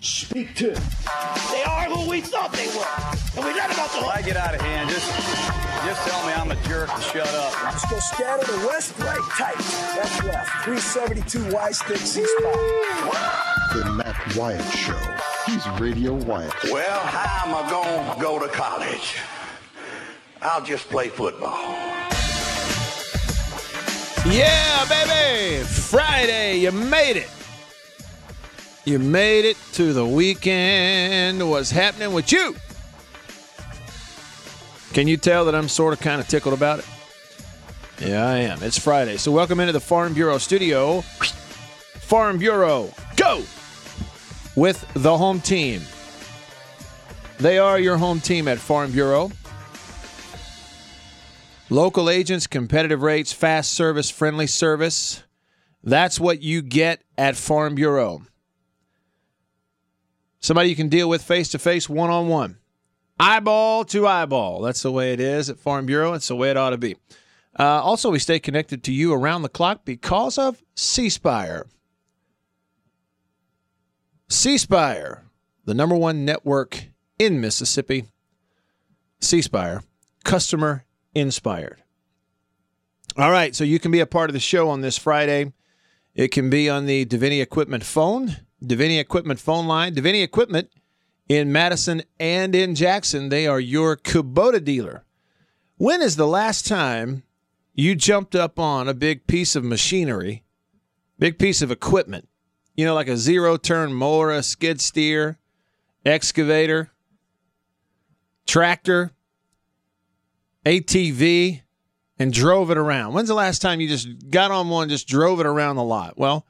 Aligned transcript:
Speak 0.00 0.54
to. 0.56 0.70
They 0.70 1.62
are 1.64 1.84
who 1.84 2.08
we 2.08 2.20
thought 2.20 2.52
they 2.52 2.66
were. 2.68 2.86
And 3.36 3.44
we 3.44 3.54
let 3.54 3.70
them 3.70 3.80
off 3.80 3.92
the 3.92 4.00
hook. 4.00 4.16
I 4.16 4.22
get 4.22 4.36
out 4.36 4.54
of 4.54 4.60
hand, 4.60 4.90
just 4.90 5.10
just 5.84 6.08
tell 6.08 6.26
me 6.26 6.32
I'm 6.32 6.50
a 6.50 6.56
jerk 6.66 6.88
and 6.92 7.02
shut 7.02 7.28
up. 7.34 7.52
Let's 7.64 7.90
go 7.90 7.98
scatter 7.98 8.50
the 8.50 8.66
west, 8.66 8.98
right, 9.00 9.20
tight. 9.36 9.58
That's 9.94 10.24
left. 10.24 10.64
372 10.64 11.52
Y 11.52 11.70
stick, 11.72 11.96
C 11.98 12.24
spot. 12.24 12.54
The 13.74 13.92
Matt 13.92 14.36
Wyatt 14.36 14.64
Show. 14.72 14.98
He's 15.46 15.68
Radio 15.78 16.14
Wyatt. 16.14 16.54
Well, 16.72 17.00
how 17.00 17.46
am 17.46 17.54
I 17.54 17.70
going 17.70 18.14
to 18.14 18.22
go 18.22 18.38
to 18.38 18.48
college? 18.48 19.16
I'll 20.40 20.64
just 20.64 20.88
play 20.88 21.08
football. 21.08 21.60
Yeah, 24.26 24.86
baby! 24.88 25.64
Friday, 25.64 26.60
you 26.60 26.72
made 26.72 27.16
it. 27.16 27.28
You 28.84 28.98
made 28.98 29.46
it 29.46 29.56
to 29.72 29.94
the 29.94 30.04
weekend. 30.04 31.48
What's 31.48 31.70
happening 31.70 32.12
with 32.12 32.30
you? 32.30 32.54
Can 34.92 35.08
you 35.08 35.16
tell 35.16 35.46
that 35.46 35.54
I'm 35.54 35.68
sort 35.68 35.94
of 35.94 36.00
kind 36.00 36.20
of 36.20 36.28
tickled 36.28 36.52
about 36.52 36.80
it? 36.80 36.86
Yeah, 37.98 38.26
I 38.28 38.36
am. 38.38 38.62
It's 38.62 38.78
Friday. 38.78 39.16
So, 39.16 39.32
welcome 39.32 39.58
into 39.58 39.72
the 39.72 39.80
Farm 39.80 40.12
Bureau 40.12 40.36
studio. 40.36 41.00
Farm 41.00 42.36
Bureau, 42.36 42.92
go! 43.16 43.42
With 44.54 44.84
the 44.92 45.16
home 45.16 45.40
team. 45.40 45.80
They 47.38 47.58
are 47.58 47.78
your 47.78 47.96
home 47.96 48.20
team 48.20 48.46
at 48.48 48.58
Farm 48.58 48.92
Bureau. 48.92 49.32
Local 51.70 52.10
agents, 52.10 52.46
competitive 52.46 53.00
rates, 53.00 53.32
fast 53.32 53.72
service, 53.72 54.10
friendly 54.10 54.46
service. 54.46 55.22
That's 55.82 56.20
what 56.20 56.42
you 56.42 56.60
get 56.60 57.02
at 57.16 57.36
Farm 57.36 57.74
Bureau. 57.74 58.22
Somebody 60.44 60.68
you 60.68 60.76
can 60.76 60.90
deal 60.90 61.08
with 61.08 61.22
face 61.22 61.48
to 61.52 61.58
face, 61.58 61.88
one 61.88 62.10
on 62.10 62.28
one, 62.28 62.58
eyeball 63.18 63.82
to 63.86 64.06
eyeball. 64.06 64.60
That's 64.60 64.82
the 64.82 64.92
way 64.92 65.14
it 65.14 65.18
is 65.18 65.48
at 65.48 65.58
Farm 65.58 65.86
Bureau. 65.86 66.12
It's 66.12 66.28
the 66.28 66.36
way 66.36 66.50
it 66.50 66.58
ought 66.58 66.68
to 66.68 66.76
be. 66.76 66.96
Uh, 67.58 67.80
also, 67.80 68.10
we 68.10 68.18
stay 68.18 68.38
connected 68.38 68.84
to 68.84 68.92
you 68.92 69.14
around 69.14 69.40
the 69.40 69.48
clock 69.48 69.86
because 69.86 70.36
of 70.36 70.62
C 70.74 71.08
Spire. 71.08 71.64
C 74.28 74.58
Spire, 74.58 75.24
the 75.64 75.72
number 75.72 75.96
one 75.96 76.26
network 76.26 76.88
in 77.18 77.40
Mississippi. 77.40 78.04
C 79.22 79.40
Spire, 79.40 79.82
customer 80.24 80.84
inspired. 81.14 81.82
All 83.16 83.30
right, 83.30 83.54
so 83.56 83.64
you 83.64 83.78
can 83.78 83.90
be 83.90 84.00
a 84.00 84.06
part 84.06 84.28
of 84.28 84.34
the 84.34 84.40
show 84.40 84.68
on 84.68 84.82
this 84.82 84.98
Friday. 84.98 85.54
It 86.14 86.32
can 86.32 86.50
be 86.50 86.68
on 86.68 86.84
the 86.84 87.06
Davini 87.06 87.40
Equipment 87.40 87.82
phone, 87.82 88.36
Davini 88.64 88.98
Equipment 88.98 89.40
phone 89.40 89.66
line, 89.66 89.94
Davini 89.94 90.22
Equipment 90.22 90.70
in 91.28 91.52
Madison 91.52 92.02
and 92.18 92.54
in 92.54 92.74
Jackson. 92.74 93.28
They 93.28 93.46
are 93.46 93.60
your 93.60 93.96
Kubota 93.96 94.62
dealer. 94.62 95.04
When 95.76 96.02
is 96.02 96.16
the 96.16 96.26
last 96.26 96.66
time 96.66 97.22
you 97.74 97.94
jumped 97.94 98.34
up 98.34 98.58
on 98.58 98.88
a 98.88 98.94
big 98.94 99.26
piece 99.26 99.56
of 99.56 99.64
machinery, 99.64 100.44
big 101.18 101.38
piece 101.38 101.62
of 101.62 101.70
equipment? 101.70 102.28
You 102.76 102.84
know, 102.84 102.94
like 102.94 103.08
a 103.08 103.16
zero 103.16 103.56
turn 103.56 103.92
mower, 103.92 104.30
a 104.30 104.42
skid 104.42 104.80
steer, 104.80 105.38
excavator, 106.04 106.90
tractor, 108.46 109.12
ATV 110.64 111.60
and 112.18 112.32
drove 112.32 112.70
it 112.70 112.78
around. 112.78 113.12
When's 113.12 113.28
the 113.28 113.34
last 113.34 113.60
time 113.60 113.80
you 113.80 113.88
just 113.88 114.30
got 114.30 114.50
on 114.50 114.68
one, 114.68 114.88
just 114.88 115.08
drove 115.08 115.40
it 115.40 115.46
around 115.46 115.76
the 115.76 115.84
lot? 115.84 116.16
Well, 116.16 116.46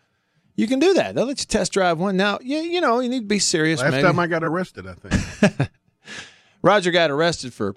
you 0.57 0.67
can 0.67 0.79
do 0.79 0.95
that. 0.95 1.15
They'll 1.15 1.27
let 1.27 1.41
you 1.41 1.47
test 1.47 1.73
drive 1.73 1.99
one. 1.99 2.17
Now, 2.17 2.39
you, 2.43 2.59
you 2.59 2.81
know, 2.81 3.01
you 3.01 3.09
need 3.09 3.21
to 3.21 3.27
be 3.27 3.39
serious. 3.39 3.81
Last 3.81 3.93
maybe. 3.93 4.03
time 4.03 4.19
I 4.19 4.27
got 4.27 4.45
arrested, 4.45 4.87
I 4.87 4.95
think. 4.95 5.71
Roger 6.63 6.91
got 6.91 7.11
arrested 7.11 7.53
for 7.53 7.75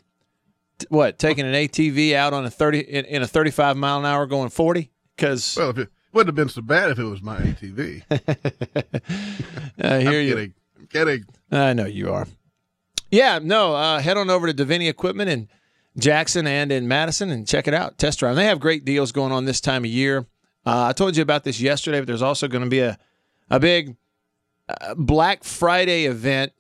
t- 0.77 0.85
what? 0.89 1.19
Taking 1.19 1.45
an 1.45 1.53
ATV 1.53 2.13
out 2.13 2.33
on 2.33 2.45
a 2.45 2.49
30 2.49 2.79
in, 2.79 3.05
in 3.05 3.21
a 3.21 3.27
35 3.27 3.77
mile 3.77 3.99
an 3.99 4.05
hour 4.05 4.25
going 4.25 4.49
40 4.49 4.91
cuz 5.17 5.55
well, 5.57 5.71
if 5.71 5.77
it 5.79 5.89
wouldn't 6.13 6.29
have 6.29 6.35
been 6.35 6.49
so 6.49 6.61
bad 6.61 6.91
if 6.91 6.99
it 6.99 7.03
was 7.03 7.21
my 7.21 7.37
ATV. 7.37 8.03
I 9.79 9.99
hear 9.99 10.09
I'm 10.09 10.25
you. 10.25 10.33
kidding. 10.33 10.53
I'm 10.79 10.87
kidding. 10.87 11.25
I 11.51 11.73
know 11.73 11.85
you 11.85 12.11
are. 12.11 12.27
Yeah, 13.09 13.39
no, 13.41 13.73
uh, 13.73 13.99
head 13.99 14.17
on 14.17 14.29
over 14.29 14.51
to 14.51 14.65
Davini 14.65 14.89
Equipment 14.89 15.29
in 15.29 15.47
Jackson 15.97 16.45
and 16.45 16.71
in 16.71 16.87
Madison 16.87 17.29
and 17.29 17.47
check 17.47 17.67
it 17.67 17.73
out. 17.73 17.97
Test 17.97 18.19
drive. 18.19 18.35
They 18.35 18.45
have 18.45 18.59
great 18.59 18.85
deals 18.85 19.11
going 19.11 19.31
on 19.31 19.45
this 19.45 19.61
time 19.61 19.83
of 19.83 19.89
year. 19.89 20.25
Uh, 20.67 20.87
I 20.89 20.91
told 20.91 21.15
you 21.15 21.23
about 21.23 21.45
this 21.45 21.61
yesterday, 21.61 22.01
but 22.01 22.07
there's 22.07 22.21
also 22.21 22.49
going 22.49 22.65
to 22.65 22.69
be 22.69 22.81
a, 22.81 22.97
a 23.49 23.57
big 23.57 23.95
uh, 24.67 24.95
Black 24.95 25.45
Friday 25.45 26.03
event 26.07 26.51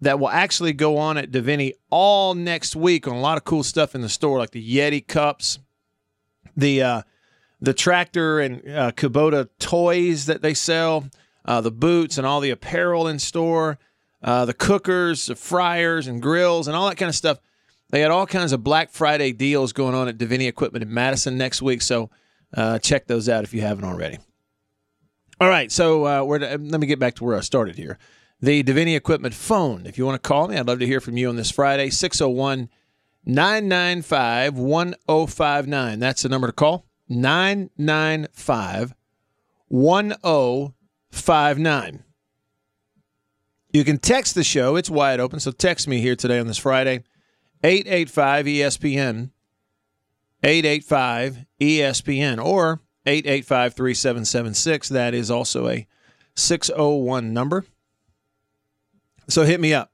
that 0.00 0.18
will 0.18 0.28
actually 0.28 0.72
go 0.72 0.98
on 0.98 1.16
at 1.16 1.30
Davini 1.30 1.74
all 1.88 2.34
next 2.34 2.74
week 2.74 3.06
on 3.06 3.14
a 3.14 3.20
lot 3.20 3.38
of 3.38 3.44
cool 3.44 3.62
stuff 3.62 3.94
in 3.94 4.00
the 4.00 4.08
store, 4.08 4.38
like 4.38 4.50
the 4.50 4.76
Yeti 4.76 5.06
cups, 5.06 5.60
the 6.56 6.82
uh, 6.82 7.02
the 7.60 7.72
tractor 7.72 8.40
and 8.40 8.56
uh, 8.68 8.90
Kubota 8.90 9.48
toys 9.60 10.26
that 10.26 10.42
they 10.42 10.52
sell, 10.52 11.08
uh, 11.44 11.60
the 11.60 11.70
boots 11.70 12.18
and 12.18 12.26
all 12.26 12.40
the 12.40 12.50
apparel 12.50 13.06
in 13.06 13.20
store, 13.20 13.78
uh, 14.24 14.44
the 14.44 14.52
cookers, 14.52 15.26
the 15.26 15.36
fryers 15.36 16.08
and 16.08 16.20
grills 16.20 16.66
and 16.66 16.76
all 16.76 16.88
that 16.88 16.96
kind 16.96 17.08
of 17.08 17.14
stuff. 17.14 17.38
They 17.90 18.00
got 18.00 18.10
all 18.10 18.26
kinds 18.26 18.50
of 18.50 18.64
Black 18.64 18.90
Friday 18.90 19.30
deals 19.30 19.72
going 19.72 19.94
on 19.94 20.08
at 20.08 20.18
Davini 20.18 20.48
Equipment 20.48 20.82
in 20.82 20.92
Madison 20.92 21.38
next 21.38 21.62
week. 21.62 21.82
So 21.82 22.10
uh, 22.56 22.78
check 22.78 23.06
those 23.06 23.28
out 23.28 23.44
if 23.44 23.52
you 23.52 23.60
haven't 23.60 23.84
already. 23.84 24.18
All 25.40 25.48
right, 25.48 25.72
so 25.72 26.06
uh, 26.06 26.24
we're, 26.24 26.38
let 26.38 26.60
me 26.60 26.86
get 26.86 26.98
back 26.98 27.16
to 27.16 27.24
where 27.24 27.36
I 27.36 27.40
started 27.40 27.76
here. 27.76 27.98
The 28.40 28.62
Davini 28.62 28.96
Equipment 28.96 29.34
phone. 29.34 29.86
If 29.86 29.98
you 29.98 30.06
want 30.06 30.22
to 30.22 30.28
call 30.28 30.48
me, 30.48 30.56
I'd 30.56 30.66
love 30.66 30.78
to 30.78 30.86
hear 30.86 31.00
from 31.00 31.16
you 31.16 31.28
on 31.28 31.36
this 31.36 31.50
Friday, 31.50 31.90
601 31.90 32.68
995 33.26 34.58
1059. 34.58 35.98
That's 35.98 36.22
the 36.22 36.28
number 36.28 36.46
to 36.46 36.52
call, 36.52 36.86
995 37.08 38.94
1059. 39.68 42.04
You 43.72 43.84
can 43.84 43.98
text 43.98 44.36
the 44.36 44.44
show. 44.44 44.76
It's 44.76 44.90
wide 44.90 45.18
open, 45.18 45.40
so 45.40 45.50
text 45.50 45.88
me 45.88 46.00
here 46.00 46.14
today 46.14 46.38
on 46.38 46.46
this 46.46 46.58
Friday, 46.58 47.02
885 47.64 48.46
ESPN, 48.46 49.30
885 50.44 51.44
ESPN, 51.64 52.42
or 52.42 52.80
885 53.06 53.74
3776. 53.74 54.88
That 54.88 55.14
is 55.14 55.30
also 55.30 55.68
a 55.68 55.86
601 56.34 57.32
number. 57.32 57.64
So 59.28 59.44
hit 59.44 59.60
me 59.60 59.72
up. 59.74 59.90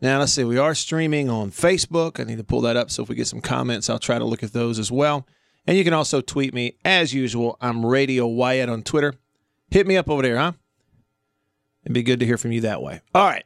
Now, 0.00 0.20
let's 0.20 0.32
see. 0.32 0.44
We 0.44 0.58
are 0.58 0.74
streaming 0.74 1.28
on 1.28 1.50
Facebook. 1.50 2.20
I 2.20 2.24
need 2.24 2.38
to 2.38 2.44
pull 2.44 2.60
that 2.62 2.76
up. 2.76 2.90
So 2.90 3.02
if 3.02 3.08
we 3.08 3.16
get 3.16 3.26
some 3.26 3.40
comments, 3.40 3.90
I'll 3.90 3.98
try 3.98 4.18
to 4.18 4.24
look 4.24 4.42
at 4.42 4.52
those 4.52 4.78
as 4.78 4.92
well. 4.92 5.26
And 5.66 5.76
you 5.76 5.84
can 5.84 5.92
also 5.92 6.20
tweet 6.20 6.54
me 6.54 6.76
as 6.84 7.12
usual. 7.12 7.56
I'm 7.60 7.84
Radio 7.84 8.26
Wyatt 8.26 8.68
on 8.68 8.82
Twitter. 8.82 9.14
Hit 9.70 9.86
me 9.86 9.96
up 9.96 10.08
over 10.08 10.22
there, 10.22 10.38
huh? 10.38 10.52
It'd 11.84 11.92
be 11.92 12.02
good 12.02 12.20
to 12.20 12.26
hear 12.26 12.38
from 12.38 12.52
you 12.52 12.62
that 12.62 12.80
way. 12.80 13.00
All 13.14 13.26
right. 13.26 13.44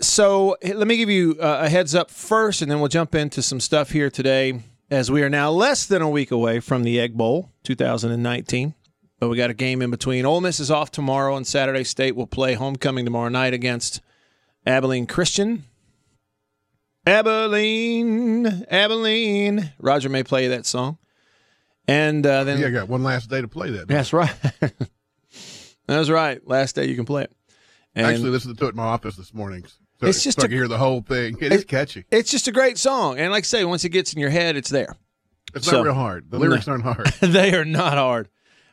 So 0.00 0.56
let 0.62 0.86
me 0.86 0.96
give 0.96 1.10
you 1.10 1.36
uh, 1.40 1.62
a 1.62 1.68
heads 1.68 1.94
up 1.94 2.10
first, 2.10 2.62
and 2.62 2.70
then 2.70 2.78
we'll 2.78 2.88
jump 2.88 3.14
into 3.14 3.42
some 3.42 3.58
stuff 3.58 3.90
here 3.90 4.10
today 4.10 4.62
as 4.90 5.10
we 5.10 5.22
are 5.22 5.30
now 5.30 5.50
less 5.50 5.86
than 5.86 6.02
a 6.02 6.08
week 6.08 6.30
away 6.30 6.60
from 6.60 6.82
the 6.82 6.98
Egg 6.98 7.14
Bowl 7.14 7.52
2019. 7.64 8.74
But 9.20 9.28
we 9.28 9.36
got 9.36 9.50
a 9.50 9.54
game 9.54 9.82
in 9.82 9.90
between. 9.90 10.24
Ole 10.24 10.40
Miss 10.40 10.60
is 10.60 10.70
off 10.70 10.90
tomorrow, 10.90 11.36
and 11.36 11.46
Saturday 11.46 11.84
State 11.84 12.14
will 12.14 12.26
play 12.26 12.54
homecoming 12.54 13.04
tomorrow 13.04 13.28
night 13.28 13.52
against 13.52 14.00
Abilene 14.64 15.06
Christian. 15.06 15.64
Abilene, 17.04 18.64
Abilene. 18.70 19.72
Roger 19.80 20.08
may 20.08 20.22
play 20.22 20.48
that 20.48 20.66
song. 20.66 20.98
And 21.88 22.24
uh, 22.24 22.44
then. 22.44 22.60
Yeah, 22.60 22.68
I 22.68 22.70
got 22.70 22.88
one 22.88 23.02
last 23.02 23.28
day 23.28 23.40
to 23.40 23.48
play 23.48 23.70
that. 23.70 23.88
That's 23.88 24.12
right. 24.12 24.34
That's 25.86 26.10
right. 26.10 26.46
Last 26.46 26.76
day 26.76 26.86
you 26.86 26.94
can 26.94 27.06
play 27.06 27.24
it. 27.24 27.32
And 27.94 28.06
Actually, 28.06 28.30
listened 28.30 28.56
to 28.58 28.66
it 28.66 28.70
in 28.70 28.76
my 28.76 28.84
office 28.84 29.16
this 29.16 29.34
morning. 29.34 29.64
So 30.00 30.06
it's 30.06 30.22
just 30.22 30.38
so 30.38 30.42
a, 30.42 30.44
I 30.44 30.48
can 30.48 30.56
hear 30.56 30.68
the 30.68 30.78
whole 30.78 31.02
thing. 31.02 31.36
It 31.40 31.52
is 31.52 31.64
catchy. 31.64 32.04
It's 32.10 32.30
just 32.30 32.46
a 32.46 32.52
great 32.52 32.78
song, 32.78 33.18
and 33.18 33.32
like 33.32 33.42
I 33.42 33.46
say, 33.46 33.64
once 33.64 33.84
it 33.84 33.88
gets 33.88 34.12
in 34.12 34.20
your 34.20 34.30
head, 34.30 34.56
it's 34.56 34.70
there. 34.70 34.94
It's 35.54 35.66
so, 35.66 35.78
not 35.78 35.84
real 35.86 35.94
hard. 35.94 36.30
The 36.30 36.38
lyrics 36.38 36.66
no, 36.66 36.74
aren't 36.74 36.84
hard. 36.84 37.06
they 37.20 37.54
are 37.54 37.64
not 37.64 37.94
hard. 37.94 38.28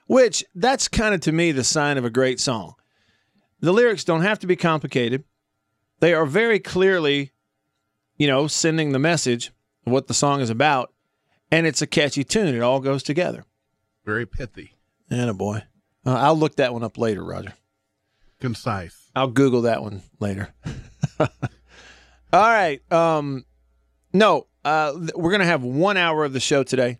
Which 0.07 0.43
that's 0.53 0.87
kind 0.87 1.15
of 1.15 1.21
to 1.21 1.31
me 1.31 1.51
the 1.51 1.63
sign 1.63 1.97
of 1.97 2.05
a 2.05 2.09
great 2.11 2.39
song. 2.39 2.75
The 3.59 3.71
lyrics 3.73 4.03
don't 4.03 4.21
have 4.21 4.37
to 4.39 4.47
be 4.47 4.55
complicated. 4.55 5.23
they 5.99 6.13
are 6.13 6.25
very 6.25 6.59
clearly, 6.59 7.31
you 8.17 8.27
know, 8.27 8.45
sending 8.47 8.91
the 8.91 8.99
message 8.99 9.51
of 9.87 9.93
what 9.93 10.07
the 10.07 10.13
song 10.13 10.41
is 10.41 10.51
about, 10.51 10.93
and 11.49 11.65
it's 11.65 11.81
a 11.81 11.87
catchy 11.87 12.23
tune. 12.23 12.53
It 12.53 12.61
all 12.61 12.79
goes 12.81 13.01
together. 13.01 13.45
Very 14.05 14.27
pithy, 14.27 14.73
And 15.09 15.29
a 15.29 15.33
boy. 15.33 15.63
Uh, 16.05 16.13
I'll 16.13 16.37
look 16.37 16.57
that 16.57 16.73
one 16.73 16.83
up 16.83 16.99
later, 16.99 17.23
Roger. 17.23 17.53
concise. 18.39 19.09
I'll 19.15 19.29
Google 19.29 19.63
that 19.63 19.81
one 19.81 20.03
later. 20.19 20.53
All 21.19 21.27
right. 22.33 22.79
Um, 22.91 23.45
no, 24.13 24.47
uh, 24.63 24.93
we're 25.15 25.31
going 25.31 25.41
to 25.41 25.45
have 25.45 25.63
one 25.63 25.97
hour 25.97 26.25
of 26.25 26.33
the 26.33 26.39
show 26.39 26.63
today. 26.63 26.99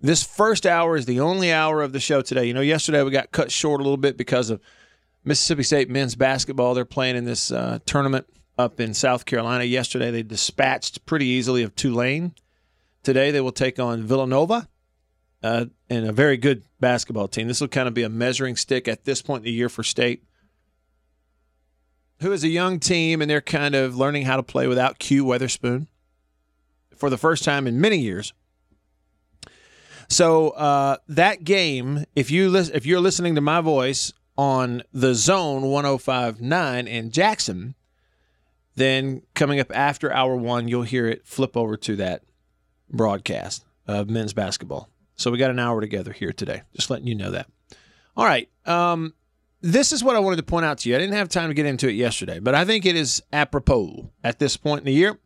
This 0.00 0.22
first 0.22 0.66
hour 0.66 0.96
is 0.96 1.06
the 1.06 1.20
only 1.20 1.52
hour 1.52 1.82
of 1.82 1.92
the 1.92 2.00
show 2.00 2.22
today. 2.22 2.46
You 2.46 2.54
know, 2.54 2.60
yesterday 2.60 3.02
we 3.02 3.10
got 3.10 3.32
cut 3.32 3.50
short 3.50 3.80
a 3.80 3.84
little 3.84 3.98
bit 3.98 4.16
because 4.16 4.48
of 4.48 4.60
Mississippi 5.24 5.62
State 5.62 5.90
men's 5.90 6.14
basketball. 6.14 6.72
They're 6.72 6.86
playing 6.86 7.16
in 7.16 7.24
this 7.24 7.50
uh, 7.50 7.80
tournament 7.84 8.26
up 8.56 8.80
in 8.80 8.94
South 8.94 9.26
Carolina. 9.26 9.64
Yesterday 9.64 10.10
they 10.10 10.22
dispatched 10.22 11.04
pretty 11.04 11.26
easily 11.26 11.62
of 11.62 11.74
Tulane. 11.74 12.34
Today 13.02 13.30
they 13.30 13.40
will 13.40 13.52
take 13.52 13.78
on 13.78 14.02
Villanova 14.02 14.68
uh, 15.42 15.66
and 15.88 16.06
a 16.06 16.12
very 16.12 16.36
good 16.36 16.64
basketball 16.80 17.28
team. 17.28 17.48
This 17.48 17.60
will 17.60 17.68
kind 17.68 17.88
of 17.88 17.94
be 17.94 18.02
a 18.02 18.08
measuring 18.08 18.56
stick 18.56 18.88
at 18.88 19.04
this 19.04 19.20
point 19.20 19.40
in 19.40 19.44
the 19.44 19.52
year 19.52 19.68
for 19.68 19.82
State 19.82 20.24
who 22.20 22.32
is 22.32 22.44
a 22.44 22.48
young 22.48 22.78
team 22.78 23.20
and 23.20 23.30
they're 23.30 23.40
kind 23.40 23.74
of 23.74 23.96
learning 23.96 24.24
how 24.24 24.36
to 24.36 24.42
play 24.42 24.66
without 24.66 24.98
Q 24.98 25.24
Weatherspoon 25.24 25.86
for 26.94 27.10
the 27.10 27.18
first 27.18 27.44
time 27.44 27.66
in 27.66 27.80
many 27.80 27.98
years. 27.98 28.32
So 30.08 30.50
uh, 30.50 30.96
that 31.08 31.44
game, 31.44 32.04
if 32.16 32.30
you 32.30 32.50
lis- 32.50 32.70
if 32.70 32.84
you're 32.84 33.00
listening 33.00 33.36
to 33.36 33.40
my 33.40 33.60
voice 33.60 34.12
on 34.36 34.82
the 34.92 35.14
Zone 35.14 35.62
105.9 35.62 36.86
in 36.88 37.10
Jackson, 37.10 37.74
then 38.74 39.22
coming 39.34 39.60
up 39.60 39.74
after 39.74 40.12
hour 40.12 40.34
one, 40.36 40.66
you'll 40.68 40.82
hear 40.82 41.06
it 41.06 41.26
flip 41.26 41.56
over 41.56 41.76
to 41.76 41.96
that 41.96 42.22
broadcast 42.90 43.64
of 43.86 44.10
men's 44.10 44.32
basketball. 44.32 44.88
So 45.16 45.30
we 45.30 45.38
got 45.38 45.50
an 45.50 45.58
hour 45.58 45.80
together 45.80 46.12
here 46.12 46.32
today. 46.32 46.62
Just 46.74 46.90
letting 46.90 47.06
you 47.06 47.14
know 47.14 47.30
that. 47.30 47.46
All 48.16 48.24
right. 48.24 48.48
Um, 48.66 49.14
this 49.62 49.92
is 49.92 50.02
what 50.02 50.16
I 50.16 50.20
wanted 50.20 50.36
to 50.36 50.42
point 50.42 50.64
out 50.64 50.78
to 50.78 50.88
you. 50.88 50.96
I 50.96 50.98
didn't 50.98 51.16
have 51.16 51.28
time 51.28 51.48
to 51.48 51.54
get 51.54 51.66
into 51.66 51.88
it 51.88 51.92
yesterday, 51.92 52.38
but 52.38 52.54
I 52.54 52.64
think 52.64 52.86
it 52.86 52.96
is 52.96 53.22
apropos 53.32 54.10
at 54.24 54.38
this 54.38 54.56
point 54.56 54.80
in 54.80 54.86
the 54.86 54.92
year. 54.92 55.18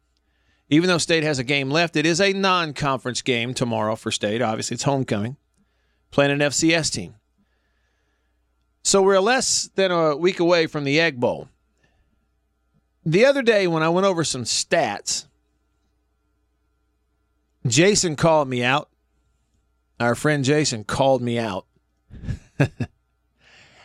Even 0.71 0.89
though 0.89 0.99
State 0.99 1.23
has 1.23 1.39
a 1.39 1.45
game 1.45 1.71
left, 1.71 1.95
it 1.95 2.07
is 2.07 2.21
a 2.21 2.33
non 2.33 2.73
conference 2.73 3.23
game 3.23 3.55
tomorrow 3.55 3.97
for 3.97 4.11
State. 4.11 4.43
Obviously, 4.43 4.75
it's 4.75 4.85
homecoming, 4.85 5.37
playing 6.11 6.33
an 6.33 6.41
FCS 6.41 6.93
team. 6.93 7.15
So 8.83 9.03
we're 9.03 9.21
less 9.21 9.71
than 9.75 9.91
a 9.91 10.17
week 10.17 10.41
away 10.41 10.67
from 10.67 10.85
the 10.85 11.01
Egg 11.01 11.21
Bowl. 11.21 11.49
The 13.07 13.25
other 13.25 13.43
day, 13.43 13.67
when 13.67 13.83
I 13.83 13.89
went 13.89 14.07
over 14.07 14.25
some 14.25 14.45
stats, 14.45 15.27
Jason 17.67 18.17
called 18.17 18.49
me 18.49 18.65
out. 18.65 18.89
Our 20.01 20.15
friend 20.15 20.45
Jason 20.45 20.85
called 20.85 21.23
me 21.23 21.39
out. 21.39 21.67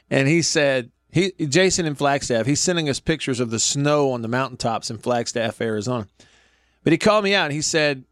and 0.10 0.28
he 0.28 0.42
said, 0.42 0.92
he 1.12 1.32
Jason 1.32 1.86
in 1.86 1.96
Flagstaff, 1.96 2.46
he's 2.46 2.60
sending 2.60 2.90
us 2.90 3.00
pictures 3.00 3.40
of 3.40 3.50
the 3.50 3.60
snow 3.60 4.12
on 4.12 4.22
the 4.22 4.28
mountaintops 4.28 4.90
in 4.90 4.98
Flagstaff, 4.98 5.60
Arizona. 5.62 6.08
But 6.84 6.94
he 6.94 6.98
called 6.98 7.24
me 7.24 7.34
out 7.34 7.46
and 7.46 7.54
he 7.54 7.62
said, 7.62 8.04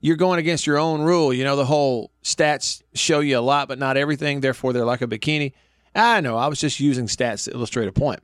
You're 0.00 0.16
going 0.16 0.38
against 0.38 0.66
your 0.66 0.78
own 0.78 1.02
rule. 1.02 1.32
You 1.32 1.44
know, 1.44 1.56
the 1.56 1.66
whole 1.66 2.10
stats 2.22 2.82
show 2.94 3.20
you 3.20 3.38
a 3.38 3.40
lot, 3.40 3.68
but 3.68 3.78
not 3.78 3.96
everything. 3.96 4.40
Therefore, 4.40 4.72
they're 4.72 4.84
like 4.84 5.02
a 5.02 5.06
bikini. 5.06 5.52
I 5.94 6.20
know. 6.20 6.36
I 6.36 6.48
was 6.48 6.60
just 6.60 6.80
using 6.80 7.06
stats 7.06 7.44
to 7.44 7.52
illustrate 7.52 7.88
a 7.88 7.92
point. 7.92 8.20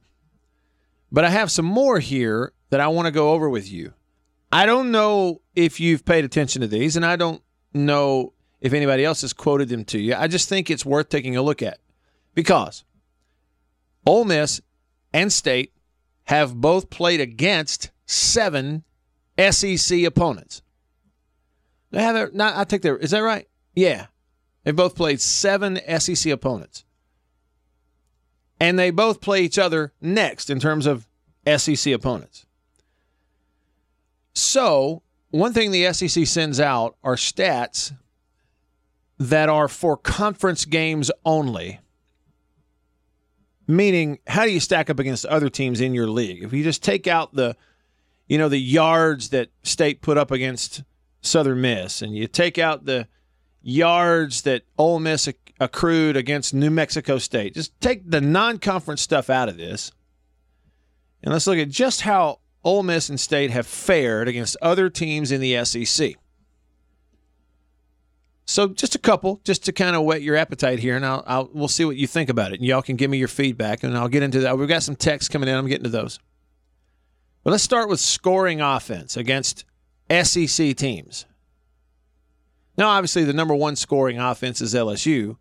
But 1.11 1.25
I 1.25 1.31
have 1.31 1.51
some 1.51 1.65
more 1.65 1.99
here 1.99 2.53
that 2.71 2.81
I 2.81 2.89
want 2.89 3.07
to 3.07 3.13
go 3.13 3.33
over 3.33 3.49
with 3.49 3.71
you. 3.71 3.93
I 4.53 4.67
don't 4.67 4.91
know 4.91 5.41
if 5.55 5.81
you've 5.81 6.05
paid 6.05 6.25
attention 6.25 6.63
to 6.63 6.69
these, 6.69 6.97
and 6.97 7.05
I 7.05 7.17
don't 7.17 7.43
know 7.73 8.33
if 8.61 8.73
anybody 8.73 9.05
else 9.05 9.21
has 9.23 9.33
quoted 9.33 9.69
them 9.69 9.85
to 9.87 9.99
you. 9.99 10.15
I 10.15 10.29
just 10.29 10.49
think 10.49 10.71
it's 10.71 10.87
worth 10.87 11.09
taking 11.09 11.37
a 11.37 11.43
look 11.43 11.63
at 11.63 11.79
because 12.35 12.85
Ole 14.07 14.25
Miss 14.25 14.61
and 15.13 15.33
State 15.33 15.73
have 16.25 16.55
both 16.55 16.91
played 16.91 17.21
against 17.21 17.91
seven 18.07 18.85
SEC 19.39 20.05
opponents. 20.05 20.63
They 21.91 22.03
have 22.03 22.35
not. 22.35 22.57
I 22.57 22.65
think 22.65 22.83
they're. 22.83 22.97
Is 22.97 23.11
that 23.11 23.21
right? 23.21 23.49
Yeah, 23.75 24.07
they 24.65 24.71
both 24.73 24.95
played 24.95 25.21
seven 25.21 25.81
SEC 25.99 26.33
opponents, 26.33 26.85
and 28.61 28.79
they 28.79 28.91
both 28.91 29.21
play 29.21 29.43
each 29.43 29.59
other 29.59 29.93
next 30.01 30.51
in 30.51 30.61
terms 30.61 30.87
of 30.87 31.07
SEC 31.57 31.93
opponents. 31.93 32.47
So 34.35 35.03
one 35.31 35.53
thing 35.53 35.71
the 35.71 35.93
SEC 35.93 36.27
sends 36.27 36.61
out 36.61 36.97
are 37.03 37.17
stats 37.17 37.93
that 39.19 39.49
are 39.49 39.69
for 39.69 39.97
conference 39.97 40.65
games 40.65 41.11
only. 41.25 41.81
Meaning, 43.67 44.21
how 44.27 44.45
do 44.45 44.53
you 44.53 44.61
stack 44.61 44.91
up 44.91 44.99
against 44.99 45.27
other 45.27 45.49
teams 45.49 45.81
in 45.81 45.93
your 45.93 46.07
league? 46.07 46.43
If 46.43 46.53
you 46.53 46.63
just 46.63 46.83
take 46.83 47.07
out 47.07 47.35
the, 47.35 47.57
you 48.29 48.39
know, 48.39 48.49
the 48.49 48.61
yards 48.61 49.31
that 49.31 49.49
State 49.63 50.03
put 50.03 50.17
up 50.17 50.31
against 50.31 50.83
Southern 51.21 51.61
Miss, 51.61 52.03
and 52.03 52.17
you 52.17 52.29
take 52.29 52.59
out 52.59 52.85
the 52.85 53.09
yards 53.63 54.43
that 54.43 54.63
Ole 54.79 55.01
Miss 55.01 55.29
accrued 55.59 56.17
against 56.17 56.55
New 56.55 56.71
Mexico 56.71 57.19
State, 57.19 57.55
just 57.55 57.79
take 57.81 58.09
the 58.09 58.21
non-conference 58.21 59.03
stuff 59.03 59.29
out 59.29 59.49
of 59.49 59.57
this, 59.57 59.91
and 61.23 61.33
let's 61.33 61.49
look 61.49 61.59
at 61.59 61.69
just 61.69 62.03
how 62.03 62.39
Ole 62.63 62.85
Miss 62.85 63.09
and 63.09 63.19
State 63.19 63.51
have 63.51 63.67
fared 63.67 64.29
against 64.29 64.57
other 64.63 64.89
teams 64.89 65.33
in 65.33 65.41
the 65.41 65.65
SEC. 65.65 66.15
So 68.47 68.69
just 68.69 68.95
a 68.95 68.99
couple, 68.99 69.41
just 69.45 69.65
to 69.65 69.73
kind 69.73 69.97
of 69.97 70.05
whet 70.05 70.23
your 70.23 70.37
appetite 70.37 70.79
here, 70.79 70.95
and 70.95 71.05
I'll, 71.05 71.25
I'll 71.27 71.51
we'll 71.53 71.69
see 71.69 71.85
what 71.85 71.97
you 71.97 72.07
think 72.07 72.31
about 72.31 72.53
it, 72.53 72.61
and 72.61 72.65
y'all 72.65 72.81
can 72.81 72.95
give 72.95 73.11
me 73.11 73.19
your 73.19 73.29
feedback, 73.29 73.83
and 73.83 73.97
I'll 73.99 74.09
get 74.09 74.23
into 74.23 74.41
that. 74.41 74.57
We've 74.57 74.69
got 74.69 74.85
some 74.85 74.95
texts 74.95 75.29
coming 75.29 75.49
in. 75.49 75.57
I'm 75.57 75.67
getting 75.67 75.85
to 75.85 75.91
those. 75.91 76.21
But 77.43 77.51
let's 77.51 77.65
start 77.65 77.89
with 77.89 78.01
scoring 78.01 78.61
offense 78.61 79.17
against 79.17 79.65
SEC 80.11 80.77
teams. 80.77 81.27
Now, 82.79 82.89
obviously, 82.89 83.25
the 83.25 83.33
number 83.33 83.55
one 83.55 83.75
scoring 83.75 84.19
offense 84.19 84.61
is 84.61 84.75
LSU. 84.75 85.37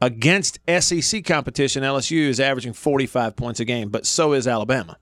Against 0.00 0.58
SEC 0.80 1.24
competition, 1.24 1.84
LSU 1.84 2.26
is 2.28 2.40
averaging 2.40 2.72
45 2.72 3.36
points 3.36 3.60
a 3.60 3.64
game, 3.64 3.88
but 3.88 4.04
so 4.04 4.32
is 4.32 4.46
Alabama. 4.46 4.98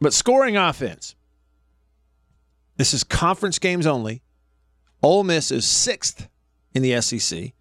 But 0.00 0.12
scoring 0.12 0.56
offense, 0.56 1.14
this 2.76 2.92
is 2.92 3.04
conference 3.04 3.58
games 3.58 3.86
only. 3.86 4.22
Ole 5.02 5.24
Miss 5.24 5.50
is 5.50 5.66
sixth 5.66 6.28
in 6.74 6.82
the 6.82 7.00
SEC. 7.00 7.52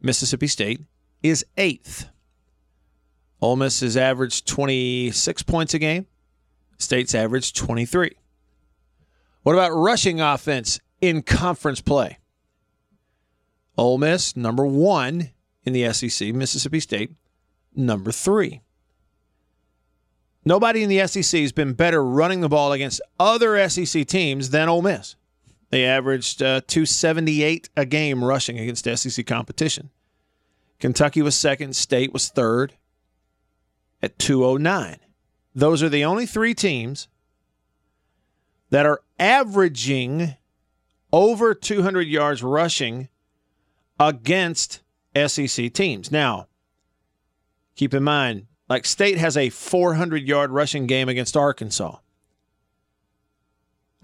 Mississippi 0.00 0.46
State 0.46 0.80
is 1.22 1.44
eighth. 1.56 2.08
Ole 3.40 3.56
Miss 3.56 3.80
has 3.80 3.96
averaged 3.96 4.46
26 4.46 5.42
points 5.42 5.74
a 5.74 5.78
game. 5.78 6.06
State's 6.78 7.14
averaged 7.14 7.56
23. 7.56 8.12
What 9.42 9.54
about 9.54 9.72
rushing 9.72 10.20
offense 10.20 10.80
in 11.00 11.22
conference 11.22 11.80
play? 11.80 12.18
Ole 13.76 13.98
Miss, 13.98 14.36
number 14.36 14.64
one 14.64 15.30
in 15.64 15.72
the 15.72 15.92
SEC. 15.92 16.34
Mississippi 16.34 16.80
State, 16.80 17.12
number 17.74 18.12
three. 18.12 18.60
Nobody 20.44 20.82
in 20.82 20.88
the 20.88 21.06
SEC 21.06 21.40
has 21.40 21.52
been 21.52 21.72
better 21.72 22.04
running 22.04 22.40
the 22.40 22.48
ball 22.48 22.72
against 22.72 23.00
other 23.20 23.68
SEC 23.68 24.06
teams 24.06 24.50
than 24.50 24.68
Ole 24.68 24.82
Miss. 24.82 25.14
They 25.70 25.84
averaged 25.84 26.42
uh, 26.42 26.60
278 26.66 27.70
a 27.76 27.86
game 27.86 28.24
rushing 28.24 28.58
against 28.58 28.84
SEC 28.84 29.24
competition. 29.26 29.90
Kentucky 30.80 31.22
was 31.22 31.36
second, 31.36 31.76
State 31.76 32.12
was 32.12 32.28
third 32.28 32.74
at 34.02 34.18
209. 34.18 34.98
Those 35.54 35.82
are 35.82 35.88
the 35.88 36.04
only 36.04 36.26
three 36.26 36.54
teams 36.54 37.08
that 38.70 38.84
are 38.84 39.00
averaging 39.18 40.34
over 41.12 41.54
200 41.54 42.08
yards 42.08 42.42
rushing 42.42 43.08
against 44.00 44.80
SEC 45.14 45.72
teams. 45.72 46.10
Now, 46.10 46.48
keep 47.76 47.94
in 47.94 48.02
mind, 48.02 48.46
like 48.68 48.86
State 48.86 49.18
has 49.18 49.36
a 49.36 49.50
400 49.50 50.26
yard 50.26 50.50
rushing 50.50 50.86
game 50.86 51.08
against 51.08 51.36
Arkansas. 51.36 51.96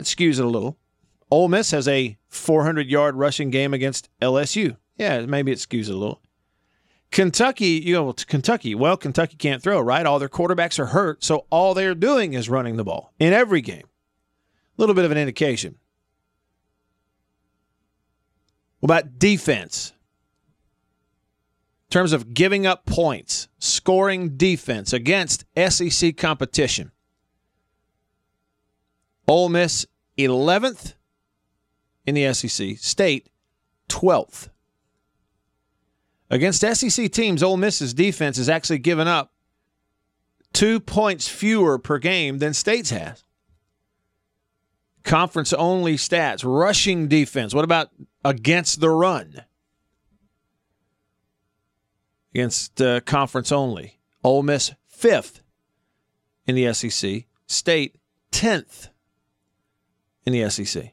Skews 0.01 0.39
it 0.39 0.45
a 0.45 0.49
little. 0.49 0.77
Ole 1.31 1.49
Miss 1.49 1.73
has 1.73 1.89
a 1.89 2.19
400 2.29 2.89
yard 2.89 3.17
rushing 3.17 3.51
game 3.51 3.75
against 3.75 4.09
LSU. 4.21 4.77
Yeah, 4.97 5.27
maybe 5.27 5.53
it 5.53 5.67
it 5.71 5.89
a 5.89 5.97
little. 5.97 6.21
Kentucky, 7.11 7.83
you 7.85 7.95
know, 7.95 8.13
Kentucky, 8.13 8.75
well, 8.75 8.97
Kentucky 8.97 9.37
can't 9.37 9.63
throw, 9.63 9.81
right? 9.81 10.05
All 10.05 10.19
their 10.19 10.29
quarterbacks 10.29 10.79
are 10.79 10.87
hurt, 10.87 11.25
so 11.25 11.47
all 11.51 11.73
they're 11.73 11.95
doing 11.95 12.35
is 12.35 12.51
running 12.51 12.77
the 12.77 12.85
ball 12.85 13.15
in 13.19 13.33
every 13.33 13.63
game. 13.63 13.87
A 13.87 14.81
little 14.81 14.95
bit 14.95 15.07
of 15.07 15.11
an 15.11 15.19
indication. 15.19 15.77
What 18.81 18.91
about 18.91 19.19
defense? 19.19 19.93
Terms 21.91 22.13
of 22.13 22.35
giving 22.35 22.67
up 22.67 22.85
points, 22.87 23.49
scoring 23.59 24.37
defense 24.37 24.93
against 24.93 25.45
SEC 25.57 26.17
competition. 26.17 26.93
Ole 29.27 29.49
Miss 29.49 29.87
11th 30.19 30.95
in 32.07 32.15
the 32.15 32.33
SEC, 32.33 32.79
State 32.79 33.29
12th. 33.89 34.49
Against 36.31 36.61
SEC 36.61 37.11
teams, 37.11 37.43
Ole 37.43 37.57
Miss's 37.57 37.95
defense 37.95 38.37
has 38.37 38.49
actually 38.49 38.79
given 38.79 39.09
up 39.09 39.33
two 40.53 40.81
points 40.81 41.29
fewer 41.29 41.79
per 41.79 41.99
game 41.99 42.39
than 42.39 42.53
State's 42.53 42.91
has. 42.91 43.25
Conference 45.05 45.55
only 45.55 45.97
stats, 45.97 46.43
rushing 46.45 47.09
defense. 47.09 47.55
What 47.55 47.65
about 47.65 47.91
against 48.25 48.81
the 48.81 48.91
run? 48.91 49.43
Against 52.35 52.81
uh, 52.81 53.01
conference 53.01 53.51
only. 53.51 53.99
Ole 54.23 54.43
Miss 54.43 54.73
fifth 54.87 55.43
in 56.47 56.55
the 56.55 56.73
SEC. 56.73 57.25
State 57.47 57.99
10th 58.33 58.89
in 60.27 60.33
the 60.33 60.49
SEC. 60.51 60.93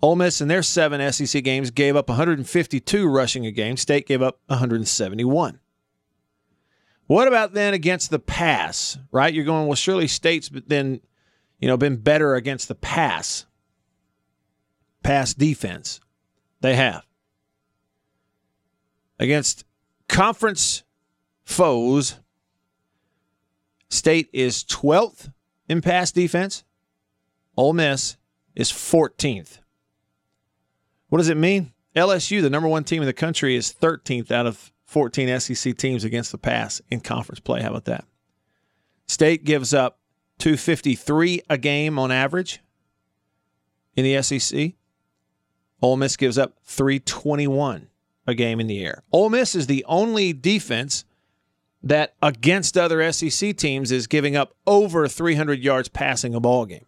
Ole 0.00 0.16
Miss 0.16 0.40
in 0.40 0.48
their 0.48 0.62
seven 0.62 1.12
SEC 1.12 1.42
games 1.42 1.70
gave 1.70 1.96
up 1.96 2.08
152 2.08 3.08
rushing 3.08 3.46
a 3.46 3.50
game. 3.50 3.76
State 3.76 4.06
gave 4.06 4.22
up 4.22 4.40
171. 4.46 5.58
What 7.06 7.26
about 7.26 7.54
then 7.54 7.74
against 7.74 8.10
the 8.10 8.18
pass? 8.18 8.98
Right, 9.10 9.32
you're 9.32 9.44
going 9.44 9.66
well. 9.66 9.74
Surely 9.74 10.06
State's 10.06 10.50
then, 10.66 11.00
you 11.58 11.66
know, 11.66 11.76
been 11.76 11.96
better 11.96 12.34
against 12.34 12.68
the 12.68 12.74
pass. 12.74 13.46
Pass 15.02 15.32
defense, 15.32 16.00
they 16.60 16.76
have 16.76 17.07
against 19.18 19.64
conference 20.08 20.82
foes. 21.44 22.16
State 23.90 24.28
is 24.32 24.64
12th 24.64 25.32
in 25.68 25.80
pass 25.80 26.12
defense. 26.12 26.64
Ole 27.56 27.72
Miss 27.72 28.16
is 28.54 28.70
14th. 28.70 29.58
What 31.08 31.18
does 31.18 31.28
it 31.28 31.36
mean? 31.36 31.72
LSU, 31.96 32.42
the 32.42 32.50
number 32.50 32.68
one 32.68 32.84
team 32.84 33.02
in 33.02 33.06
the 33.06 33.12
country, 33.12 33.56
is 33.56 33.72
13th 33.72 34.30
out 34.30 34.46
of 34.46 34.72
14 34.84 35.40
SEC 35.40 35.76
teams 35.76 36.04
against 36.04 36.32
the 36.32 36.38
pass 36.38 36.80
in 36.90 37.00
conference 37.00 37.40
play. 37.40 37.62
How 37.62 37.70
about 37.70 37.86
that? 37.86 38.04
State 39.06 39.44
gives 39.44 39.72
up 39.72 39.98
253 40.38 41.42
a 41.48 41.58
game 41.58 41.98
on 41.98 42.12
average 42.12 42.60
in 43.96 44.04
the 44.04 44.22
SEC. 44.22 44.74
Ole 45.80 45.96
Miss 45.96 46.16
gives 46.16 46.38
up 46.38 46.58
321 46.64 47.88
a 48.28 48.34
game 48.34 48.60
in 48.60 48.66
the 48.66 48.84
air. 48.84 49.02
Ole 49.10 49.30
Miss 49.30 49.54
is 49.54 49.66
the 49.66 49.84
only 49.88 50.32
defense 50.32 51.04
that 51.82 52.14
against 52.22 52.76
other 52.76 53.10
SEC 53.10 53.56
teams 53.56 53.90
is 53.90 54.06
giving 54.06 54.36
up 54.36 54.54
over 54.66 55.08
300 55.08 55.60
yards 55.60 55.88
passing 55.88 56.34
a 56.34 56.40
ball 56.40 56.66
game. 56.66 56.84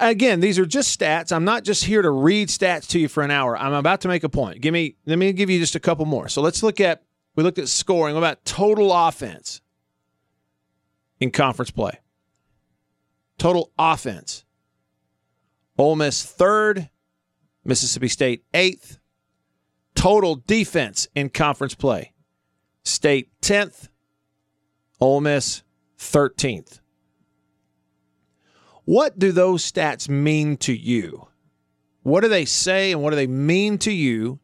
Again, 0.00 0.40
these 0.40 0.58
are 0.58 0.64
just 0.64 0.98
stats. 0.98 1.30
I'm 1.30 1.44
not 1.44 1.62
just 1.62 1.84
here 1.84 2.02
to 2.02 2.10
read 2.10 2.48
stats 2.48 2.88
to 2.88 2.98
you 2.98 3.08
for 3.08 3.22
an 3.22 3.30
hour. 3.30 3.56
I'm 3.56 3.74
about 3.74 4.00
to 4.00 4.08
make 4.08 4.24
a 4.24 4.28
point. 4.28 4.60
Give 4.60 4.72
me 4.72 4.96
let 5.04 5.18
me 5.18 5.32
give 5.32 5.48
you 5.48 5.60
just 5.60 5.76
a 5.76 5.80
couple 5.80 6.06
more. 6.06 6.28
So 6.28 6.42
let's 6.42 6.62
look 6.62 6.80
at 6.80 7.02
we 7.36 7.44
looked 7.44 7.58
at 7.58 7.68
scoring. 7.68 8.14
What 8.14 8.20
about 8.20 8.44
total 8.44 8.92
offense 8.92 9.60
in 11.20 11.30
conference 11.30 11.70
play? 11.70 12.00
Total 13.38 13.70
offense. 13.78 14.44
Ole 15.78 15.94
Miss 15.94 16.24
third, 16.24 16.88
Mississippi 17.66 18.08
State 18.08 18.44
eighth. 18.54 18.98
Total 19.94 20.36
defense 20.36 21.08
in 21.14 21.30
conference 21.30 21.74
play. 21.74 22.12
State 22.84 23.30
10th, 23.40 23.88
Ole 25.00 25.20
Miss 25.20 25.62
13th. 25.98 26.80
What 28.84 29.18
do 29.18 29.32
those 29.32 29.70
stats 29.70 30.08
mean 30.08 30.56
to 30.58 30.72
you? 30.72 31.26
What 32.02 32.20
do 32.20 32.28
they 32.28 32.44
say 32.44 32.92
and 32.92 33.02
what 33.02 33.10
do 33.10 33.16
they 33.16 33.26
mean 33.26 33.78
to 33.78 33.90
you? 33.90 34.38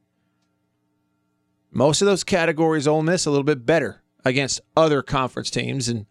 Most 1.70 2.02
of 2.02 2.06
those 2.06 2.24
categories, 2.24 2.88
Ole 2.88 3.02
Miss 3.02 3.24
a 3.24 3.30
little 3.30 3.44
bit 3.44 3.64
better 3.64 4.02
against 4.24 4.60
other 4.76 5.02
conference 5.02 5.48
teams, 5.50 5.88
and 5.88 6.06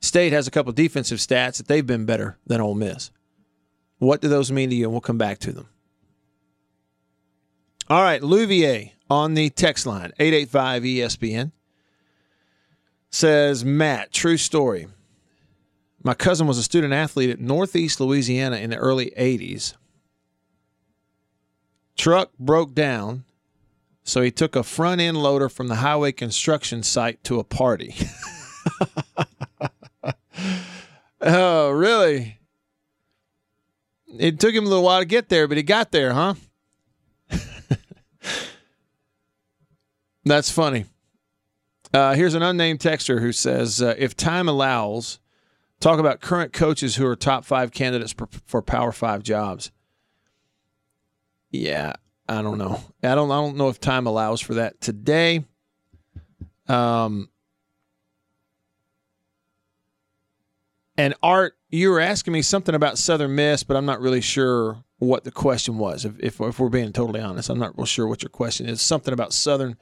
State 0.00 0.32
has 0.32 0.48
a 0.48 0.50
couple 0.50 0.72
defensive 0.72 1.18
stats 1.18 1.58
that 1.58 1.68
they've 1.68 1.86
been 1.86 2.06
better 2.06 2.38
than 2.46 2.60
Ole 2.60 2.74
Miss. 2.74 3.12
What 3.98 4.20
do 4.20 4.28
those 4.28 4.50
mean 4.50 4.70
to 4.70 4.76
you? 4.76 4.84
And 4.84 4.92
we'll 4.92 5.00
come 5.00 5.18
back 5.18 5.38
to 5.38 5.52
them. 5.52 5.68
All 7.88 8.02
right, 8.02 8.20
Louvier 8.20 8.90
on 9.08 9.34
the 9.34 9.48
text 9.50 9.86
line, 9.86 10.12
885 10.18 10.82
ESPN, 10.82 11.52
says, 13.10 13.64
Matt, 13.64 14.12
true 14.12 14.36
story. 14.36 14.88
My 16.02 16.14
cousin 16.14 16.48
was 16.48 16.58
a 16.58 16.64
student 16.64 16.92
athlete 16.92 17.30
at 17.30 17.38
Northeast 17.38 18.00
Louisiana 18.00 18.56
in 18.56 18.70
the 18.70 18.76
early 18.76 19.12
80s. 19.16 19.74
Truck 21.96 22.32
broke 22.40 22.74
down, 22.74 23.24
so 24.02 24.20
he 24.20 24.32
took 24.32 24.56
a 24.56 24.64
front 24.64 25.00
end 25.00 25.22
loader 25.22 25.48
from 25.48 25.68
the 25.68 25.76
highway 25.76 26.10
construction 26.10 26.82
site 26.82 27.22
to 27.22 27.38
a 27.38 27.44
party. 27.44 27.94
oh, 31.20 31.70
really? 31.70 32.40
It 34.18 34.40
took 34.40 34.54
him 34.54 34.66
a 34.66 34.68
little 34.68 34.84
while 34.84 35.00
to 35.00 35.06
get 35.06 35.28
there, 35.28 35.46
but 35.46 35.56
he 35.56 35.62
got 35.62 35.92
there, 35.92 36.12
huh? 36.12 36.34
That's 40.26 40.50
funny. 40.50 40.86
Uh, 41.94 42.14
here's 42.14 42.34
an 42.34 42.42
unnamed 42.42 42.80
texter 42.80 43.20
who 43.20 43.30
says, 43.30 43.80
uh, 43.80 43.94
if 43.96 44.16
time 44.16 44.48
allows, 44.48 45.20
talk 45.78 46.00
about 46.00 46.20
current 46.20 46.52
coaches 46.52 46.96
who 46.96 47.06
are 47.06 47.14
top 47.14 47.44
five 47.44 47.70
candidates 47.70 48.12
for, 48.12 48.28
for 48.44 48.60
Power 48.60 48.90
Five 48.90 49.22
jobs. 49.22 49.70
Yeah, 51.52 51.92
I 52.28 52.42
don't 52.42 52.58
know. 52.58 52.82
I 53.04 53.14
don't. 53.14 53.30
I 53.30 53.36
don't 53.36 53.56
know 53.56 53.68
if 53.68 53.78
time 53.78 54.08
allows 54.08 54.40
for 54.40 54.54
that 54.54 54.80
today. 54.80 55.44
Um, 56.66 57.30
and 60.98 61.14
Art, 61.22 61.56
you 61.70 61.90
were 61.90 62.00
asking 62.00 62.32
me 62.32 62.42
something 62.42 62.74
about 62.74 62.98
Southern 62.98 63.36
Miss, 63.36 63.62
but 63.62 63.76
I'm 63.76 63.86
not 63.86 64.00
really 64.00 64.20
sure 64.20 64.82
what 64.98 65.22
the 65.22 65.30
question 65.30 65.78
was. 65.78 66.04
If, 66.04 66.18
if, 66.18 66.40
if 66.40 66.58
we're 66.58 66.68
being 66.68 66.92
totally 66.92 67.20
honest, 67.20 67.48
I'm 67.48 67.60
not 67.60 67.78
real 67.78 67.86
sure 67.86 68.08
what 68.08 68.24
your 68.24 68.30
question 68.30 68.66
is. 68.66 68.82
Something 68.82 69.14
about 69.14 69.32
Southern. 69.32 69.76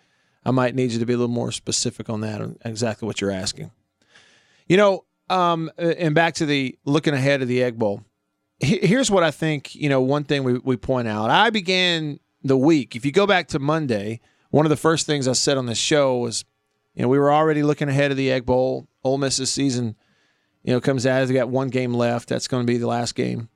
I 0.44 0.50
might 0.50 0.74
need 0.74 0.92
you 0.92 0.98
to 0.98 1.06
be 1.06 1.14
a 1.14 1.16
little 1.16 1.34
more 1.34 1.52
specific 1.52 2.10
on 2.10 2.20
that, 2.20 2.40
on 2.40 2.58
exactly 2.64 3.06
what 3.06 3.20
you're 3.20 3.30
asking. 3.30 3.70
You 4.68 4.76
know, 4.76 5.04
um, 5.30 5.70
and 5.78 6.14
back 6.14 6.34
to 6.34 6.46
the 6.46 6.78
looking 6.84 7.14
ahead 7.14 7.42
of 7.42 7.48
the 7.48 7.62
Egg 7.62 7.78
Bowl. 7.78 8.02
Here's 8.60 9.10
what 9.10 9.22
I 9.22 9.30
think. 9.30 9.74
You 9.74 9.88
know, 9.88 10.00
one 10.00 10.24
thing 10.24 10.44
we, 10.44 10.58
we 10.58 10.76
point 10.76 11.08
out. 11.08 11.30
I 11.30 11.50
began 11.50 12.20
the 12.42 12.56
week. 12.56 12.94
If 12.94 13.04
you 13.04 13.12
go 13.12 13.26
back 13.26 13.48
to 13.48 13.58
Monday, 13.58 14.20
one 14.50 14.66
of 14.66 14.70
the 14.70 14.76
first 14.76 15.06
things 15.06 15.26
I 15.26 15.32
said 15.32 15.56
on 15.56 15.66
the 15.66 15.74
show 15.74 16.18
was, 16.18 16.44
you 16.94 17.02
know, 17.02 17.08
we 17.08 17.18
were 17.18 17.32
already 17.32 17.62
looking 17.62 17.88
ahead 17.88 18.10
of 18.10 18.16
the 18.16 18.30
Egg 18.30 18.46
Bowl. 18.46 18.86
Ole 19.02 19.18
Miss's 19.18 19.50
season, 19.50 19.96
you 20.62 20.72
know, 20.72 20.80
comes 20.80 21.06
out. 21.06 21.26
They 21.26 21.34
got 21.34 21.48
one 21.48 21.68
game 21.68 21.92
left. 21.92 22.28
That's 22.28 22.48
going 22.48 22.66
to 22.66 22.72
be 22.72 22.78
the 22.78 22.86
last 22.86 23.14
game. 23.14 23.48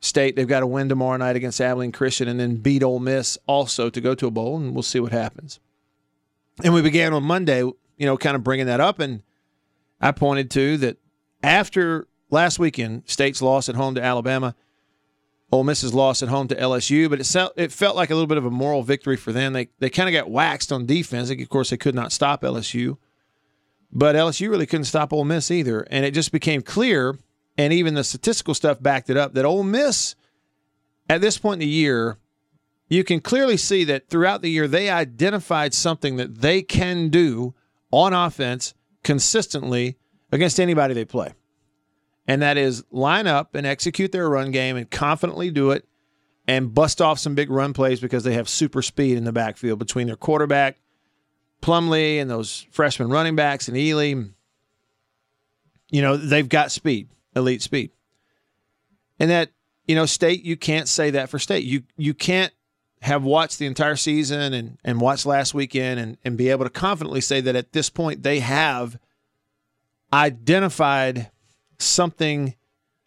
State, 0.00 0.36
they've 0.36 0.48
got 0.48 0.60
to 0.60 0.66
win 0.66 0.88
tomorrow 0.88 1.16
night 1.16 1.36
against 1.36 1.60
Abilene 1.60 1.92
Christian 1.92 2.28
and 2.28 2.38
then 2.38 2.56
beat 2.56 2.82
Ole 2.82 2.98
Miss 2.98 3.38
also 3.46 3.88
to 3.88 4.00
go 4.00 4.14
to 4.14 4.26
a 4.26 4.30
bowl, 4.30 4.58
and 4.58 4.74
we'll 4.74 4.82
see 4.82 5.00
what 5.00 5.12
happens. 5.12 5.60
And 6.62 6.72
we 6.72 6.82
began 6.82 7.12
on 7.12 7.24
Monday, 7.24 7.60
you 7.62 7.74
know, 7.98 8.16
kind 8.16 8.36
of 8.36 8.44
bringing 8.44 8.66
that 8.66 8.80
up, 8.80 9.00
and 9.00 9.22
I 10.00 10.12
pointed 10.12 10.50
to 10.52 10.76
that 10.78 10.98
after 11.42 12.06
last 12.30 12.58
weekend, 12.58 13.02
State's 13.06 13.42
loss 13.42 13.68
at 13.68 13.74
home 13.74 13.94
to 13.96 14.02
Alabama, 14.02 14.54
Ole 15.50 15.64
Miss's 15.64 15.94
loss 15.94 16.22
at 16.22 16.28
home 16.28 16.48
to 16.48 16.54
LSU, 16.54 17.10
but 17.10 17.20
it 17.20 17.26
felt, 17.26 17.52
it 17.56 17.72
felt 17.72 17.96
like 17.96 18.10
a 18.10 18.14
little 18.14 18.26
bit 18.26 18.38
of 18.38 18.44
a 18.44 18.50
moral 18.50 18.82
victory 18.82 19.16
for 19.16 19.32
them. 19.32 19.52
They 19.52 19.68
they 19.78 19.90
kind 19.90 20.08
of 20.08 20.12
got 20.12 20.30
waxed 20.30 20.72
on 20.72 20.86
defense. 20.86 21.30
Of 21.30 21.48
course, 21.48 21.70
they 21.70 21.76
could 21.76 21.94
not 21.94 22.12
stop 22.12 22.42
LSU, 22.42 22.98
but 23.92 24.16
LSU 24.16 24.48
really 24.50 24.66
couldn't 24.66 24.84
stop 24.84 25.12
Ole 25.12 25.24
Miss 25.24 25.50
either, 25.50 25.82
and 25.90 26.04
it 26.04 26.12
just 26.12 26.32
became 26.32 26.62
clear– 26.62 27.18
and 27.56 27.72
even 27.72 27.94
the 27.94 28.04
statistical 28.04 28.54
stuff 28.54 28.82
backed 28.82 29.10
it 29.10 29.16
up 29.16 29.34
that 29.34 29.44
Ole 29.44 29.62
Miss 29.62 30.14
at 31.08 31.20
this 31.20 31.38
point 31.38 31.54
in 31.54 31.68
the 31.68 31.72
year, 31.72 32.18
you 32.94 33.04
can 33.04 33.20
clearly 33.20 33.56
see 33.56 33.84
that 33.84 34.08
throughout 34.08 34.42
the 34.42 34.50
year 34.50 34.68
they 34.68 34.88
identified 34.88 35.74
something 35.74 36.16
that 36.16 36.40
they 36.40 36.62
can 36.62 37.08
do 37.08 37.54
on 37.90 38.12
offense 38.12 38.74
consistently 39.02 39.96
against 40.32 40.58
anybody 40.58 40.94
they 40.94 41.04
play. 41.04 41.34
And 42.26 42.40
that 42.40 42.56
is 42.56 42.84
line 42.90 43.26
up 43.26 43.54
and 43.54 43.66
execute 43.66 44.12
their 44.12 44.28
run 44.28 44.50
game 44.50 44.76
and 44.76 44.90
confidently 44.90 45.50
do 45.50 45.72
it 45.72 45.86
and 46.46 46.74
bust 46.74 47.02
off 47.02 47.18
some 47.18 47.34
big 47.34 47.50
run 47.50 47.72
plays 47.72 48.00
because 48.00 48.24
they 48.24 48.34
have 48.34 48.48
super 48.48 48.80
speed 48.80 49.16
in 49.16 49.24
the 49.24 49.32
backfield 49.32 49.78
between 49.78 50.06
their 50.06 50.16
quarterback, 50.16 50.78
Plumlee, 51.60 52.20
and 52.20 52.30
those 52.30 52.66
freshman 52.70 53.10
running 53.10 53.36
backs 53.36 53.68
and 53.68 53.76
Ealy. 53.76 54.30
You 55.90 56.02
know, 56.02 56.16
they've 56.16 56.48
got 56.48 56.70
speed 56.70 57.08
elite 57.36 57.62
speed. 57.62 57.90
And 59.18 59.30
that, 59.30 59.50
you 59.86 59.94
know, 59.94 60.06
state, 60.06 60.44
you 60.44 60.56
can't 60.56 60.88
say 60.88 61.10
that 61.10 61.28
for 61.28 61.38
state. 61.38 61.64
You 61.64 61.82
you 61.96 62.14
can't 62.14 62.52
have 63.04 63.22
watched 63.22 63.58
the 63.58 63.66
entire 63.66 63.96
season 63.96 64.54
and, 64.54 64.78
and 64.82 64.98
watched 64.98 65.26
last 65.26 65.52
weekend 65.52 66.00
and, 66.00 66.16
and 66.24 66.38
be 66.38 66.48
able 66.48 66.64
to 66.64 66.70
confidently 66.70 67.20
say 67.20 67.38
that 67.38 67.54
at 67.54 67.72
this 67.74 67.90
point 67.90 68.22
they 68.22 68.40
have 68.40 68.98
identified 70.10 71.30
something, 71.78 72.54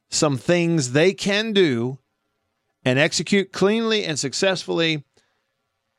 some 0.10 0.38
things 0.38 0.92
they 0.92 1.14
can 1.14 1.52
do 1.52 1.98
and 2.86 3.00
execute 3.00 3.52
cleanly 3.52 4.06
and 4.06 4.20
successfully 4.20 5.04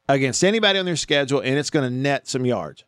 against 0.09 0.45
anybody 0.45 0.79
on 0.79 0.85
their 0.85 0.95
schedule, 0.95 1.41
and 1.41 1.59
it's 1.59 1.69
going 1.69 1.91
to 1.91 1.95
net 1.95 2.29
some 2.29 2.47
yards. 2.47 2.85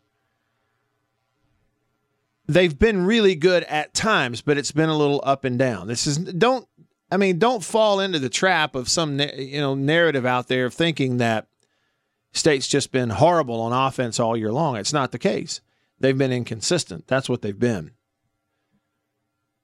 They've 2.46 2.78
been 2.78 3.04
really 3.04 3.34
good 3.34 3.64
at 3.64 3.94
times, 3.94 4.42
but 4.42 4.58
it's 4.58 4.70
been 4.70 4.88
a 4.88 4.96
little 4.96 5.20
up 5.24 5.44
and 5.44 5.58
down. 5.58 5.88
This 5.88 6.06
is 6.06 6.18
don't 6.18 6.68
I 7.10 7.16
mean, 7.16 7.38
don't 7.38 7.64
fall 7.64 8.00
into 8.00 8.18
the 8.18 8.28
trap 8.28 8.74
of 8.74 8.88
some 8.88 9.18
you 9.18 9.60
know 9.60 9.74
narrative 9.74 10.24
out 10.24 10.48
there 10.48 10.66
of 10.66 10.74
thinking 10.74 11.16
that 11.16 11.46
state's 12.32 12.68
just 12.68 12.92
been 12.92 13.10
horrible 13.10 13.60
on 13.60 13.72
offense 13.72 14.20
all 14.20 14.36
year 14.36 14.52
long. 14.52 14.76
It's 14.76 14.92
not 14.92 15.12
the 15.12 15.18
case. 15.18 15.60
They've 15.98 16.16
been 16.16 16.32
inconsistent. 16.32 17.06
That's 17.06 17.28
what 17.28 17.42
they've 17.42 17.58
been. 17.58 17.92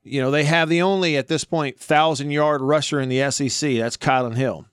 You 0.03 0.21
know, 0.21 0.31
they 0.31 0.45
have 0.45 0.69
the 0.69 0.83
only 0.83 1.17
at 1.17 1.29
this 1.29 1.45
point 1.45 1.79
thousand 1.79 2.31
yard 2.31 2.61
rusher 2.61 3.01
in 3.01 3.09
the 3.09 3.31
SEC. 3.31 3.79
That's 3.79 3.97
Kylan 3.97 4.37
Hill. 4.37 4.67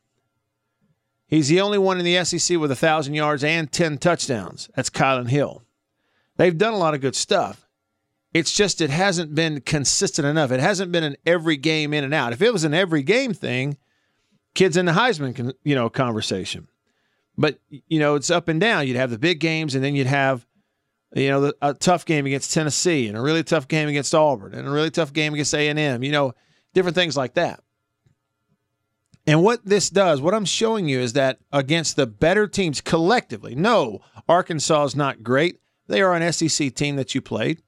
He's 1.28 1.48
the 1.48 1.62
only 1.62 1.80
one 1.80 2.00
in 2.00 2.06
the 2.06 2.24
SEC 2.24 2.60
with 2.60 2.72
a 2.72 2.76
thousand 2.76 3.16
yards 3.16 3.44
and 3.44 3.72
ten 3.72 3.98
touchdowns. 3.98 4.70
That's 4.76 4.90
Kylan 4.90 5.30
Hill. 5.30 5.64
They've 6.38 6.58
done 6.58 6.74
a 6.74 6.78
lot 6.78 6.94
of 6.94 7.02
good 7.02 7.16
stuff. 7.16 7.63
It's 8.34 8.52
just 8.52 8.82
it 8.82 8.90
hasn't 8.90 9.36
been 9.36 9.62
consistent 9.62 10.28
enough. 10.28 10.52
It 10.52 10.60
hasn't 10.60 10.92
been 10.92 11.04
an 11.04 11.18
every 11.26 11.58
game 11.58 11.94
in 11.94 12.04
and 12.04 12.14
out. 12.14 12.34
If 12.34 12.42
it 12.42 12.52
was 12.52 12.64
an 12.64 12.74
every 12.74 13.04
game 13.04 13.34
thing, 13.34 13.78
kids 14.56 14.76
in 14.76 14.86
the 14.86 14.94
Heisman, 14.94 15.54
you 15.64 15.76
know, 15.76 15.90
conversation. 15.90 16.68
But 17.38 17.60
you 17.70 18.00
know, 18.00 18.16
it's 18.16 18.32
up 18.32 18.48
and 18.48 18.60
down. 18.60 18.88
You'd 18.88 18.98
have 18.98 19.12
the 19.12 19.20
big 19.20 19.40
games, 19.40 19.76
and 19.76 19.84
then 19.84 19.96
you'd 19.96 20.08
have, 20.08 20.46
you 21.16 21.30
know, 21.30 21.54
a 21.62 21.74
tough 21.74 22.06
game 22.06 22.26
against 22.26 22.54
Tennessee, 22.54 23.08
and 23.08 23.18
a 23.18 23.22
really 23.22 23.44
tough 23.44 23.68
game 23.68 23.88
against 23.88 24.14
Auburn, 24.14 24.54
and 24.54 24.68
a 24.68 24.72
really 24.72 24.92
tough 24.92 25.14
game 25.14 25.34
against 25.34 25.54
A 25.54 25.68
and 25.68 25.80
M. 25.80 26.04
You 26.04 26.12
know, 26.12 26.34
different 26.74 26.96
things 26.96 27.18
like 27.18 27.36
that. 27.36 27.62
And 29.26 29.42
what 29.42 29.64
this 29.66 29.90
does, 29.90 30.22
what 30.22 30.34
I'm 30.34 30.46
showing 30.46 30.90
you 30.90 31.00
is 31.00 31.14
that 31.14 31.40
against 31.52 31.96
the 31.96 32.06
better 32.06 32.46
teams 32.46 32.82
collectively, 32.82 33.56
no, 33.56 34.02
Arkansas 34.28 34.84
is 34.84 34.96
not 34.96 35.24
great. 35.24 35.60
They 35.88 36.02
are 36.02 36.14
an 36.14 36.32
SEC 36.34 36.74
team 36.76 36.98
that 36.98 37.16
you 37.16 37.22
played. 37.22 37.62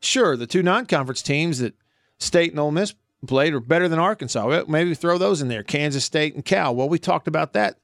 Sure, 0.00 0.36
the 0.36 0.46
two 0.46 0.62
non-conference 0.62 1.22
teams 1.22 1.58
that 1.58 1.74
State 2.18 2.50
and 2.50 2.60
Ole 2.60 2.70
Miss 2.70 2.94
played 3.26 3.54
are 3.54 3.60
better 3.60 3.88
than 3.88 3.98
Arkansas. 3.98 4.64
Maybe 4.68 4.94
throw 4.94 5.18
those 5.18 5.42
in 5.42 5.48
there, 5.48 5.62
Kansas 5.62 6.04
State 6.04 6.34
and 6.34 6.44
Cal. 6.44 6.74
Well, 6.74 6.88
we 6.88 6.98
talked 6.98 7.28
about 7.28 7.52
that. 7.54 7.78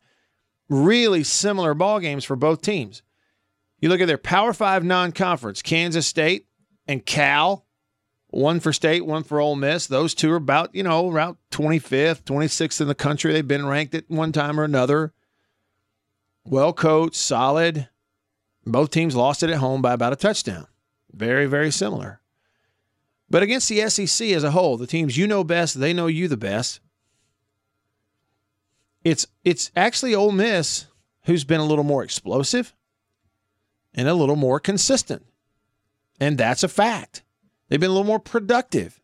Really 0.68 1.24
similar 1.24 1.74
ball 1.74 2.00
games 2.00 2.24
for 2.24 2.36
both 2.36 2.62
teams. 2.62 3.02
You 3.80 3.88
look 3.88 4.00
at 4.00 4.06
their 4.06 4.18
Power 4.18 4.52
Five 4.52 4.84
non-conference, 4.84 5.60
Kansas 5.62 6.06
State 6.06 6.46
and 6.86 7.04
Cal, 7.04 7.66
one 8.28 8.60
for 8.60 8.72
State, 8.72 9.04
one 9.04 9.24
for 9.24 9.40
Ole 9.40 9.56
Miss. 9.56 9.86
Those 9.86 10.14
two 10.14 10.32
are 10.32 10.36
about 10.36 10.74
you 10.74 10.82
know 10.82 11.10
around 11.10 11.36
25th, 11.50 12.22
26th 12.22 12.80
in 12.80 12.88
the 12.88 12.94
country. 12.94 13.32
They've 13.32 13.46
been 13.46 13.66
ranked 13.66 13.94
at 13.94 14.08
one 14.08 14.32
time 14.32 14.58
or 14.58 14.64
another. 14.64 15.12
Well 16.44 16.72
coached, 16.72 17.16
solid. 17.16 17.88
Both 18.64 18.90
teams 18.90 19.16
lost 19.16 19.42
it 19.42 19.50
at 19.50 19.58
home 19.58 19.82
by 19.82 19.92
about 19.92 20.12
a 20.12 20.16
touchdown. 20.16 20.66
Very, 21.12 21.46
very 21.46 21.70
similar. 21.70 22.20
But 23.30 23.42
against 23.42 23.68
the 23.68 23.88
SEC 23.88 24.28
as 24.28 24.44
a 24.44 24.50
whole, 24.50 24.76
the 24.76 24.86
teams 24.86 25.16
you 25.16 25.26
know 25.26 25.44
best, 25.44 25.80
they 25.80 25.92
know 25.92 26.06
you 26.06 26.28
the 26.28 26.36
best. 26.36 26.80
It's 29.04 29.26
it's 29.42 29.70
actually 29.74 30.14
Ole 30.14 30.32
Miss 30.32 30.86
who's 31.24 31.44
been 31.44 31.60
a 31.60 31.64
little 31.64 31.84
more 31.84 32.02
explosive 32.02 32.74
and 33.94 34.08
a 34.08 34.14
little 34.14 34.36
more 34.36 34.60
consistent. 34.60 35.24
And 36.20 36.38
that's 36.38 36.62
a 36.62 36.68
fact. 36.68 37.22
They've 37.68 37.80
been 37.80 37.90
a 37.90 37.92
little 37.92 38.06
more 38.06 38.20
productive. 38.20 39.00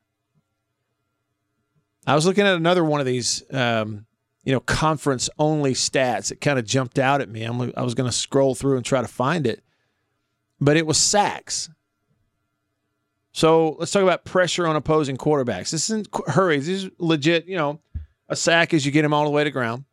I 2.06 2.14
was 2.14 2.26
looking 2.26 2.46
at 2.46 2.56
another 2.56 2.84
one 2.84 3.00
of 3.00 3.06
these, 3.06 3.42
um, 3.52 4.06
you 4.44 4.52
know, 4.52 4.60
conference 4.60 5.28
only 5.38 5.74
stats 5.74 6.28
that 6.28 6.40
kind 6.40 6.58
of 6.58 6.64
jumped 6.64 6.98
out 6.98 7.20
at 7.20 7.28
me. 7.28 7.44
I'm, 7.44 7.72
I 7.76 7.82
was 7.82 7.94
going 7.94 8.10
to 8.10 8.16
scroll 8.16 8.54
through 8.54 8.76
and 8.76 8.84
try 8.84 9.02
to 9.02 9.08
find 9.08 9.46
it, 9.46 9.62
but 10.60 10.76
it 10.76 10.86
was 10.86 10.96
sacks. 10.96 11.68
So 13.38 13.76
let's 13.78 13.92
talk 13.92 14.02
about 14.02 14.24
pressure 14.24 14.66
on 14.66 14.74
opposing 14.74 15.16
quarterbacks. 15.16 15.70
This 15.70 15.90
isn't 15.90 16.08
hurries. 16.26 16.66
This 16.66 16.82
is 16.82 16.90
legit, 16.98 17.46
you 17.46 17.56
know, 17.56 17.78
a 18.28 18.34
sack 18.34 18.74
as 18.74 18.84
you 18.84 18.90
get 18.90 19.04
him 19.04 19.14
all 19.14 19.24
the 19.24 19.30
way 19.30 19.44
to 19.44 19.50
ground. 19.52 19.84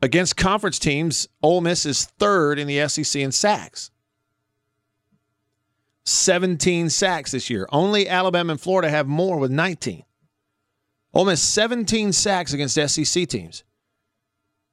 Against 0.00 0.38
conference 0.38 0.78
teams, 0.78 1.28
Ole 1.42 1.60
Miss 1.60 1.84
is 1.84 2.06
third 2.06 2.58
in 2.58 2.66
the 2.66 2.88
SEC 2.88 3.20
in 3.20 3.30
sacks. 3.30 3.90
17 6.06 6.88
sacks 6.88 7.32
this 7.32 7.50
year. 7.50 7.68
Only 7.70 8.08
Alabama 8.08 8.52
and 8.52 8.60
Florida 8.60 8.88
have 8.88 9.06
more 9.06 9.36
with 9.36 9.50
19. 9.50 10.02
Ole 11.12 11.26
Miss 11.26 11.42
17 11.42 12.14
sacks 12.14 12.54
against 12.54 12.74
SEC 12.74 13.28
teams. 13.28 13.64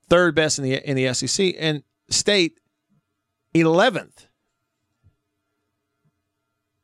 Third 0.07 0.35
best 0.35 0.57
in 0.57 0.63
the 0.63 0.89
in 0.89 0.95
the 0.95 1.13
SEC 1.13 1.53
and 1.59 1.83
State 2.09 2.61
11th 3.53 4.22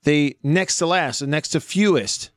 the 0.03 0.37
next 0.43 0.77
to 0.77 0.85
last, 0.85 1.19
the 1.19 1.27
next 1.27 1.49
to 1.49 1.59
fewest 1.59 2.31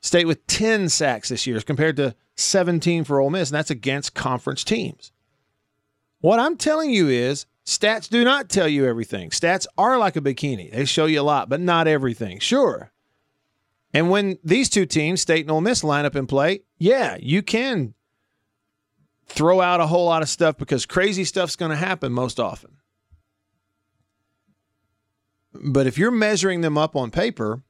state 0.00 0.26
with 0.26 0.46
10 0.46 0.88
sacks 0.88 1.28
this 1.28 1.46
year 1.46 1.56
as 1.56 1.64
compared 1.64 1.96
to 1.96 2.14
17 2.36 3.04
for 3.04 3.20
Ole 3.20 3.30
Miss, 3.30 3.50
and 3.50 3.56
that's 3.56 3.70
against 3.70 4.14
conference 4.14 4.64
teams. 4.64 5.12
What 6.20 6.40
I'm 6.40 6.56
telling 6.56 6.90
you 6.90 7.08
is 7.08 7.46
stats 7.64 8.08
do 8.08 8.24
not 8.24 8.48
tell 8.48 8.68
you 8.68 8.86
everything. 8.86 9.30
Stats 9.30 9.66
are 9.78 9.98
like 9.98 10.16
a 10.16 10.20
bikini. 10.20 10.72
They 10.72 10.84
show 10.84 11.06
you 11.06 11.20
a 11.20 11.22
lot, 11.22 11.48
but 11.48 11.60
not 11.60 11.86
everything. 11.86 12.38
Sure. 12.38 12.92
And 13.94 14.08
when 14.10 14.38
these 14.42 14.70
two 14.70 14.86
teams, 14.86 15.20
State 15.20 15.42
and 15.42 15.50
Ole 15.50 15.60
Miss, 15.60 15.84
line 15.84 16.06
up 16.06 16.14
and 16.14 16.28
play, 16.28 16.62
yeah, 16.78 17.16
you 17.20 17.42
can 17.42 17.94
throw 19.26 19.60
out 19.60 19.80
a 19.80 19.86
whole 19.86 20.06
lot 20.06 20.22
of 20.22 20.28
stuff 20.28 20.56
because 20.56 20.86
crazy 20.86 21.24
stuff's 21.24 21.56
going 21.56 21.70
to 21.70 21.76
happen 21.76 22.12
most 22.12 22.40
often. 22.40 22.78
But 25.54 25.86
if 25.86 25.98
you're 25.98 26.10
measuring 26.10 26.62
them 26.62 26.78
up 26.78 26.96
on 26.96 27.10
paper, 27.10 27.62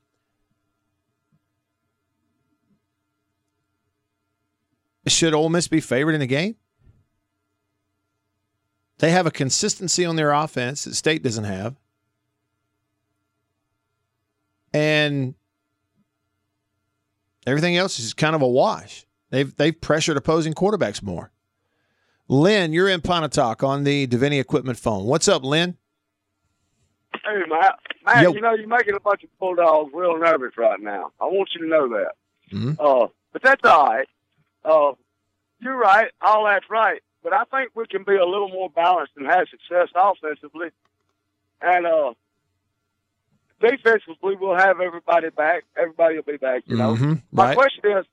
should 5.06 5.34
Ole 5.34 5.48
Miss 5.48 5.68
be 5.68 5.80
favored 5.80 6.14
in 6.14 6.20
the 6.20 6.26
game? 6.26 6.56
They 8.98 9.10
have 9.10 9.26
a 9.26 9.32
consistency 9.32 10.04
on 10.04 10.14
their 10.14 10.30
offense 10.30 10.84
that 10.84 10.94
State 10.94 11.24
doesn't 11.24 11.44
have. 11.44 11.74
And 14.72 15.34
everything 17.46 17.76
else 17.76 17.98
is 17.98 18.14
kind 18.14 18.36
of 18.36 18.42
a 18.42 18.48
wash. 18.48 19.04
They've 19.30 19.54
they've 19.56 19.78
pressured 19.78 20.16
opposing 20.16 20.54
quarterbacks 20.54 21.02
more. 21.02 21.32
Lynn, 22.28 22.72
you're 22.72 22.88
in 22.88 23.00
Pontotoc 23.00 23.62
on 23.62 23.84
the 23.84 24.06
Davini 24.06 24.40
Equipment 24.40 24.78
phone. 24.78 25.04
What's 25.04 25.26
up, 25.26 25.42
Lynn? 25.42 25.76
Hey, 27.24 27.42
Matt. 27.48 27.78
Matt, 28.04 28.22
Yo. 28.24 28.32
you 28.34 28.40
know, 28.40 28.54
you're 28.54 28.66
making 28.68 28.94
a 28.94 29.00
bunch 29.00 29.22
of 29.22 29.30
Bulldogs 29.38 29.92
real 29.94 30.18
nervous 30.18 30.56
right 30.56 30.80
now. 30.80 31.12
I 31.20 31.26
want 31.26 31.50
you 31.54 31.62
to 31.62 31.68
know 31.68 31.88
that. 31.90 32.12
Mhm. 32.50 32.76
Uh, 32.78 33.08
but 33.32 33.42
that's 33.42 33.64
all 33.64 33.86
right. 33.86 34.08
Uh, 34.64 34.92
you're 35.60 35.76
right. 35.76 36.10
All 36.20 36.44
that's 36.44 36.68
right. 36.68 37.00
But 37.22 37.32
I 37.32 37.44
think 37.44 37.70
we 37.74 37.86
can 37.86 38.02
be 38.02 38.16
a 38.16 38.24
little 38.26 38.48
more 38.48 38.68
balanced 38.70 39.12
and 39.16 39.26
have 39.26 39.46
success 39.48 39.88
offensively. 39.94 40.70
And 41.60 41.86
uh, 41.86 42.14
defensively, 43.60 44.36
we'll 44.36 44.56
have 44.56 44.80
everybody 44.80 45.30
back. 45.30 45.62
Everybody 45.76 46.16
will 46.16 46.22
be 46.24 46.36
back, 46.36 46.62
you 46.66 46.76
know. 46.76 46.94
Mhm, 46.96 47.22
My 47.30 47.46
right. 47.48 47.56
question 47.56 47.96
is, 47.98 48.04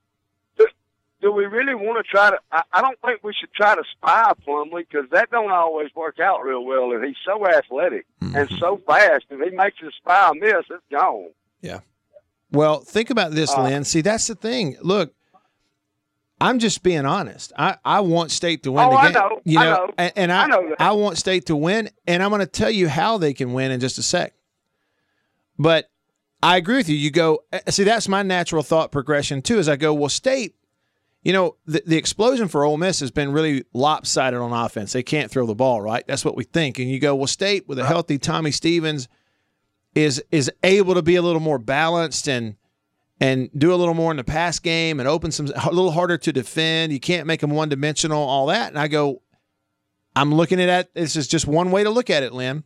do 1.22 1.32
we 1.32 1.44
really 1.46 1.74
want 1.74 2.04
to 2.04 2.10
try 2.10 2.30
to? 2.30 2.38
I, 2.50 2.62
I 2.72 2.80
don't 2.80 2.98
think 3.02 3.22
we 3.22 3.32
should 3.38 3.52
try 3.52 3.74
to 3.74 3.82
spy 3.96 4.32
Plumlee 4.46 4.86
because 4.90 5.08
that 5.12 5.30
don't 5.30 5.50
always 5.50 5.88
work 5.94 6.18
out 6.18 6.42
real 6.42 6.64
well. 6.64 6.92
And 6.92 7.04
he's 7.04 7.16
so 7.26 7.46
athletic 7.46 8.06
and 8.20 8.32
Mm-hmm. 8.34 8.56
so 8.58 8.80
fast. 8.86 9.24
If 9.30 9.40
he 9.50 9.56
makes 9.56 9.76
a 9.82 9.90
spy 9.98 10.30
miss, 10.34 10.64
it's 10.70 10.82
gone. 10.90 11.30
Yeah. 11.60 11.80
Well, 12.52 12.80
think 12.80 13.10
about 13.10 13.32
this, 13.32 13.50
Uh, 13.52 13.62
Lynn. 13.64 13.84
See, 13.84 14.00
that's 14.00 14.26
the 14.26 14.34
thing. 14.34 14.76
Look, 14.82 15.12
I'm 16.40 16.58
just 16.58 16.82
being 16.82 17.04
honest. 17.04 17.52
I, 17.58 17.76
I 17.84 18.00
want 18.00 18.30
State 18.30 18.62
to 18.62 18.72
win 18.72 18.84
Oh, 18.86 18.90
the 18.92 18.96
I 18.96 19.10
know. 19.12 19.40
You 19.44 19.58
I 19.60 19.64
know, 19.64 19.70
know. 19.86 19.90
and, 19.98 20.12
and 20.16 20.32
I, 20.32 20.44
I 20.44 20.46
know 20.46 20.68
that. 20.70 20.80
I 20.80 20.92
want 20.92 21.18
State 21.18 21.46
to 21.46 21.56
win, 21.56 21.90
and 22.06 22.22
I'm 22.22 22.30
going 22.30 22.40
to 22.40 22.46
tell 22.46 22.70
you 22.70 22.88
how 22.88 23.18
they 23.18 23.34
can 23.34 23.52
win 23.52 23.70
in 23.70 23.78
just 23.80 23.98
a 23.98 24.02
sec. 24.02 24.32
But 25.58 25.90
I 26.42 26.56
agree 26.56 26.76
with 26.76 26.88
you. 26.88 26.96
You 26.96 27.10
go 27.10 27.40
eh, 27.52 27.60
see. 27.68 27.84
That's 27.84 28.08
my 28.08 28.22
natural 28.22 28.62
thought 28.62 28.90
progression 28.90 29.42
too. 29.42 29.58
As 29.58 29.68
I 29.68 29.76
go, 29.76 29.92
well, 29.92 30.08
State. 30.08 30.54
You 31.22 31.34
know, 31.34 31.56
the, 31.66 31.82
the 31.86 31.98
explosion 31.98 32.48
for 32.48 32.64
Ole 32.64 32.78
Miss 32.78 33.00
has 33.00 33.10
been 33.10 33.32
really 33.32 33.64
lopsided 33.74 34.40
on 34.40 34.52
offense. 34.52 34.92
They 34.92 35.02
can't 35.02 35.30
throw 35.30 35.46
the 35.46 35.54
ball, 35.54 35.82
right? 35.82 36.04
That's 36.06 36.24
what 36.24 36.36
we 36.36 36.44
think. 36.44 36.78
And 36.78 36.90
you 36.90 36.98
go, 36.98 37.14
well, 37.14 37.26
State 37.26 37.68
with 37.68 37.78
a 37.78 37.82
uh-huh. 37.82 37.92
healthy 37.92 38.18
Tommy 38.18 38.50
Stevens 38.50 39.08
is 39.94 40.22
is 40.30 40.50
able 40.62 40.94
to 40.94 41.02
be 41.02 41.16
a 41.16 41.22
little 41.22 41.40
more 41.40 41.58
balanced 41.58 42.28
and 42.28 42.56
and 43.20 43.50
do 43.56 43.74
a 43.74 43.76
little 43.76 43.94
more 43.94 44.10
in 44.10 44.16
the 44.16 44.24
pass 44.24 44.58
game 44.58 44.98
and 44.98 45.08
open 45.08 45.30
some 45.30 45.46
a 45.46 45.70
little 45.70 45.90
harder 45.90 46.16
to 46.16 46.32
defend. 46.32 46.92
You 46.92 47.00
can't 47.00 47.26
make 47.26 47.40
them 47.40 47.50
one 47.50 47.68
dimensional, 47.68 48.22
all 48.22 48.46
that. 48.46 48.70
And 48.70 48.78
I 48.78 48.88
go, 48.88 49.20
I'm 50.16 50.34
looking 50.34 50.60
at 50.60 50.68
it. 50.68 50.94
This 50.94 51.16
is 51.16 51.28
just 51.28 51.46
one 51.46 51.70
way 51.70 51.84
to 51.84 51.90
look 51.90 52.08
at 52.10 52.22
it, 52.22 52.32
Lynn. 52.32 52.64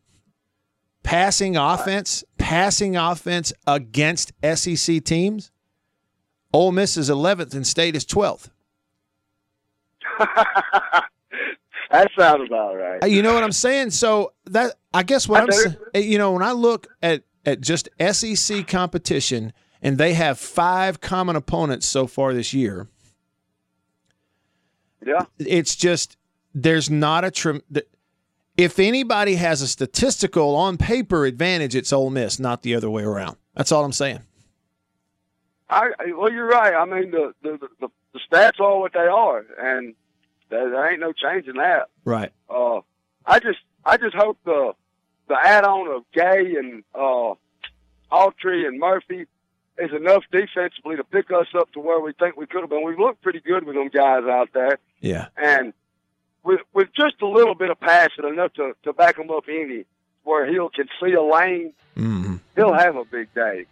Passing 1.02 1.56
offense, 1.56 2.24
passing 2.38 2.96
offense 2.96 3.52
against 3.66 4.32
SEC 4.54 5.04
teams. 5.04 5.50
Ole 6.54 6.70
Miss 6.70 6.96
is 6.96 7.10
11th 7.10 7.52
and 7.54 7.66
State 7.66 7.96
is 7.96 8.06
12th. 8.06 8.48
that 11.90 12.08
sounds 12.16 12.46
about 12.46 12.76
right. 12.76 13.10
You 13.10 13.22
know 13.22 13.34
what 13.34 13.42
I'm 13.42 13.50
saying? 13.50 13.90
So 13.90 14.32
that 14.46 14.76
I 14.94 15.02
guess 15.02 15.28
what 15.28 15.40
I 15.40 15.42
I'm 15.42 15.50
saying, 15.50 15.76
you 16.12 16.16
know, 16.16 16.32
when 16.32 16.44
I 16.44 16.52
look 16.52 16.86
at 17.02 17.24
at 17.44 17.60
just 17.60 17.88
SEC 18.00 18.68
competition, 18.68 19.52
and 19.82 19.98
they 19.98 20.14
have 20.14 20.38
five 20.38 21.00
common 21.00 21.34
opponents 21.34 21.86
so 21.86 22.06
far 22.06 22.32
this 22.32 22.54
year. 22.54 22.86
Yeah. 25.04 25.26
It's 25.38 25.74
just 25.74 26.16
there's 26.54 26.88
not 26.88 27.24
a 27.24 27.32
trim. 27.32 27.62
If 28.56 28.78
anybody 28.78 29.34
has 29.34 29.60
a 29.60 29.66
statistical 29.66 30.54
on 30.54 30.76
paper 30.76 31.26
advantage, 31.26 31.74
it's 31.74 31.92
Ole 31.92 32.10
Miss, 32.10 32.38
not 32.38 32.62
the 32.62 32.76
other 32.76 32.88
way 32.88 33.02
around. 33.02 33.36
That's 33.56 33.72
all 33.72 33.84
I'm 33.84 33.92
saying. 33.92 34.20
I 35.74 36.12
well, 36.12 36.32
you're 36.32 36.46
right. 36.48 36.74
I 36.74 36.84
mean, 36.84 37.10
the 37.10 37.32
the 37.42 37.58
the, 37.80 37.88
the 38.12 38.20
stats 38.30 38.60
are 38.60 38.78
what 38.80 38.92
they 38.92 39.00
are, 39.00 39.44
and 39.58 39.94
there, 40.50 40.70
there 40.70 40.90
ain't 40.90 41.00
no 41.00 41.12
changing 41.12 41.54
that. 41.54 41.88
Right. 42.04 42.32
Uh, 42.48 42.80
I 43.26 43.38
just 43.40 43.58
I 43.84 43.96
just 43.96 44.14
hope 44.14 44.38
the 44.44 44.72
the 45.28 45.36
add-on 45.42 45.88
of 45.88 46.02
Gay 46.12 46.54
and 46.58 46.84
uh, 46.94 47.34
Autry 48.12 48.66
and 48.66 48.78
Murphy 48.78 49.26
is 49.78 49.90
enough 49.92 50.22
defensively 50.30 50.96
to 50.96 51.04
pick 51.04 51.30
us 51.32 51.48
up 51.58 51.72
to 51.72 51.80
where 51.80 51.98
we 52.00 52.12
think 52.12 52.36
we 52.36 52.46
could 52.46 52.60
have 52.60 52.70
been. 52.70 52.84
We've 52.84 52.98
looked 52.98 53.22
pretty 53.22 53.40
good 53.40 53.64
with 53.64 53.74
them 53.74 53.88
guys 53.88 54.22
out 54.24 54.50
there, 54.54 54.78
Yeah. 55.00 55.28
and 55.36 55.72
with 56.44 56.60
with 56.72 56.88
just 56.94 57.20
a 57.22 57.26
little 57.26 57.54
bit 57.54 57.70
of 57.70 57.80
passing, 57.80 58.24
enough 58.28 58.52
to 58.54 58.74
to 58.84 58.92
back 58.92 59.16
them 59.16 59.30
up 59.30 59.44
any 59.48 59.84
where 60.24 60.46
he'll 60.50 60.68
can 60.70 60.88
see 61.02 61.12
a 61.12 61.22
lane, 61.22 61.72
hmm 61.94 62.36
he'll 62.56 62.72
have 62.72 62.96
a 62.96 63.04
big 63.04 63.32
day. 63.34 63.66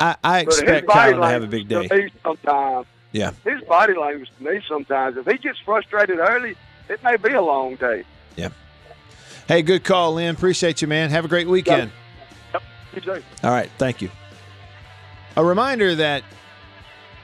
I, 0.00 0.16
I 0.22 0.40
expect 0.40 0.86
Kylan 0.86 1.20
to 1.20 1.26
have 1.26 1.42
a 1.42 1.46
big 1.46 1.68
day. 1.68 1.88
to 1.88 1.94
me 1.96 2.10
sometimes 2.22 2.86
Yeah. 3.12 3.32
his 3.44 3.62
body 3.62 3.94
language 3.94 4.30
to 4.38 4.44
me 4.44 4.60
sometimes. 4.68 5.16
If 5.16 5.26
he 5.26 5.38
gets 5.38 5.58
frustrated 5.60 6.18
early, 6.18 6.54
it 6.88 7.02
may 7.02 7.16
be 7.16 7.32
a 7.32 7.42
long 7.42 7.76
day. 7.76 8.04
Yeah. 8.36 8.48
Hey, 9.46 9.62
good 9.62 9.82
call, 9.84 10.14
Lynn. 10.14 10.34
Appreciate 10.34 10.82
you, 10.82 10.88
man. 10.88 11.10
Have 11.10 11.24
a 11.24 11.28
great 11.28 11.48
weekend. 11.48 11.90
You 12.94 13.00
too. 13.00 13.22
All 13.42 13.50
right, 13.50 13.70
thank 13.78 14.00
you. 14.02 14.10
A 15.36 15.44
reminder 15.44 15.94
that 15.94 16.22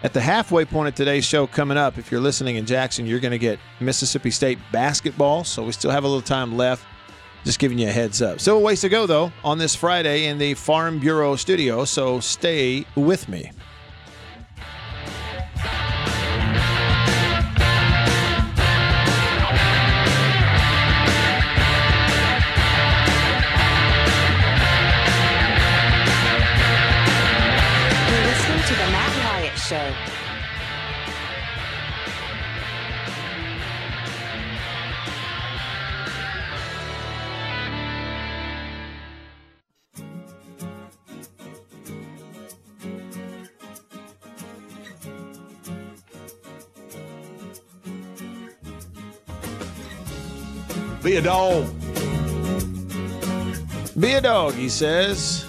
at 0.03 0.12
the 0.12 0.21
halfway 0.21 0.64
point 0.64 0.88
of 0.88 0.95
today's 0.95 1.25
show 1.25 1.47
coming 1.47 1.77
up, 1.77 1.99
if 1.99 2.11
you're 2.11 2.21
listening 2.21 2.57
in 2.57 2.67
Jackson, 2.67 3.07
you're 3.07 3.21
going 3.21 3.33
to 3.33 3.38
get 3.38 3.59
Mississippi 3.81 4.31
State 4.31 4.59
basketball. 4.73 5.45
So 5.45 5.62
we 5.64 5.73
still 5.73 5.90
have 5.90 6.05
a 6.05 6.07
little 6.07 6.23
time 6.23 6.57
left. 6.57 6.85
Just 7.45 7.59
giving 7.59 7.79
you 7.79 7.89
a 7.89 7.93
heads 7.93 8.23
up. 8.23 8.41
Still 8.41 8.57
a 8.57 8.61
ways 8.61 8.81
to 8.81 8.89
go, 8.89 9.07
though, 9.07 9.31
on 9.45 9.59
this 9.59 9.75
Friday 9.75 10.27
in 10.27 10.39
the 10.39 10.55
Farm 10.55 10.99
Bureau 10.99 11.37
studio. 11.37 11.85
So 11.85 12.21
stay 12.21 12.87
with 12.97 13.29
me. 13.29 13.51
Be 51.05 51.17
a 51.17 51.21
dog. 51.23 51.67
Be 54.01 54.12
a 54.14 54.21
dog, 54.23 54.55
he 54.55 54.71
says. 54.71 55.45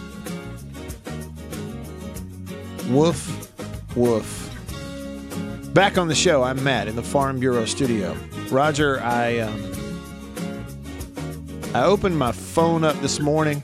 Woof, 2.90 3.50
woof. 3.96 4.42
Back 5.74 5.98
on 5.98 6.08
the 6.10 6.16
show, 6.16 6.44
I'm 6.44 6.62
Matt 6.64 6.88
in 6.90 6.96
the 6.98 7.02
Farm 7.04 7.40
Bureau 7.40 7.66
studio. 7.66 8.16
Roger, 8.52 9.00
I 9.02 9.40
um, 9.40 9.72
I 11.74 11.84
opened 11.86 12.20
my 12.20 12.32
phone 12.34 12.84
up 12.84 13.00
this 13.02 13.20
morning. 13.22 13.64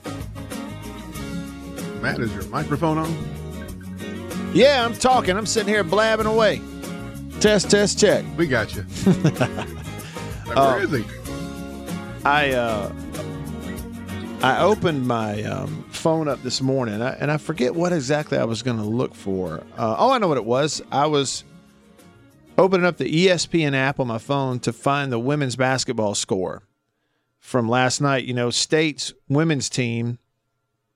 Matt, 2.02 2.20
is 2.20 2.34
your 2.34 2.44
microphone 2.46 2.98
on? 2.98 4.52
Yeah, 4.54 4.84
I'm 4.86 4.94
talking. 4.94 5.38
I'm 5.38 5.46
sitting 5.46 5.70
here 5.74 5.84
blabbing 5.84 6.26
away. 6.26 6.62
Test, 7.42 7.70
test, 7.70 8.00
check. 8.00 8.24
We 8.38 8.48
got 8.48 8.74
you. 8.76 8.86
Like, 10.48 10.58
Uh, 10.58 10.74
where 10.74 10.84
is 10.84 10.92
he? 10.92 11.21
I 12.24 12.52
uh, 12.52 12.94
I 14.44 14.62
opened 14.62 15.08
my 15.08 15.42
um, 15.44 15.84
phone 15.90 16.28
up 16.28 16.44
this 16.44 16.62
morning, 16.62 16.96
and 16.96 17.04
I, 17.04 17.18
and 17.20 17.32
I 17.32 17.38
forget 17.38 17.74
what 17.74 17.94
exactly 17.94 18.38
I 18.38 18.44
was 18.44 18.62
going 18.62 18.78
to 18.78 18.84
look 18.84 19.16
for. 19.16 19.64
Uh, 19.76 19.96
oh, 19.98 20.12
I 20.12 20.20
know 20.20 20.28
what 20.28 20.38
it 20.38 20.46
was. 20.46 20.84
I 20.92 21.08
was 21.08 21.44
opening 22.60 22.86
up 22.86 22.98
the 22.98 23.28
ESPN 23.28 23.74
app 23.74 24.00
on 24.00 24.08
my 24.08 24.20
phone 24.20 24.60
to 24.60 24.72
find 24.72 25.12
the 25.12 25.18
women's 25.18 25.56
basketball 25.56 26.14
score 26.14 26.62
from 27.40 27.68
last 27.68 28.02
night. 28.02 28.26
You 28.26 28.36
know, 28.36 28.52
State's 28.52 29.14
women's 29.28 29.68
team 29.68 30.20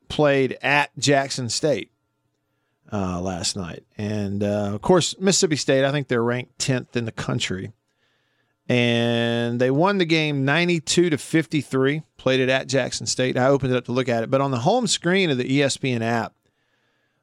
played 0.09 0.57
at 0.61 0.95
Jackson 0.99 1.49
State 1.49 1.91
uh, 2.93 3.19
last 3.19 3.55
night, 3.55 3.83
and 3.97 4.43
uh, 4.43 4.71
of 4.75 4.81
course 4.83 5.19
Mississippi 5.19 5.55
State. 5.55 5.85
I 5.85 5.91
think 5.91 6.07
they're 6.07 6.23
ranked 6.23 6.59
tenth 6.59 6.95
in 6.95 7.05
the 7.05 7.11
country 7.11 7.71
and 8.67 9.60
they 9.60 9.69
won 9.69 9.99
the 9.99 10.06
game 10.06 10.43
92 10.43 11.12
to 11.12 11.17
53 11.17 12.01
played 12.17 12.39
it 12.39 12.49
at 12.49 12.67
jackson 12.67 13.06
state. 13.06 13.38
I 13.38 13.47
opened 13.47 13.73
it 13.73 13.78
up 13.78 13.86
to 13.86 13.91
look 13.91 14.10
at 14.10 14.23
it. 14.23 14.32
But 14.32 14.41
on 14.41 14.51
the 14.51 14.60
home 14.60 14.88
screen 14.88 15.30
of 15.30 15.38
the 15.38 15.60
espn 15.60 16.01
app 16.01 16.34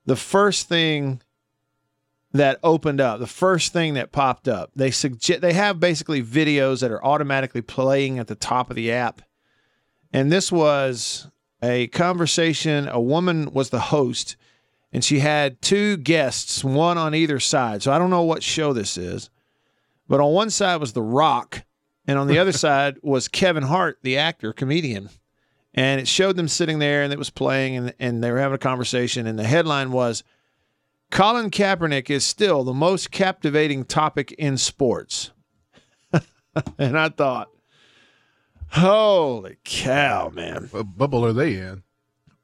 the 0.06 0.16
first 0.16 0.68
thing 0.68 1.20
that 2.32 2.58
opened 2.62 3.00
up 3.00 3.18
the 3.18 3.26
first 3.26 3.72
thing 3.72 3.94
that 3.94 4.12
popped 4.12 4.46
up 4.46 4.70
they 4.76 4.90
suggest 4.90 5.40
they 5.40 5.52
have 5.52 5.80
basically 5.80 6.22
videos 6.22 6.80
that 6.80 6.92
are 6.92 7.04
automatically 7.04 7.62
playing 7.62 8.18
at 8.18 8.28
the 8.28 8.34
top 8.34 8.70
of 8.70 8.76
the 8.76 8.92
app. 8.92 9.22
And 10.14 10.30
this 10.30 10.52
was 10.52 11.28
a 11.62 11.86
conversation. 11.88 12.86
A 12.88 13.00
woman 13.00 13.52
was 13.52 13.70
the 13.70 13.80
host 13.80 14.36
and 14.92 15.02
she 15.02 15.20
had 15.20 15.60
two 15.62 15.96
guests 15.96 16.62
one 16.62 16.98
on 16.98 17.14
either 17.14 17.40
side. 17.40 17.82
So 17.82 17.92
i 17.92 17.98
don't 17.98 18.10
know 18.10 18.22
what 18.22 18.44
show 18.44 18.72
this 18.72 18.96
is 18.96 19.28
but 20.08 20.20
on 20.20 20.32
one 20.32 20.50
side 20.50 20.76
was 20.76 20.92
The 20.92 21.02
Rock, 21.02 21.64
and 22.06 22.18
on 22.18 22.26
the 22.26 22.38
other 22.38 22.52
side 22.52 22.98
was 23.02 23.28
Kevin 23.28 23.64
Hart, 23.64 23.98
the 24.02 24.18
actor, 24.18 24.52
comedian. 24.52 25.08
And 25.74 26.00
it 26.00 26.08
showed 26.08 26.36
them 26.36 26.48
sitting 26.48 26.80
there 26.80 27.02
and 27.02 27.12
it 27.12 27.18
was 27.18 27.30
playing 27.30 27.76
and, 27.76 27.94
and 27.98 28.22
they 28.22 28.30
were 28.30 28.38
having 28.38 28.56
a 28.56 28.58
conversation. 28.58 29.26
And 29.26 29.38
the 29.38 29.44
headline 29.44 29.90
was 29.90 30.22
Colin 31.10 31.50
Kaepernick 31.50 32.10
is 32.10 32.24
still 32.24 32.62
the 32.62 32.74
most 32.74 33.10
captivating 33.10 33.84
topic 33.84 34.32
in 34.32 34.58
sports. 34.58 35.30
and 36.78 36.98
I 36.98 37.08
thought, 37.08 37.50
holy 38.68 39.56
cow, 39.64 40.30
man. 40.30 40.68
What 40.70 40.96
bubble 40.96 41.24
are 41.24 41.32
they 41.32 41.54
in? 41.54 41.82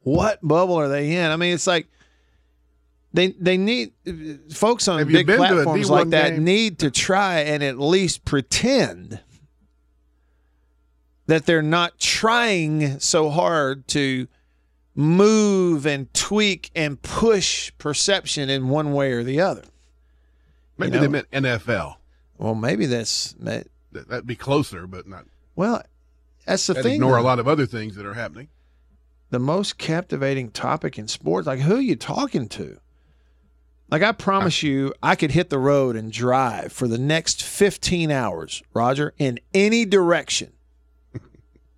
What 0.01 0.39
bubble 0.43 0.77
are 0.77 0.89
they 0.89 1.17
in? 1.17 1.31
I 1.31 1.37
mean, 1.37 1.53
it's 1.53 1.67
like 1.67 1.89
they 3.13 3.29
they 3.33 3.57
need 3.57 3.93
folks 4.53 4.87
on 4.89 4.99
Have 4.99 5.09
big 5.09 5.27
been 5.27 5.39
to 5.39 5.45
a 5.45 5.55
platforms 5.65 5.91
like 5.91 6.11
that 6.11 6.31
game? 6.35 6.45
need 6.45 6.79
to 6.81 6.91
try 6.91 7.41
and 7.41 7.63
at 7.63 7.79
least 7.79 8.25
pretend 8.25 9.21
that 11.27 11.47
they're 11.47 11.63
not 11.63 11.99
trying 11.99 12.99
so 13.01 13.29
hard 13.31 13.87
to 13.89 14.27
move 14.95 15.87
and 15.87 16.13
tweak 16.15 16.71
and 16.75 17.01
push 17.03 17.71
perception 17.79 18.49
in 18.51 18.69
one 18.69 18.93
way 18.93 19.13
or 19.13 19.23
the 19.23 19.41
other. 19.41 19.63
Maybe 20.77 20.93
know? 20.93 21.01
they 21.01 21.09
meant 21.09 21.31
NFL. 21.31 21.97
Well, 22.39 22.55
maybe 22.55 22.87
that's 22.87 23.35
That- 23.39 23.69
That'd 23.93 24.27
be 24.27 24.37
closer, 24.37 24.87
but 24.87 25.07
not. 25.09 25.25
well. 25.57 25.83
That's 26.47 26.67
the 26.67 26.75
thing. 26.75 26.95
ignore 26.95 27.17
a 27.19 27.23
lot 27.23 27.39
of 27.39 27.47
other 27.49 27.67
things 27.67 27.95
that 27.97 28.07
are 28.07 28.15
happening. 28.15 28.49
the 29.31 29.39
most 29.39 29.77
captivating 29.77 30.51
topic 30.51 30.99
in 30.99 31.07
sports. 31.09 31.47
Like, 31.47 31.61
who 31.61 31.77
are 31.77 31.81
you 31.83 31.97
talking 31.97 32.49
to? 32.51 32.79
Like, 33.91 34.03
I 34.03 34.13
promise 34.13 34.63
you, 34.63 34.93
I 35.03 35.15
could 35.15 35.31
hit 35.31 35.49
the 35.49 35.59
road 35.59 35.97
and 35.97 36.13
drive 36.13 36.73
for 36.73 36.87
the 36.87 36.99
next 36.99 37.43
15 37.43 38.11
hours, 38.11 38.63
Roger, 38.75 39.15
in 39.19 39.41
any 39.55 39.87
direction. 39.87 40.53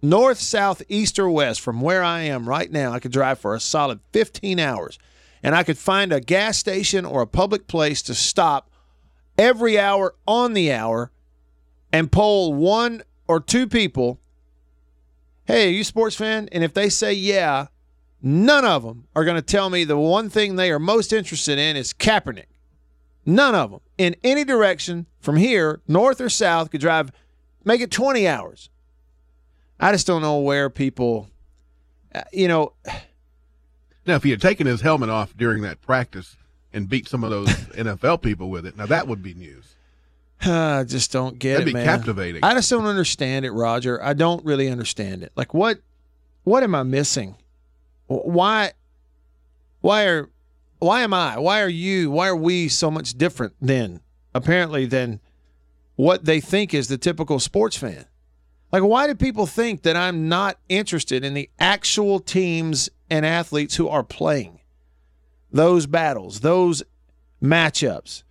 North, 0.02 0.38
south, 0.38 0.82
east, 0.88 1.20
or 1.20 1.30
west, 1.30 1.60
from 1.60 1.80
where 1.80 2.02
I 2.02 2.22
am 2.22 2.48
right 2.48 2.70
now, 2.70 2.92
I 2.92 2.98
could 2.98 3.12
drive 3.12 3.38
for 3.38 3.54
a 3.54 3.60
solid 3.60 4.00
15 4.12 4.58
hours. 4.58 4.98
and 5.42 5.54
I 5.54 5.62
could 5.62 5.78
find 5.78 6.12
a 6.12 6.20
gas 6.20 6.58
station 6.58 7.04
or 7.04 7.22
a 7.22 7.26
public 7.26 7.66
place 7.66 8.02
to 8.02 8.14
stop 8.14 8.70
every 9.38 9.78
hour 9.78 10.14
on 10.26 10.52
the 10.52 10.70
hour 10.72 11.10
and 11.92 12.12
poll 12.12 12.52
one 12.52 13.02
or 13.26 13.40
two 13.40 13.66
people, 13.66 14.20
hey, 15.44 15.68
are 15.68 15.72
you 15.72 15.80
a 15.80 15.84
sports 15.84 16.16
fan? 16.16 16.48
And 16.52 16.62
if 16.62 16.74
they 16.74 16.88
say 16.88 17.12
yeah, 17.12 17.68
none 18.22 18.64
of 18.64 18.82
them 18.82 19.06
are 19.14 19.24
going 19.24 19.36
to 19.36 19.42
tell 19.42 19.70
me 19.70 19.84
the 19.84 19.98
one 19.98 20.28
thing 20.30 20.56
they 20.56 20.70
are 20.70 20.78
most 20.78 21.12
interested 21.12 21.58
in 21.58 21.76
is 21.76 21.92
Kaepernick. 21.92 22.46
None 23.26 23.54
of 23.54 23.70
them 23.70 23.80
in 23.98 24.16
any 24.24 24.44
direction 24.44 25.06
from 25.20 25.36
here, 25.36 25.80
north 25.86 26.20
or 26.20 26.28
south, 26.28 26.70
could 26.70 26.80
drive, 26.80 27.12
make 27.64 27.80
it 27.80 27.90
20 27.90 28.26
hours. 28.26 28.70
I 29.78 29.92
just 29.92 30.06
don't 30.06 30.22
know 30.22 30.38
where 30.38 30.68
people, 30.70 31.28
uh, 32.14 32.22
you 32.32 32.48
know, 32.48 32.72
Now, 34.06 34.16
if 34.16 34.22
he 34.22 34.30
had 34.30 34.40
taken 34.40 34.66
his 34.66 34.80
helmet 34.80 35.10
off 35.10 35.36
during 35.36 35.62
that 35.62 35.80
practice 35.82 36.36
and 36.72 36.88
beat 36.88 37.08
some 37.08 37.22
of 37.24 37.30
those 37.30 37.48
NFL 37.76 38.22
people 38.22 38.50
with 38.50 38.66
it, 38.66 38.76
now 38.76 38.86
that 38.86 39.06
would 39.06 39.22
be 39.22 39.34
news. 39.34 39.74
I 40.42 40.84
just 40.84 41.12
don't 41.12 41.38
get 41.38 41.52
That'd 41.58 41.68
it, 41.68 41.70
be 41.70 41.74
man. 41.74 41.84
captivating. 41.84 42.42
I 42.42 42.54
just 42.54 42.70
don't 42.70 42.86
understand 42.86 43.44
it, 43.44 43.50
Roger. 43.52 44.02
I 44.02 44.14
don't 44.14 44.44
really 44.44 44.68
understand 44.68 45.22
it. 45.22 45.32
Like, 45.36 45.52
what, 45.54 45.80
what 46.44 46.62
am 46.62 46.74
I 46.74 46.82
missing? 46.82 47.36
Wh- 48.10 48.26
Why, 48.26 48.72
why 49.80 50.04
are, 50.04 50.28
why 50.80 51.02
am 51.02 51.14
I? 51.14 51.38
Why 51.38 51.60
are 51.62 51.68
you? 51.68 52.10
Why 52.10 52.28
are 52.28 52.36
we 52.36 52.68
so 52.68 52.90
much 52.90 53.14
different 53.14 53.54
then? 53.60 54.00
Apparently, 54.34 54.86
than 54.86 55.20
what 55.96 56.24
they 56.24 56.40
think 56.40 56.72
is 56.74 56.88
the 56.88 56.98
typical 56.98 57.38
sports 57.40 57.76
fan. 57.76 58.06
Like, 58.72 58.82
why 58.82 59.06
do 59.06 59.14
people 59.14 59.46
think 59.46 59.82
that 59.82 59.96
I'm 59.96 60.28
not 60.28 60.58
interested 60.68 61.24
in 61.24 61.34
the 61.34 61.50
actual 61.58 62.20
teams 62.20 62.88
and 63.10 63.26
athletes 63.26 63.74
who 63.76 63.88
are 63.88 64.04
playing 64.04 64.60
those 65.52 65.86
battles, 65.86 66.40
those 66.40 66.82
matchups? 67.42 68.22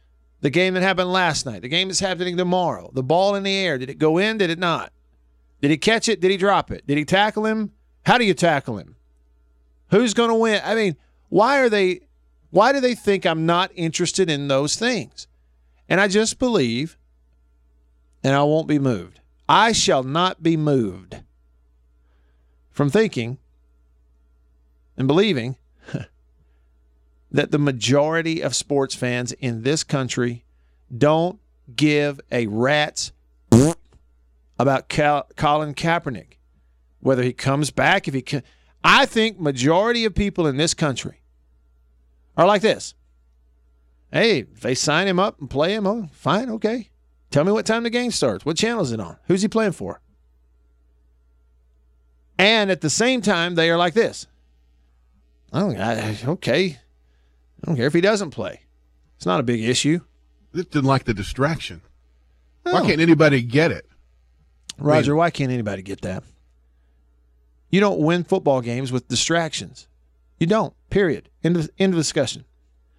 The 0.41 0.49
game 0.49 0.73
that 0.75 0.83
happened 0.83 1.11
last 1.11 1.45
night, 1.45 1.61
the 1.63 1.67
game 1.67 1.89
that's 1.89 1.99
happening 1.99 2.37
tomorrow, 2.37 2.89
the 2.93 3.03
ball 3.03 3.35
in 3.35 3.43
the 3.43 3.53
air. 3.53 3.77
Did 3.77 3.89
it 3.89 3.97
go 3.99 4.17
in? 4.17 4.37
Did 4.37 4.49
it 4.49 4.59
not? 4.59 4.93
Did 5.61 5.71
he 5.71 5.77
catch 5.77 6.07
it? 6.07 6.21
Did 6.21 6.31
he 6.31 6.37
drop 6.37 6.71
it? 6.71 6.87
Did 6.87 6.97
he 6.97 7.03
tackle 7.03 7.45
him? 7.45 7.71
How 8.05 8.17
do 8.17 8.23
you 8.23 8.33
tackle 8.33 8.77
him? 8.77 8.95
Who's 9.91 10.13
going 10.13 10.29
to 10.29 10.35
win? 10.35 10.61
I 10.63 10.75
mean, 10.75 10.95
why 11.29 11.59
are 11.59 11.69
they, 11.69 12.01
why 12.51 12.71
do 12.73 12.79
they 12.79 12.95
think 12.95 13.25
I'm 13.25 13.45
not 13.45 13.71
interested 13.75 14.29
in 14.29 14.47
those 14.47 14.75
things? 14.75 15.27
And 15.87 15.99
I 15.99 16.07
just 16.07 16.39
believe, 16.39 16.97
and 18.23 18.35
I 18.35 18.43
won't 18.43 18.67
be 18.67 18.79
moved. 18.79 19.19
I 19.47 19.71
shall 19.71 20.03
not 20.03 20.43
be 20.43 20.55
moved 20.55 21.17
from 22.71 22.89
thinking 22.89 23.39
and 24.95 25.07
believing 25.07 25.57
that 27.31 27.51
the 27.51 27.57
majority 27.57 28.41
of 28.41 28.55
sports 28.55 28.93
fans 28.93 29.31
in 29.33 29.63
this 29.63 29.83
country 29.83 30.45
don't 30.95 31.39
give 31.75 32.19
a 32.31 32.47
rat's 32.47 33.11
about 34.59 34.89
Colin 34.89 35.73
Kaepernick, 35.73 36.37
whether 36.99 37.23
he 37.23 37.33
comes 37.33 37.71
back, 37.71 38.07
if 38.07 38.13
he 38.13 38.21
can. 38.21 38.43
I 38.83 39.05
think 39.05 39.39
majority 39.39 40.05
of 40.05 40.15
people 40.15 40.47
in 40.47 40.57
this 40.57 40.73
country 40.73 41.21
are 42.37 42.47
like 42.47 42.61
this. 42.61 42.93
Hey, 44.11 44.39
if 44.39 44.61
they 44.61 44.73
sign 44.75 45.07
him 45.07 45.19
up 45.19 45.39
and 45.39 45.49
play 45.49 45.73
him, 45.73 45.85
oh, 45.85 46.09
fine, 46.11 46.49
okay. 46.49 46.89
Tell 47.29 47.43
me 47.43 47.51
what 47.51 47.65
time 47.65 47.83
the 47.83 47.89
game 47.89 48.11
starts. 48.11 48.45
What 48.45 48.57
channel 48.57 48.81
is 48.81 48.91
it 48.91 48.99
on? 48.99 49.17
Who's 49.27 49.41
he 49.41 49.47
playing 49.47 49.73
for? 49.73 50.01
And 52.39 52.71
at 52.71 52.81
the 52.81 52.89
same 52.89 53.21
time, 53.21 53.55
they 53.55 53.69
are 53.69 53.77
like 53.77 53.93
this. 53.93 54.25
Oh, 55.51 55.75
I, 55.75 56.17
okay. 56.25 56.79
I 57.61 57.65
don't 57.65 57.75
care 57.75 57.87
if 57.87 57.93
he 57.93 58.01
doesn't 58.01 58.31
play. 58.31 58.61
It's 59.17 59.25
not 59.25 59.39
a 59.39 59.43
big 59.43 59.61
issue. 59.61 59.99
Just 60.55 60.71
didn't 60.71 60.87
like 60.87 61.03
the 61.03 61.13
distraction. 61.13 61.81
Why 62.63 62.81
can't 62.85 63.01
anybody 63.01 63.41
get 63.41 63.71
it? 63.71 63.85
Roger, 64.77 65.15
why 65.15 65.29
can't 65.29 65.51
anybody 65.51 65.81
get 65.81 66.01
that? 66.01 66.23
You 67.69 67.79
don't 67.79 67.99
win 67.99 68.23
football 68.23 68.61
games 68.61 68.91
with 68.91 69.07
distractions. 69.07 69.87
You 70.39 70.47
don't. 70.47 70.73
Period. 70.89 71.29
End 71.43 71.57
of, 71.57 71.69
end 71.77 71.93
of 71.93 71.99
discussion. 71.99 72.45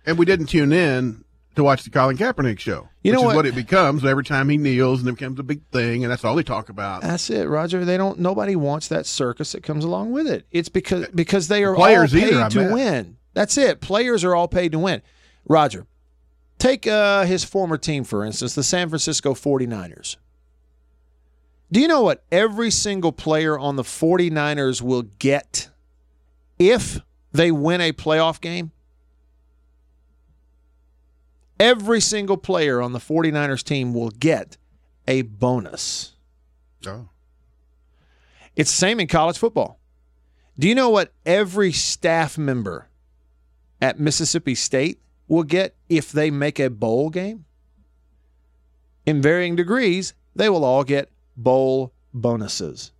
And 0.06 0.18
we 0.18 0.24
didn't 0.24 0.46
tune 0.46 0.72
in 0.72 1.24
to 1.56 1.64
watch 1.64 1.82
the 1.82 1.90
Colin 1.90 2.16
Kaepernick 2.16 2.58
show. 2.58 2.88
You 3.02 3.12
know 3.12 3.20
which 3.20 3.24
what? 3.24 3.32
is 3.32 3.36
what 3.36 3.46
it 3.46 3.54
becomes 3.54 4.04
every 4.04 4.24
time 4.24 4.48
he 4.48 4.56
kneels 4.56 5.00
and 5.00 5.08
it 5.08 5.12
becomes 5.12 5.38
a 5.38 5.42
big 5.42 5.62
thing, 5.72 6.04
and 6.04 6.12
that's 6.12 6.24
all 6.24 6.36
they 6.36 6.42
talk 6.42 6.68
about. 6.68 7.02
That's 7.02 7.28
it, 7.30 7.48
Roger. 7.48 7.84
They 7.84 7.96
don't. 7.96 8.18
Nobody 8.18 8.56
wants 8.56 8.88
that 8.88 9.06
circus 9.06 9.52
that 9.52 9.62
comes 9.62 9.84
along 9.84 10.12
with 10.12 10.26
it. 10.26 10.46
It's 10.50 10.68
because 10.68 11.08
because 11.08 11.48
they 11.48 11.64
are 11.64 11.74
Players 11.74 12.14
all 12.14 12.20
paid 12.20 12.32
either, 12.34 12.50
to 12.50 12.58
bet. 12.60 12.72
win. 12.72 13.16
That's 13.34 13.56
it. 13.58 13.80
Players 13.80 14.24
are 14.24 14.34
all 14.34 14.48
paid 14.48 14.72
to 14.72 14.78
win. 14.78 15.02
Roger, 15.48 15.86
take 16.58 16.86
uh, 16.86 17.24
his 17.24 17.44
former 17.44 17.78
team 17.78 18.04
for 18.04 18.24
instance, 18.24 18.54
the 18.54 18.62
San 18.62 18.88
Francisco 18.88 19.34
49ers. 19.34 20.16
Do 21.72 21.80
you 21.80 21.86
know 21.86 22.02
what 22.02 22.24
every 22.32 22.70
single 22.70 23.12
player 23.12 23.58
on 23.58 23.76
the 23.76 23.84
49ers 23.84 24.82
will 24.82 25.02
get 25.02 25.70
if 26.58 27.00
they 27.32 27.52
win 27.52 27.80
a 27.80 27.92
playoff 27.92 28.40
game? 28.40 28.72
Every 31.60 32.00
single 32.00 32.38
player 32.38 32.80
on 32.80 32.92
the 32.92 32.98
49ers 32.98 33.62
team 33.62 33.94
will 33.94 34.10
get 34.10 34.56
a 35.06 35.22
bonus. 35.22 36.16
Oh. 36.86 37.08
It's 38.56 38.70
the 38.70 38.76
same 38.76 38.98
in 38.98 39.06
college 39.06 39.38
football. 39.38 39.78
Do 40.58 40.68
you 40.68 40.74
know 40.74 40.90
what 40.90 41.12
every 41.24 41.72
staff 41.72 42.36
member 42.36 42.88
at 43.80 44.00
Mississippi 44.00 44.54
State 44.54 45.00
will 45.28 45.44
get 45.44 45.76
if 45.88 46.10
they 46.10 46.30
make 46.30 46.58
a 46.58 46.68
bowl 46.68 47.10
game? 47.10 47.44
In 49.06 49.22
varying 49.22 49.54
degrees, 49.54 50.14
they 50.34 50.48
will 50.48 50.64
all 50.64 50.84
get 50.84 51.10
bowl 51.36 51.92
bonuses. 52.12 52.92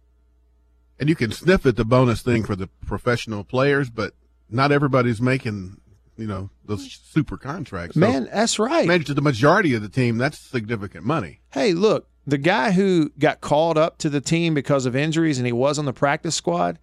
And 0.99 1.09
you 1.09 1.15
can 1.17 1.33
sniff 1.33 1.65
at 1.65 1.77
the 1.77 1.85
bonus 1.85 2.23
thing 2.23 2.45
for 2.45 2.55
the 2.55 2.69
professional 2.87 3.43
players, 3.43 3.89
but 3.89 4.13
not 4.51 4.71
everybody's 4.71 5.21
making, 5.21 5.81
you 6.19 6.27
know, 6.27 6.51
those 6.67 7.01
super 7.05 7.39
contracts. 7.39 7.95
So 7.95 8.01
Man, 8.01 8.29
that's 8.31 8.59
right. 8.59 8.87
maybe 8.87 9.05
to 9.05 9.15
the 9.15 9.23
majority 9.23 9.75
of 9.75 9.83
the 9.83 9.89
team, 9.89 10.19
that's 10.19 10.39
significant 10.39 11.05
money. 11.05 11.41
Hey, 11.53 11.73
look, 11.73 12.09
the 12.27 12.39
guy 12.39 12.73
who 12.73 13.11
got 13.19 13.41
called 13.41 13.79
up 13.79 13.97
to 13.99 14.11
the 14.11 14.21
team 14.21 14.53
because 14.53 14.85
of 14.85 14.95
injuries 14.95 15.39
and 15.39 15.47
he 15.47 15.53
was 15.53 15.79
on 15.79 15.87
the 15.87 15.93
practice 15.95 16.35
squad, 16.35 16.79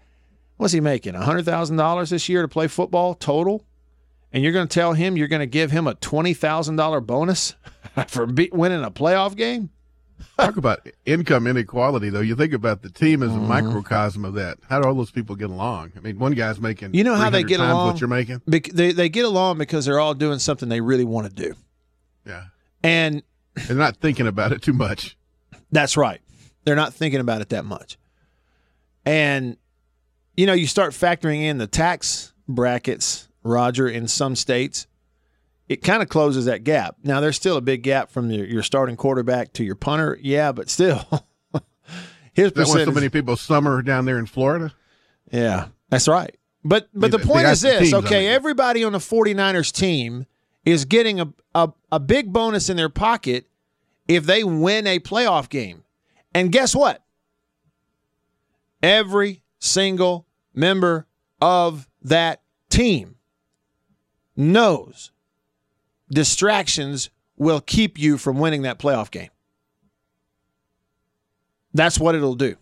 what's 0.57 0.73
he 0.73 0.79
making? 0.79 1.13
$100,000 1.13 2.09
this 2.09 2.27
year 2.27 2.41
to 2.41 2.47
play 2.47 2.67
football 2.67 3.13
total? 3.13 3.65
And 4.33 4.43
you're 4.43 4.51
going 4.53 4.67
to 4.67 4.73
tell 4.73 4.93
him 4.93 5.15
you're 5.15 5.27
going 5.27 5.39
to 5.41 5.45
give 5.45 5.71
him 5.71 5.87
a 5.87 5.95
$20,000 5.95 7.05
bonus 7.05 7.55
for 8.07 8.25
be- 8.25 8.49
winning 8.51 8.83
a 8.83 8.91
playoff 8.91 9.35
game? 9.35 9.69
Talk 10.37 10.57
about 10.57 10.87
income 11.05 11.47
inequality, 11.47 12.09
though. 12.09 12.21
You 12.21 12.35
think 12.35 12.53
about 12.53 12.81
the 12.81 12.89
team 12.89 13.21
as 13.23 13.31
a 13.31 13.35
Mm-hmm. 13.35 13.47
microcosm 13.47 14.25
of 14.25 14.33
that. 14.35 14.57
How 14.69 14.81
do 14.81 14.87
all 14.87 14.93
those 14.95 15.11
people 15.11 15.35
get 15.35 15.49
along? 15.49 15.91
I 15.95 15.99
mean, 15.99 16.17
one 16.19 16.33
guy's 16.33 16.59
making 16.59 16.93
You 16.93 17.03
know 17.03 17.15
how 17.15 17.29
they 17.29 17.43
get 17.43 17.59
along? 17.59 17.87
what 17.91 18.01
you're 18.01 18.07
making. 18.07 18.41
Bec- 18.47 18.71
they, 18.73 18.91
they 18.91 19.09
get 19.09 19.25
along 19.25 19.57
because 19.59 19.85
they're 19.85 19.99
all 19.99 20.13
doing 20.13 20.39
something 20.39 20.69
they 20.69 20.81
really 20.81 21.05
want 21.05 21.27
to 21.27 21.33
do. 21.33 21.55
Yeah, 22.25 22.45
And 22.83 23.23
they're 23.67 23.75
not 23.77 23.97
thinking 23.97 24.27
about 24.27 24.51
it 24.51 24.61
too 24.61 24.73
much. 24.73 25.17
That's 25.71 25.95
right. 25.97 26.19
They're 26.65 26.75
not 26.75 26.93
thinking 26.93 27.19
about 27.19 27.41
it 27.41 27.49
that 27.49 27.63
much. 27.65 27.97
And, 29.05 29.57
you 30.35 30.45
know, 30.45 30.53
you 30.53 30.67
start 30.67 30.91
factoring 30.93 31.41
in 31.43 31.57
the 31.57 31.67
tax 31.67 32.33
brackets, 32.47 33.29
Roger, 33.43 33.87
in 33.87 34.07
some 34.07 34.35
states, 34.35 34.86
it 35.69 35.83
kind 35.83 36.01
of 36.01 36.09
closes 36.09 36.45
that 36.45 36.63
gap. 36.63 36.95
Now, 37.03 37.19
there's 37.19 37.35
still 37.35 37.57
a 37.57 37.61
big 37.61 37.83
gap 37.83 38.09
from 38.11 38.31
your, 38.31 38.45
your 38.45 38.63
starting 38.63 38.95
quarterback 38.95 39.53
to 39.53 39.63
your 39.63 39.75
punter. 39.75 40.17
Yeah, 40.21 40.51
but 40.51 40.69
still, 40.69 41.05
his 42.33 42.51
Is 42.51 42.53
that 42.53 42.67
why 42.67 42.85
so 42.85 42.91
many 42.91 43.09
people 43.09 43.35
summer 43.35 43.81
down 43.81 44.05
there 44.05 44.17
in 44.17 44.25
Florida? 44.25 44.73
Yeah, 45.31 45.67
that's 45.89 46.07
right. 46.07 46.35
But 46.63 46.89
but 46.93 47.11
Yeah, 47.11 47.17
the 47.17 47.25
point 47.25 47.47
is 47.47 47.61
this, 47.61 47.93
okay? 47.93 48.21
mean. 48.21 48.29
Everybody 48.29 48.83
on 48.83 48.93
the 48.93 48.97
49ers 48.99 49.71
team 49.71 50.25
is 50.65 50.85
getting 50.85 51.19
a, 51.19 51.33
a, 51.55 51.69
a 51.91 51.99
big 51.99 52.33
bonus 52.33 52.69
in 52.69 52.77
their 52.77 52.89
pocket 52.89 53.47
if 54.07 54.25
they 54.25 54.43
win 54.43 54.87
a 54.87 54.99
playoff 54.99 55.49
game. 55.49 55.83
And 56.33 56.51
guess 56.51 56.75
what? 56.75 57.03
Every 58.83 59.43
single 59.59 60.27
member 60.53 61.07
of 61.41 61.87
that 62.03 62.41
team 62.69 63.15
knows 64.35 65.11
distractions 66.09 67.09
will 67.37 67.61
keep 67.61 67.97
you 67.99 68.17
from 68.17 68.39
winning 68.39 68.63
that 68.63 68.79
playoff 68.79 69.11
game. 69.11 69.29
That's 71.73 71.99
what 71.99 72.15
it'll 72.15 72.35
do. 72.35 72.55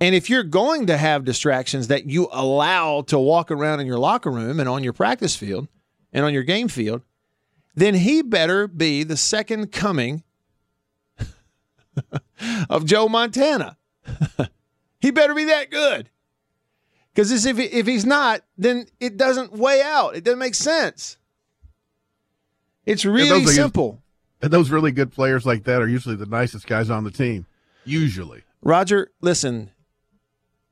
And 0.00 0.14
if 0.14 0.28
you're 0.28 0.42
going 0.42 0.86
to 0.86 0.96
have 0.96 1.24
distractions 1.24 1.88
that 1.88 2.06
you 2.06 2.28
allow 2.32 3.02
to 3.02 3.18
walk 3.18 3.50
around 3.50 3.80
in 3.80 3.86
your 3.86 3.98
locker 3.98 4.30
room 4.30 4.58
and 4.58 4.68
on 4.68 4.82
your 4.82 4.92
practice 4.92 5.36
field 5.36 5.68
and 6.12 6.24
on 6.24 6.34
your 6.34 6.42
game 6.42 6.68
field, 6.68 7.02
then 7.74 7.94
he 7.94 8.22
better 8.22 8.66
be 8.66 9.02
the 9.04 9.16
second 9.16 9.72
coming 9.72 10.24
of 12.68 12.84
Joe 12.84 13.08
Montana. 13.08 13.76
he 15.00 15.10
better 15.10 15.34
be 15.34 15.44
that 15.44 15.70
good. 15.70 16.10
Because 17.14 17.46
if 17.46 17.58
if 17.58 17.86
he's 17.86 18.04
not, 18.04 18.42
then 18.58 18.86
it 18.98 19.16
doesn't 19.16 19.52
weigh 19.52 19.80
out. 19.80 20.16
It 20.16 20.24
doesn't 20.24 20.38
make 20.40 20.56
sense. 20.56 21.16
It's 22.86 23.04
really 23.04 23.46
simple. 23.46 24.00
And 24.42 24.52
those 24.52 24.70
really 24.70 24.92
good 24.92 25.10
players 25.12 25.46
like 25.46 25.64
that 25.64 25.80
are 25.80 25.88
usually 25.88 26.16
the 26.16 26.26
nicest 26.26 26.66
guys 26.66 26.90
on 26.90 27.04
the 27.04 27.10
team. 27.10 27.46
Usually. 27.84 28.42
Roger, 28.62 29.10
listen. 29.20 29.70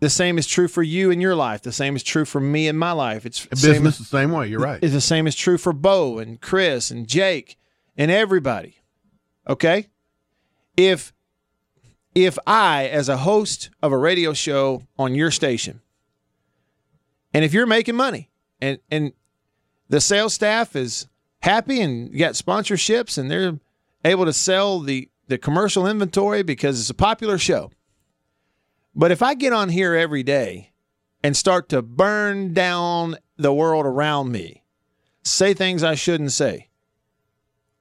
The 0.01 0.11
same 0.11 0.37
is 0.37 0.46
true 0.46 0.66
for 0.68 0.83
you 0.83 1.11
in 1.11 1.20
your 1.20 1.35
life. 1.37 1.62
The 1.62 1.70
same 1.72 1.94
is 1.94 2.03
true 2.03 2.25
for 2.25 2.40
me 2.40 2.66
in 2.66 2.77
my 2.77 2.90
life. 2.92 3.25
It's 3.25 3.46
In 3.46 3.57
same- 3.57 3.72
business, 3.72 3.98
the 3.98 4.05
same 4.05 4.33
way. 4.33 4.48
You're 4.48 4.61
right. 4.61 4.81
It's 4.83 4.92
the 4.92 5.01
same 5.01 5.27
is 5.27 5.35
true 5.37 5.57
for 5.59 5.72
Bo 5.72 6.18
and 6.18 6.40
Chris 6.40 6.90
and 6.90 7.07
Jake 7.07 7.57
and 7.96 8.11
everybody. 8.11 8.79
Okay? 9.48 9.88
If 10.77 11.12
if 12.14 12.38
I 12.46 12.87
as 12.88 13.09
a 13.09 13.18
host 13.18 13.70
of 13.83 13.92
a 13.92 13.96
radio 13.96 14.33
show 14.35 14.83
on 14.98 15.14
your 15.14 15.31
station 15.31 15.81
and 17.33 17.44
if 17.44 17.53
you're 17.55 17.66
making 17.66 17.94
money 17.96 18.31
and 18.61 18.79
and 18.90 19.12
the 19.88 20.01
sales 20.01 20.35
staff 20.35 20.75
is 20.77 21.07
happy 21.42 21.81
and 21.81 22.16
got 22.16 22.35
sponsorships 22.35 23.18
and 23.18 23.31
they're 23.31 23.59
able 24.05 24.24
to 24.24 24.33
sell 24.33 24.81
the 24.81 25.09
the 25.28 25.38
commercial 25.38 25.87
inventory 25.87 26.42
because 26.42 26.81
it's 26.81 26.90
a 26.90 26.94
popular 26.94 27.38
show. 27.38 27.70
But 28.94 29.12
if 29.12 29.22
I 29.22 29.35
get 29.35 29.52
on 29.52 29.70
here 29.70 29.94
every 29.94 30.22
day 30.22 30.72
and 31.22 31.37
start 31.37 31.68
to 31.70 31.81
burn 31.81 32.52
down 32.52 33.16
the 33.37 33.55
world 33.55 33.87
around 33.87 34.31
me, 34.33 34.62
say 35.22 35.55
things 35.55 35.83
I 35.83 35.94
shouldn't 35.94 36.33
say, 36.33 36.68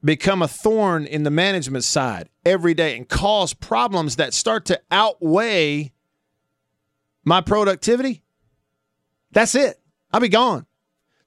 become 0.03 0.41
a 0.41 0.47
thorn 0.47 1.05
in 1.05 1.23
the 1.23 1.31
management 1.31 1.83
side 1.83 2.29
every 2.45 2.73
day, 2.73 2.95
and 2.95 3.09
cause 3.09 3.53
problems 3.53 4.15
that 4.15 4.33
start 4.33 4.65
to 4.65 4.79
outweigh 4.89 5.91
my 7.25 7.41
productivity, 7.41 8.23
that's 9.31 9.55
it. 9.55 9.79
I'll 10.13 10.21
be 10.21 10.29
gone. 10.29 10.65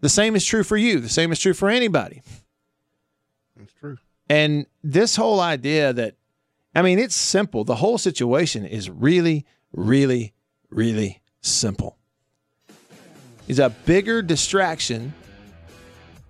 The 0.04 0.10
same 0.10 0.36
is 0.36 0.44
true 0.44 0.64
for 0.64 0.76
you. 0.76 1.00
The 1.00 1.08
same 1.08 1.32
is 1.32 1.40
true 1.40 1.54
for 1.54 1.70
anybody. 1.70 2.20
That's 3.56 3.72
true. 3.72 3.96
And 4.28 4.66
this 4.82 5.16
whole 5.16 5.40
idea 5.40 5.94
that, 5.94 6.16
I 6.74 6.82
mean, 6.82 6.98
it's 6.98 7.14
simple. 7.14 7.64
The 7.64 7.76
whole 7.76 7.96
situation 7.96 8.66
is 8.66 8.90
really, 8.90 9.46
really, 9.72 10.34
really 10.68 11.22
simple. 11.40 11.96
He's 13.46 13.58
a 13.58 13.70
bigger 13.70 14.20
distraction 14.20 15.14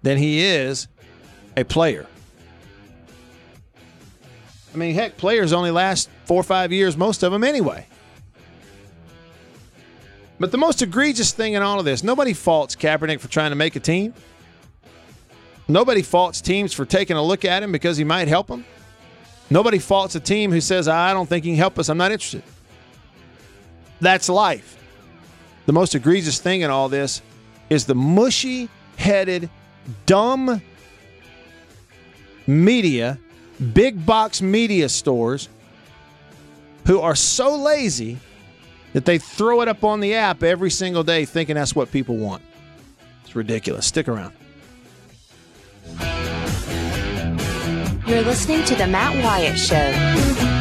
than 0.03 0.19
he 0.19 0.45
is 0.45 0.87
a 1.57 1.65
player. 1.65 2.07
I 4.73 4.77
mean, 4.77 4.95
heck, 4.95 5.17
players 5.17 5.53
only 5.53 5.73
last 5.73 6.09
four 6.27 6.39
or 6.39 6.45
five 6.45 6.71
years, 6.71 6.97
most 6.97 7.25
of 7.25 7.33
them 7.33 7.43
anyway. 7.43 7.89
But 10.38 10.51
the 10.51 10.59
most 10.59 10.83
egregious 10.83 11.33
thing 11.33 11.55
in 11.55 11.62
all 11.62 11.79
of 11.79 11.85
this, 11.85 12.03
nobody 12.03 12.33
faults 12.33 12.75
Kaepernick 12.75 13.20
for 13.20 13.29
trying 13.29 13.51
to 13.51 13.57
make 13.57 13.77
a 13.77 13.81
team. 13.81 14.14
Nobody 15.68 16.03
faults 16.03 16.40
teams 16.40 16.73
for 16.73 16.85
taking 16.85 17.16
a 17.16 17.23
look 17.23 17.44
at 17.44 17.62
him 17.62 17.73
because 17.73 17.97
he 17.97 18.05
might 18.05 18.29
help 18.29 18.49
them. 18.49 18.64
Nobody 19.49 19.79
faults 19.79 20.14
a 20.14 20.20
team 20.20 20.51
who 20.51 20.61
says, 20.61 20.88
I 20.88 21.12
don't 21.12 21.29
think 21.29 21.44
he 21.44 21.53
can 21.53 21.59
help 21.59 21.79
us. 21.79 21.88
I'm 21.88 21.99
not 21.99 22.12
interested. 22.12 22.42
That's 24.01 24.29
life. 24.29 24.77
The 25.66 25.73
most 25.73 25.94
egregious 25.94 26.40
thing 26.40 26.62
in 26.62 26.70
all 26.70 26.88
this 26.88 27.23
is 27.70 27.87
the 27.87 27.94
mushy 27.94 28.68
headed, 28.97 29.49
dumb 30.05 30.61
media, 32.47 33.18
big 33.73 34.05
box 34.05 34.42
media 34.42 34.88
stores 34.88 35.49
who 36.87 37.01
are 37.01 37.14
so 37.14 37.57
lazy 37.57 38.18
that 38.95 39.05
they 39.05 39.19
throw 39.19 39.61
it 39.61 39.69
up 39.69 39.85
on 39.85 40.01
the 40.01 40.15
app 40.15 40.43
every 40.43 40.71
single 40.71 41.05
day 41.05 41.27
thinking 41.27 41.57
that's 41.57 41.77
what 41.77 41.93
people 41.93 42.17
want. 42.17 42.43
It's 43.25 43.37
ridiculous. 43.37 43.87
Stick 43.87 44.09
around. 44.09 44.33
You're 48.07 48.23
listening 48.23 48.65
to 48.65 48.75
The 48.75 48.87
Matt 48.87 49.23
Wyatt 49.23 49.59
Show. 49.59 50.54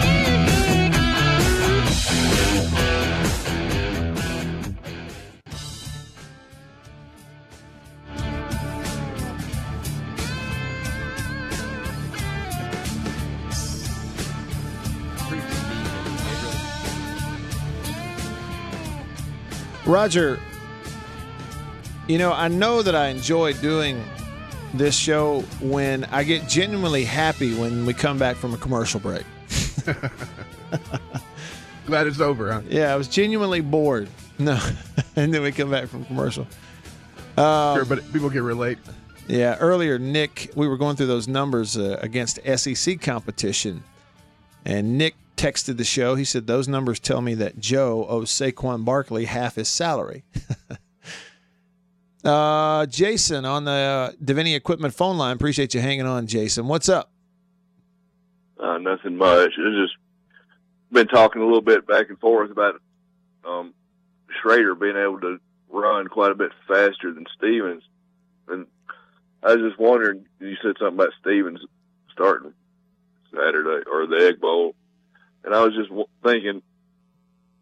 Roger, 19.86 20.40
you 22.08 22.18
know, 22.18 22.32
I 22.32 22.48
know 22.48 22.82
that 22.82 22.96
I 22.96 23.08
enjoy 23.08 23.54
doing 23.54 24.04
this 24.74 24.98
show 24.98 25.42
when 25.62 26.06
I 26.06 26.24
get 26.24 26.48
genuinely 26.48 27.04
happy 27.04 27.54
when 27.54 27.86
we 27.86 27.94
come 27.94 28.18
back 28.18 28.38
from 28.38 28.54
a 28.54 28.58
commercial 28.58 29.00
break. 29.00 29.24
Glad 31.86 32.08
it's 32.08 32.20
over, 32.22 32.52
huh? 32.52 32.62
Yeah, 32.70 32.94
I 32.94 32.96
was 32.96 33.08
genuinely 33.08 33.62
bored. 33.62 34.10
No, 34.40 34.60
and 35.16 35.32
then 35.32 35.44
we 35.44 35.52
come 35.52 35.70
back 35.70 35.88
from 35.88 36.06
commercial. 36.06 36.48
Um, 37.38 37.76
sure, 37.78 37.86
but 37.86 38.12
people 38.12 38.32
can 38.32 38.42
relate. 38.44 38.80
Yeah, 39.28 39.58
earlier, 39.60 40.00
Nick, 40.00 40.52
we 40.56 40.68
were 40.68 40.76
going 40.76 40.96
through 40.96 41.06
those 41.06 41.28
numbers 41.28 41.78
uh, 41.78 42.00
against 42.02 42.40
SEC 42.58 43.00
competition, 43.00 43.84
and 44.66 44.98
Nick 44.98 45.14
texted 45.36 45.78
the 45.78 45.84
show. 45.84 46.16
He 46.16 46.26
said, 46.26 46.48
Those 46.48 46.68
numbers 46.68 47.00
tell 47.00 47.22
me 47.22 47.34
that 47.36 47.60
Joe 47.60 48.06
owes 48.08 48.32
Saquon 48.32 48.86
Barkley 48.86 49.26
half 49.26 49.56
his 49.56 49.68
salary. 49.68 50.24
uh, 52.24 52.86
Jason 52.86 53.46
on 53.46 53.66
the 53.66 53.72
uh, 53.72 54.12
Davini 54.24 54.56
Equipment 54.56 54.94
phone 54.94 55.18
line. 55.18 55.36
Appreciate 55.36 55.74
you 55.74 55.82
hanging 55.82 56.06
on, 56.06 56.28
Jason. 56.28 56.68
What's 56.68 56.90
up? 56.90 57.12
Uh, 58.60 58.78
nothing 58.78 59.18
much. 59.18 59.52
It's 59.58 59.78
just 59.78 59.98
been 60.92 61.08
talking 61.08 61.42
a 61.42 61.46
little 61.46 61.62
bit 61.62 61.88
back 61.88 62.10
and 62.10 62.20
forth 62.20 62.52
about 62.52 62.80
um, 63.44 63.74
Shrader 64.42 64.80
being 64.80 64.96
able 64.96 65.20
to 65.22 65.40
run 65.70 66.08
quite 66.08 66.32
a 66.32 66.36
bit 66.36 66.52
faster 66.68 67.12
than 67.12 67.26
Stevens, 67.36 67.84
and 68.48 68.68
I 69.42 69.56
was 69.56 69.70
just 69.70 69.80
wondering. 69.80 70.26
You 70.40 70.56
said 70.62 70.76
something 70.80 71.00
about 71.00 71.14
Stevens 71.20 71.60
starting 72.12 72.54
Saturday 73.32 73.84
or 73.92 74.06
the 74.08 74.28
Egg 74.28 74.40
Bowl, 74.40 74.76
and 75.44 75.54
I 75.54 75.64
was 75.64 75.74
just 75.76 75.90
thinking, 76.24 76.62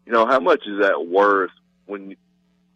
you 0.06 0.12
know, 0.12 0.26
how 0.26 0.40
much 0.40 0.62
is 0.66 0.80
that 0.80 1.06
worth 1.06 1.50
when 1.86 2.16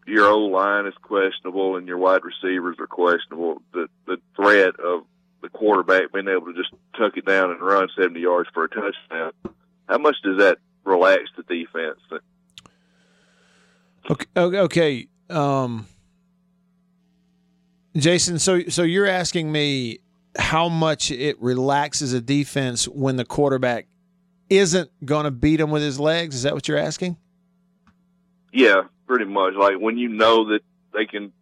your 0.07 0.29
old 0.29 0.53
line 0.53 0.87
is 0.87 0.95
questionable 1.03 1.77
and 1.77 1.87
your 1.89 1.99
wide 1.99 2.23
receivers 2.25 2.77
are 2.79 2.87
questionable? 2.87 3.63
The 3.73 3.89
the 4.07 4.19
threat 4.35 4.79
of 4.81 5.05
the 5.43 5.49
quarterback 5.49 6.13
being 6.13 6.29
able 6.29 6.47
to 6.47 6.55
just 6.55 6.73
tuck 6.97 7.17
it 7.17 7.25
down 7.25 7.51
and 7.51 7.61
run 7.61 7.89
70 7.97 8.19
yards 8.19 8.49
for 8.53 8.65
a 8.65 8.69
touchdown. 8.69 9.33
How 9.89 9.99
much 9.99 10.17
does 10.23 10.39
that 10.39 10.59
relax 10.85 11.23
the 11.37 11.43
defense? 11.43 12.01
Okay. 14.11 14.27
Okay. 14.37 15.09
Um, 15.29 15.87
Jason, 17.97 18.39
so 18.39 18.63
so 18.69 18.83
you're 18.83 19.07
asking 19.07 19.51
me 19.51 19.99
how 20.39 20.69
much 20.69 21.11
it 21.11 21.41
relaxes 21.41 22.13
a 22.13 22.21
defense 22.21 22.87
when 22.87 23.17
the 23.17 23.25
quarterback 23.25 23.87
isn't 24.49 24.91
going 25.05 25.25
to 25.25 25.31
beat 25.31 25.61
him 25.61 25.71
with 25.71 25.83
his 25.83 25.99
legs? 25.99 26.35
Is 26.35 26.43
that 26.43 26.55
what 26.55 26.69
you're 26.69 26.79
asking? 26.79 27.17
Yeah, 28.53 28.83
pretty 29.07 29.25
much. 29.25 29.55
Like 29.55 29.77
when 29.79 29.99
you 29.99 30.09
know 30.09 30.49
that 30.51 30.61
they 30.95 31.07
can, 31.07 31.33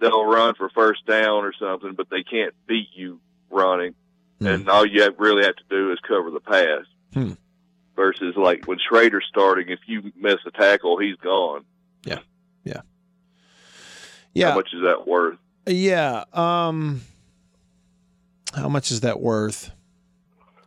they'll 0.00 0.24
run 0.24 0.54
for 0.54 0.68
first 0.70 1.06
down 1.06 1.44
or 1.44 1.52
something, 1.58 1.94
but 1.96 2.08
they 2.10 2.22
can't 2.22 2.54
beat 2.66 2.88
you 2.94 3.20
running, 3.50 3.94
and 4.40 4.68
all 4.68 4.86
you 4.86 5.02
have, 5.02 5.14
really 5.18 5.44
have 5.44 5.56
to 5.56 5.64
do 5.68 5.92
is 5.92 5.98
cover 6.06 6.30
the 6.30 6.40
pass. 6.40 6.84
Hmm. 7.14 7.32
Versus 7.94 8.34
like 8.36 8.66
when 8.66 8.78
Shrader's 8.78 9.26
starting, 9.28 9.68
if 9.68 9.80
you 9.86 10.12
miss 10.16 10.36
a 10.46 10.50
tackle, 10.50 10.98
he's 10.98 11.16
gone. 11.16 11.64
Yeah, 12.04 12.20
yeah, 12.64 12.80
yeah. 14.32 14.50
How 14.50 14.56
much 14.56 14.70
is 14.72 14.82
that 14.82 15.06
worth? 15.06 15.38
Yeah. 15.66 16.24
Um, 16.32 17.02
how 18.54 18.68
much 18.68 18.90
is 18.90 19.00
that 19.00 19.20
worth? 19.20 19.70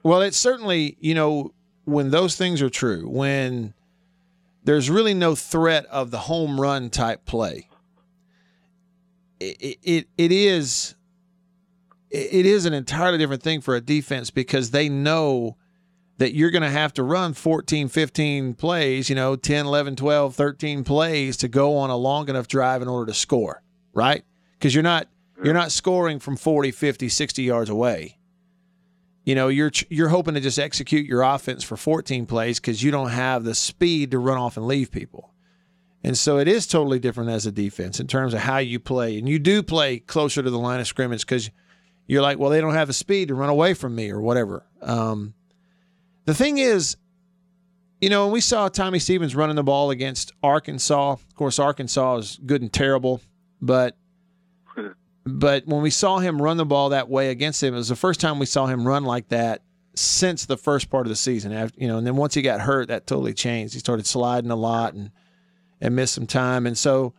Well, 0.04 0.21
it's 0.21 0.38
certainly, 0.38 0.98
you 1.00 1.15
know, 1.15 1.52
when 1.86 2.12
those 2.12 2.36
things 2.36 2.62
are 2.62 2.69
true, 2.69 3.08
when 3.08 3.73
there's 4.63 4.90
really 4.90 5.13
no 5.13 5.36
threat 5.36 5.86
of 5.86 6.12
the 6.12 6.17
home 6.19 6.60
run 6.60 6.90
type 6.90 7.25
play, 7.25 7.69
it, 9.40 9.77
it, 9.83 10.08
it 10.17 10.31
is 10.31 10.96
it 12.12 12.46
is 12.46 12.65
an 12.65 12.73
entirely 12.73 13.17
different 13.17 13.44
thing 13.44 13.62
for 13.62 13.75
a 13.75 13.81
defense 13.81 14.29
because 14.31 14.71
they 14.71 14.88
know 14.88 15.58
that 16.17 16.33
you're 16.33 16.52
going 16.52 16.63
to 16.63 16.69
have 16.69 16.94
to 16.94 17.04
run 17.04 17.33
14, 17.33 17.90
15 17.90 18.54
plays, 18.54 19.10
you 19.10 19.15
know, 19.15 19.36
10, 19.36 19.65
11, 19.65 19.98
12, 19.98 20.33
13 20.33 20.83
plays 20.86 21.36
to 21.38 21.50
go 21.50 21.75
on 21.75 21.90
a 21.90 21.98
long 21.98 22.29
enough 22.29 22.48
drive 22.48 22.81
in 22.81 22.88
order 22.88 23.12
to 23.12 23.13
score, 23.13 23.62
right? 23.94 24.23
Because 24.54 24.73
you're 24.73 24.83
not 24.83 25.08
you're 25.44 25.54
not 25.54 25.71
scoring 25.71 26.19
from 26.19 26.38
40, 26.38 26.71
50, 26.71 27.10
60 27.10 27.44
yards 27.44 27.69
away. 27.69 28.17
You 29.26 29.36
know, 29.36 29.48
you're 29.48 29.71
you're 29.90 30.10
hoping 30.10 30.36
to 30.36 30.40
just 30.40 30.60
execute 30.60 31.08
your 31.08 31.23
offense 31.23 31.63
for 31.63 31.76
14 31.76 32.26
plays 32.28 32.60
because 32.60 32.82
you 32.82 32.92
don't 32.92 33.10
have 33.10 33.44
the 33.44 33.56
speed 33.56 34.12
to 34.12 34.19
run 34.19 34.38
off 34.38 34.56
and 34.56 34.67
leave 34.67 34.92
people. 34.92 35.34
And 36.04 36.15
so 36.15 36.38
it 36.38 36.48
is 36.48 36.67
totally 36.67 37.00
different 37.00 37.32
as 37.32 37.48
a 37.48 37.52
defense 37.52 38.00
in 38.00 38.06
terms 38.06 38.36
of 38.36 38.42
how 38.42 38.60
you 38.60 38.80
play. 38.80 39.17
And 39.17 39.28
you 39.28 39.40
do 39.40 39.63
play 39.63 39.98
closer 39.98 40.44
to 40.44 40.50
the 40.52 40.60
line 40.60 40.80
of 40.80 40.86
scrimmage 40.86 41.21
because 41.21 41.50
you're 42.06 42.21
like, 42.21 42.38
well, 42.38 42.52
they 42.52 42.62
don't 42.62 42.76
have 42.76 42.86
the 42.86 42.94
speed 42.94 43.30
to 43.30 43.34
run 43.34 43.50
away 43.50 43.73
from 43.73 43.96
me 43.96 44.12
or 44.12 44.21
whatever. 44.21 44.63
Um, 44.84 45.34
the 46.26 46.36
thing 46.36 46.60
is, 46.60 46.96
you 48.00 48.12
know, 48.12 48.26
when 48.26 48.34
we 48.34 48.42
saw 48.42 48.67
Tommy 48.67 49.00
Stevens 49.00 49.36
running 49.36 49.56
the 49.56 49.63
ball 49.63 49.90
against 49.90 50.32
Arkansas, 50.44 51.13
of 51.13 51.36
course, 51.36 51.58
Arkansas 51.58 52.17
is 52.17 52.40
good 52.46 52.62
and 52.62 52.71
terrible, 52.71 53.21
but 53.60 53.98
but 55.26 55.65
when 55.65 55.82
we 55.82 55.90
saw 55.90 56.19
him 56.19 56.42
run 56.42 56.58
the 56.58 56.65
ball 56.65 56.90
that 56.90 57.10
way 57.10 57.30
against 57.30 57.62
him, 57.62 57.73
it 57.73 57.78
was 57.78 57.90
the 57.90 57.96
first 57.96 58.19
time 58.19 58.38
we 58.38 58.46
saw 58.46 58.67
him 58.67 58.88
run 58.88 59.04
like 59.04 59.30
that 59.30 59.63
since 59.96 60.46
the 60.46 60.58
first 60.58 60.90
part 60.90 61.08
of 61.08 61.10
the 61.10 61.15
season. 61.15 61.52
After, 61.52 61.80
you 61.80 61.88
know, 61.88 61.98
and 61.98 62.06
then 62.06 62.15
once 62.15 62.36
he 62.36 62.42
got 62.42 62.62
hurt, 62.62 62.90
that 62.90 63.08
totally 63.08 63.34
changed. 63.34 63.73
He 63.73 63.80
started 63.80 64.06
sliding 64.06 64.52
a 64.52 64.56
lot 64.56 64.94
and 64.94 65.12
and 65.82 65.96
missed 65.96 66.13
some 66.13 66.28
time. 66.28 66.65
And 66.65 66.78
so, 66.78 67.13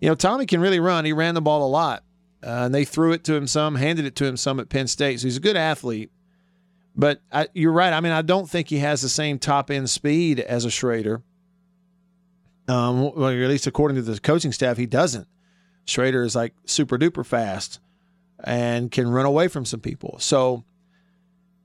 you 0.00 0.08
know, 0.08 0.14
Tommy 0.14 0.46
can 0.46 0.60
really 0.60 0.80
run. 0.80 1.04
He 1.04 1.12
ran 1.12 1.34
the 1.34 1.40
ball 1.40 1.66
a 1.66 1.68
lot, 1.68 2.04
uh, 2.44 2.64
and 2.64 2.74
they 2.74 2.84
threw 2.84 3.12
it 3.12 3.24
to 3.24 3.34
him 3.34 3.46
some, 3.46 3.74
handed 3.74 4.04
it 4.04 4.14
to 4.16 4.26
him 4.26 4.36
some 4.36 4.60
at 4.60 4.68
Penn 4.68 4.86
State. 4.86 5.20
So 5.20 5.26
he's 5.26 5.38
a 5.38 5.40
good 5.40 5.56
athlete. 5.56 6.10
But 6.94 7.20
I, 7.32 7.48
you're 7.52 7.72
right. 7.72 7.92
I 7.92 8.00
mean, 8.00 8.12
I 8.12 8.22
don't 8.22 8.48
think 8.48 8.68
he 8.68 8.78
has 8.78 9.02
the 9.02 9.08
same 9.08 9.38
top 9.38 9.70
end 9.70 9.90
speed 9.90 10.40
as 10.40 10.64
a 10.64 10.68
Shrader. 10.68 11.22
Um, 12.68 13.14
well, 13.14 13.28
at 13.28 13.48
least 13.48 13.66
according 13.66 13.96
to 13.96 14.02
the 14.02 14.18
coaching 14.20 14.52
staff, 14.52 14.76
he 14.76 14.86
doesn't. 14.86 15.28
Shrader 15.86 16.24
is 16.24 16.34
like 16.34 16.54
super 16.64 16.98
duper 16.98 17.24
fast 17.24 17.80
and 18.42 18.90
can 18.90 19.08
run 19.08 19.26
away 19.26 19.48
from 19.48 19.64
some 19.64 19.80
people. 19.80 20.18
So, 20.18 20.64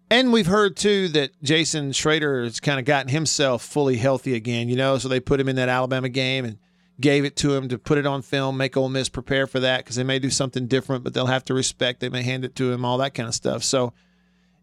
and 0.09 0.32
we've 0.32 0.47
heard 0.47 0.78
too 0.78 1.07
that 1.09 1.32
Jason 1.41 1.91
Shrader 1.91 2.43
has 2.43 2.59
kind 2.59 2.80
of 2.80 2.86
gotten 2.86 3.09
himself 3.09 3.63
fully 3.63 3.97
healthy 3.97 4.36
again, 4.36 4.69
you 4.69 4.76
know, 4.76 4.97
so 4.97 5.07
they 5.07 5.19
put 5.19 5.39
him 5.39 5.49
in 5.49 5.55
that 5.57 5.69
Alabama 5.69 6.09
game 6.09 6.45
and 6.45 6.57
gave 6.99 7.26
it 7.26 7.36
to 7.38 7.53
him 7.55 7.67
to 7.69 7.80
put 7.80 7.97
it 7.97 8.05
on 8.05 8.22
film, 8.22 8.57
make 8.57 8.78
Ole 8.78 8.89
Miss 8.89 9.09
prepare 9.09 9.47
for 9.47 9.59
that 9.59 9.80
because 9.80 9.95
they 9.95 10.03
may 10.03 10.19
do 10.19 10.30
something 10.30 10.67
different, 10.67 11.03
but 11.03 11.13
they'll 11.13 11.26
have 11.26 11.45
to 11.45 11.53
respect. 11.53 11.99
They 11.99 12.09
may 12.09 12.22
hand 12.22 12.45
it 12.45 12.55
to 12.57 12.72
him, 12.72 12.86
all 12.86 12.99
that 12.99 13.13
kind 13.13 13.28
of 13.28 13.36
stuff. 13.36 13.63
So, 13.63 13.93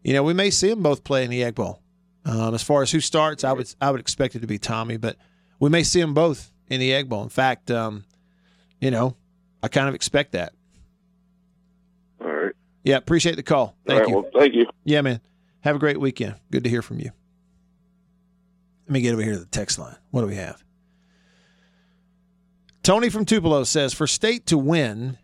you 0.03 0.13
know, 0.13 0.23
we 0.23 0.33
may 0.33 0.49
see 0.49 0.69
them 0.69 0.81
both 0.81 1.03
play 1.03 1.23
in 1.25 1.29
the 1.29 1.43
Egg 1.43 1.55
Bowl. 1.55 1.81
Um, 2.25 2.53
as 2.53 2.63
far 2.63 2.81
as 2.81 2.91
who 2.91 2.99
starts, 2.99 3.43
I 3.43 3.53
would 3.53 3.73
I 3.81 3.91
would 3.91 3.99
expect 3.99 4.35
it 4.35 4.39
to 4.39 4.47
be 4.47 4.57
Tommy, 4.57 4.97
but 4.97 5.17
we 5.59 5.69
may 5.69 5.83
see 5.83 5.99
them 5.99 6.13
both 6.13 6.51
in 6.69 6.79
the 6.79 6.93
Egg 6.93 7.09
Bowl. 7.09 7.23
In 7.23 7.29
fact, 7.29 7.71
um, 7.71 8.05
you 8.79 8.91
know, 8.91 9.15
I 9.61 9.67
kind 9.67 9.89
of 9.89 9.95
expect 9.95 10.33
that. 10.33 10.53
All 12.21 12.27
right. 12.27 12.53
Yeah, 12.83 12.97
appreciate 12.97 13.35
the 13.35 13.43
call. 13.43 13.75
Thank 13.85 13.95
All 13.95 13.99
right, 13.99 14.09
you. 14.09 14.15
Well, 14.15 14.41
thank 14.41 14.55
you. 14.55 14.65
Yeah, 14.83 15.01
man. 15.01 15.21
Have 15.61 15.75
a 15.75 15.79
great 15.79 15.99
weekend. 15.99 16.35
Good 16.51 16.63
to 16.63 16.69
hear 16.69 16.81
from 16.81 16.99
you. 16.99 17.11
Let 18.87 18.93
me 18.93 19.01
get 19.01 19.13
over 19.13 19.21
here 19.21 19.33
to 19.33 19.39
the 19.39 19.45
text 19.45 19.77
line. 19.77 19.97
What 20.11 20.21
do 20.21 20.27
we 20.27 20.35
have? 20.35 20.63
Tony 22.81 23.09
from 23.09 23.25
Tupelo 23.25 23.63
says 23.65 23.93
for 23.93 24.07
state 24.07 24.45
to 24.47 24.57
win, 24.57 25.17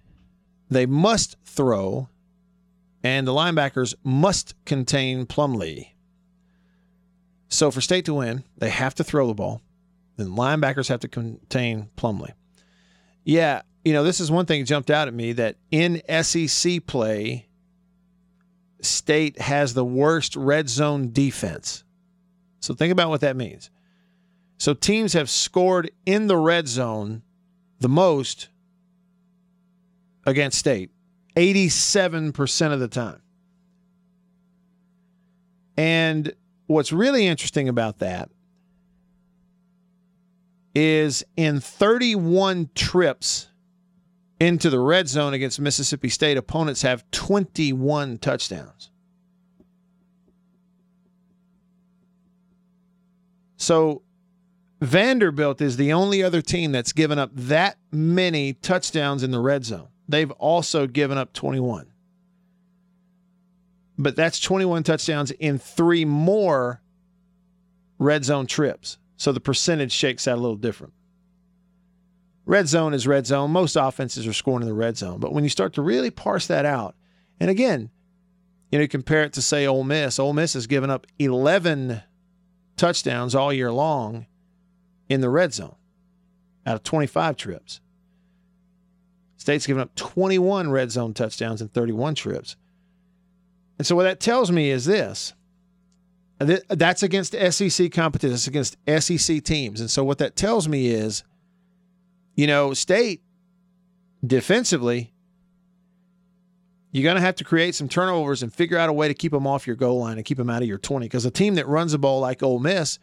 they 0.69 0.85
must 0.85 1.37
throw, 1.45 2.09
and 3.03 3.25
the 3.27 3.31
linebackers 3.31 3.95
must 4.03 4.53
contain 4.65 5.25
Plumlee. 5.25 5.91
So 7.47 7.71
for 7.71 7.81
state 7.81 8.05
to 8.05 8.13
win, 8.13 8.43
they 8.57 8.69
have 8.69 8.95
to 8.95 9.03
throw 9.03 9.27
the 9.27 9.33
ball. 9.33 9.61
Then 10.17 10.29
linebackers 10.29 10.89
have 10.89 10.99
to 11.01 11.07
contain 11.07 11.89
Plumlee. 11.97 12.33
Yeah, 13.23 13.61
you 13.85 13.93
know, 13.93 14.03
this 14.03 14.19
is 14.19 14.31
one 14.31 14.47
thing 14.47 14.61
that 14.61 14.67
jumped 14.67 14.89
out 14.89 15.07
at 15.07 15.13
me 15.13 15.31
that 15.33 15.57
in 15.69 16.01
SEC 16.23 16.85
play, 16.87 17.47
State 18.81 19.39
has 19.39 19.73
the 19.73 19.85
worst 19.85 20.35
red 20.35 20.67
zone 20.67 21.11
defense. 21.11 21.83
So 22.59 22.73
think 22.73 22.91
about 22.91 23.09
what 23.09 23.21
that 23.21 23.35
means. 23.35 23.69
So 24.57 24.73
teams 24.73 25.13
have 25.13 25.29
scored 25.29 25.91
in 26.05 26.27
the 26.27 26.37
red 26.37 26.67
zone 26.67 27.21
the 27.79 27.89
most 27.89 28.49
against 30.25 30.57
State, 30.57 30.89
87% 31.35 32.73
of 32.73 32.79
the 32.79 32.87
time. 32.87 33.21
And 35.77 36.33
what's 36.65 36.91
really 36.91 37.27
interesting 37.27 37.69
about 37.69 37.99
that 37.99 38.29
is 40.73 41.23
in 41.37 41.59
31 41.59 42.69
trips 42.73 43.49
into 44.39 44.69
the 44.69 44.79
red 44.79 45.07
zone 45.07 45.33
against 45.33 45.59
Mississippi 45.59 46.09
State, 46.09 46.37
opponents 46.37 46.81
have 46.81 47.09
21 47.11 48.17
touchdowns. 48.17 48.89
So 53.57 54.01
Vanderbilt 54.81 55.61
is 55.61 55.77
the 55.77 55.93
only 55.93 56.21
other 56.21 56.41
team 56.41 56.71
that's 56.71 56.91
given 56.91 57.17
up 57.17 57.31
that 57.33 57.77
many 57.91 58.53
touchdowns 58.53 59.23
in 59.23 59.31
the 59.31 59.39
red 59.39 59.65
zone. 59.65 59.87
They've 60.07 60.31
also 60.31 60.85
given 60.87 61.17
up 61.17 61.33
21. 61.33 61.87
But 63.97 64.15
that's 64.15 64.39
21 64.39 64.83
touchdowns 64.83 65.31
in 65.31 65.57
three 65.57 66.05
more 66.05 66.81
red 67.97 68.25
zone 68.25 68.45
trips. 68.45 68.97
So 69.17 69.31
the 69.31 69.39
percentage 69.39 69.93
shakes 69.93 70.27
out 70.27 70.37
a 70.37 70.41
little 70.41 70.57
different. 70.57 70.93
Red 72.45 72.67
zone 72.67 72.93
is 72.93 73.07
red 73.07 73.25
zone. 73.25 73.51
Most 73.51 73.75
offenses 73.75 74.27
are 74.27 74.33
scoring 74.33 74.61
in 74.61 74.67
the 74.67 74.73
red 74.73 74.97
zone. 74.97 75.19
But 75.19 75.33
when 75.33 75.43
you 75.43 75.49
start 75.49 75.73
to 75.73 75.81
really 75.81 76.11
parse 76.11 76.47
that 76.47 76.65
out, 76.65 76.95
and 77.39 77.49
again, 77.49 77.89
you 78.71 78.79
know, 78.79 78.87
compare 78.87 79.23
it 79.23 79.33
to 79.33 79.41
say 79.41 79.65
Ole 79.65 79.83
Miss. 79.83 80.19
Ole 80.19 80.33
Miss 80.33 80.53
has 80.53 80.67
given 80.67 80.89
up 80.89 81.07
11 81.17 82.01
touchdowns 82.77 83.33
all 83.33 83.51
year 83.51 83.71
long 83.71 84.27
in 85.09 85.21
the 85.21 85.29
red 85.29 85.53
zone 85.53 85.75
out 86.65 86.75
of 86.75 86.83
25 86.83 87.35
trips. 87.35 87.79
State's 89.37 89.65
given 89.67 89.81
up 89.81 89.95
21 89.95 90.69
red 90.69 90.91
zone 90.91 91.13
touchdowns 91.13 91.61
in 91.61 91.67
31 91.69 92.15
trips. 92.15 92.55
And 93.77 93.87
so 93.87 93.95
what 93.95 94.03
that 94.03 94.19
tells 94.19 94.51
me 94.51 94.69
is 94.69 94.85
this. 94.85 95.33
That's 96.39 97.01
against 97.01 97.33
SEC 97.33 97.91
competition. 97.91 98.31
That's 98.31 98.47
against 98.47 98.77
SEC 98.99 99.43
teams. 99.43 99.79
And 99.79 99.89
so 99.89 100.03
what 100.03 100.19
that 100.19 100.35
tells 100.35 100.67
me 100.67 100.87
is– 100.87 101.23
you 102.35 102.47
know, 102.47 102.73
State 102.73 103.21
defensively, 104.25 105.13
you're 106.91 107.03
going 107.03 107.15
to 107.15 107.21
have 107.21 107.35
to 107.35 107.43
create 107.43 107.75
some 107.75 107.89
turnovers 107.89 108.41
and 108.41 108.53
figure 108.53 108.77
out 108.77 108.89
a 108.89 108.93
way 108.93 109.07
to 109.07 109.13
keep 109.13 109.31
them 109.31 109.45
off 109.45 109.67
your 109.67 109.75
goal 109.75 109.99
line 109.99 110.17
and 110.17 110.25
keep 110.25 110.37
them 110.37 110.49
out 110.49 110.61
of 110.61 110.67
your 110.67 110.77
20. 110.77 111.05
Because 111.05 111.25
a 111.25 111.31
team 111.31 111.55
that 111.55 111.67
runs 111.67 111.91
the 111.91 111.97
ball 111.97 112.21
like 112.21 112.41
Ole 112.41 112.59
Miss, 112.59 112.99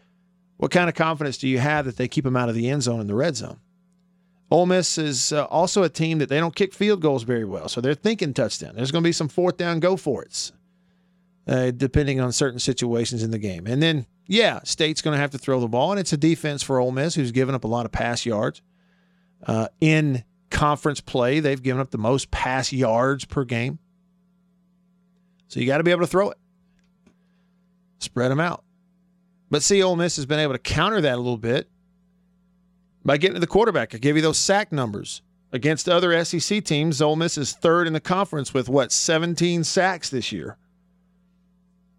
what 0.57 0.71
kind 0.71 0.89
of 0.89 0.95
confidence 0.95 1.39
do 1.39 1.49
you 1.49 1.59
have 1.59 1.85
that 1.85 1.97
they 1.97 2.09
keep 2.09 2.25
them 2.25 2.37
out 2.37 2.49
of 2.49 2.55
the 2.55 2.71
end 2.71 2.83
zone 2.83 3.01
in 3.01 3.07
the 3.07 3.15
red 3.15 3.37
zone? 3.37 3.59
Ole 4.51 4.67
Miss 4.67 4.99
is 4.99 5.33
uh, 5.33 5.45
also 5.45 5.83
a 5.83 5.89
team 5.89 6.19
that 6.19 6.29
they 6.29 6.39
don't 6.39 6.55
kick 6.55 6.75
field 6.75 7.01
goals 7.01 7.23
very 7.23 7.45
well, 7.45 7.69
so 7.69 7.81
they're 7.81 7.95
thinking 7.95 8.35
touchdown. 8.35 8.75
There's 8.75 8.93
going 8.93 9.03
to 9.03 9.09
be 9.09 9.13
some 9.13 9.29
fourth 9.29 9.57
down, 9.57 9.81
go 9.81 9.97
for 9.97 10.23
it, 10.23 10.53
uh, 11.49 11.71
depending 11.71 12.21
on 12.21 12.33
certain 12.33 12.59
situations 12.59 13.23
in 13.23 13.31
the 13.31 13.39
game. 13.39 13.67
And 13.67 13.83
then, 13.83 14.05
yeah, 14.27 14.61
State's 14.65 15.01
going 15.01 15.15
to 15.15 15.21
have 15.21 15.31
to 15.31 15.39
throw 15.39 15.59
the 15.59 15.69
ball, 15.69 15.91
and 15.91 15.99
it's 15.99 16.13
a 16.13 16.19
defense 16.19 16.63
for 16.63 16.79
Ole 16.79 16.93
Miss 16.93 17.15
who's 17.15 17.33
given 17.33 17.55
up 17.55 17.65
a 17.65 17.69
lot 17.69 17.87
of 17.87 17.93
pass 17.93 18.27
yards. 18.27 18.61
Uh, 19.47 19.69
in 19.81 20.25
conference 20.51 21.01
play, 21.01 21.41
they've 21.41 21.63
given 21.63 21.81
up 21.81 21.91
the 21.91 21.99
most 21.99 22.31
pass 22.31 22.73
yards 22.73 23.25
per 23.25 23.45
game. 23.45 23.79
So 25.49 25.61
you 25.61 25.67
got 25.67 25.79
to 25.79 25.85
be 25.85 25.91
able 25.91 26.03
to 26.03 26.07
throw 26.07 26.31
it, 26.31 26.39
spread 27.99 28.31
them 28.31 28.41
out. 28.41 28.65
But 29.51 29.63
see, 29.63 29.83
Ole 29.83 29.97
Miss 29.97 30.17
has 30.17 30.25
been 30.25 30.39
able 30.39 30.55
to 30.55 30.59
counter 30.59 31.01
that 31.03 31.15
a 31.15 31.19
little 31.19 31.37
bit 31.37 31.69
by 33.05 33.19
getting 33.19 33.35
to 33.35 33.41
the 33.41 33.47
quarterback. 33.47 33.95
I 33.95 33.99
give 33.99 34.17
you 34.17 34.23
those 34.23 34.39
sack 34.39 34.73
numbers. 34.73 35.23
Against 35.55 35.87
other 35.87 36.25
SEC 36.25 36.65
teams, 36.65 37.03
Ole 37.03 37.17
Miss 37.17 37.37
is 37.37 37.53
third 37.53 37.87
in 37.87 37.93
the 37.93 38.01
conference 38.01 38.55
with 38.55 38.71
what, 38.71 38.91
17 38.91 39.65
sacks 39.65 40.09
this 40.09 40.33
year. 40.33 40.57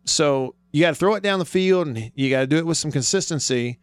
So 0.05 0.55
you 0.71 0.81
got 0.81 0.89
to 0.89 0.95
throw 0.95 1.13
it 1.13 1.21
down 1.21 1.37
the 1.37 1.45
field 1.45 1.85
and 1.85 2.11
you 2.15 2.31
got 2.31 2.41
to 2.41 2.47
do 2.47 2.57
it 2.57 2.65
with 2.65 2.77
some 2.77 2.91
consistency. 2.91 3.77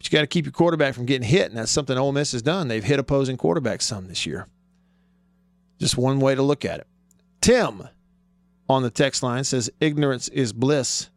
But 0.00 0.10
you 0.10 0.16
got 0.16 0.22
to 0.22 0.26
keep 0.28 0.46
your 0.46 0.52
quarterback 0.52 0.94
from 0.94 1.04
getting 1.04 1.28
hit, 1.28 1.50
and 1.50 1.58
that's 1.58 1.70
something 1.70 1.98
Ole 1.98 2.12
Miss 2.12 2.32
has 2.32 2.40
done. 2.40 2.68
They've 2.68 2.82
hit 2.82 2.98
opposing 2.98 3.36
quarterbacks 3.36 3.82
some 3.82 4.08
this 4.08 4.24
year. 4.24 4.46
Just 5.78 5.98
one 5.98 6.20
way 6.20 6.34
to 6.34 6.40
look 6.40 6.64
at 6.64 6.80
it. 6.80 6.86
Tim 7.42 7.86
on 8.66 8.82
the 8.82 8.88
text 8.88 9.22
line 9.22 9.44
says, 9.44 9.68
Ignorance 9.78 10.28
is 10.28 10.54
bliss, 10.54 11.10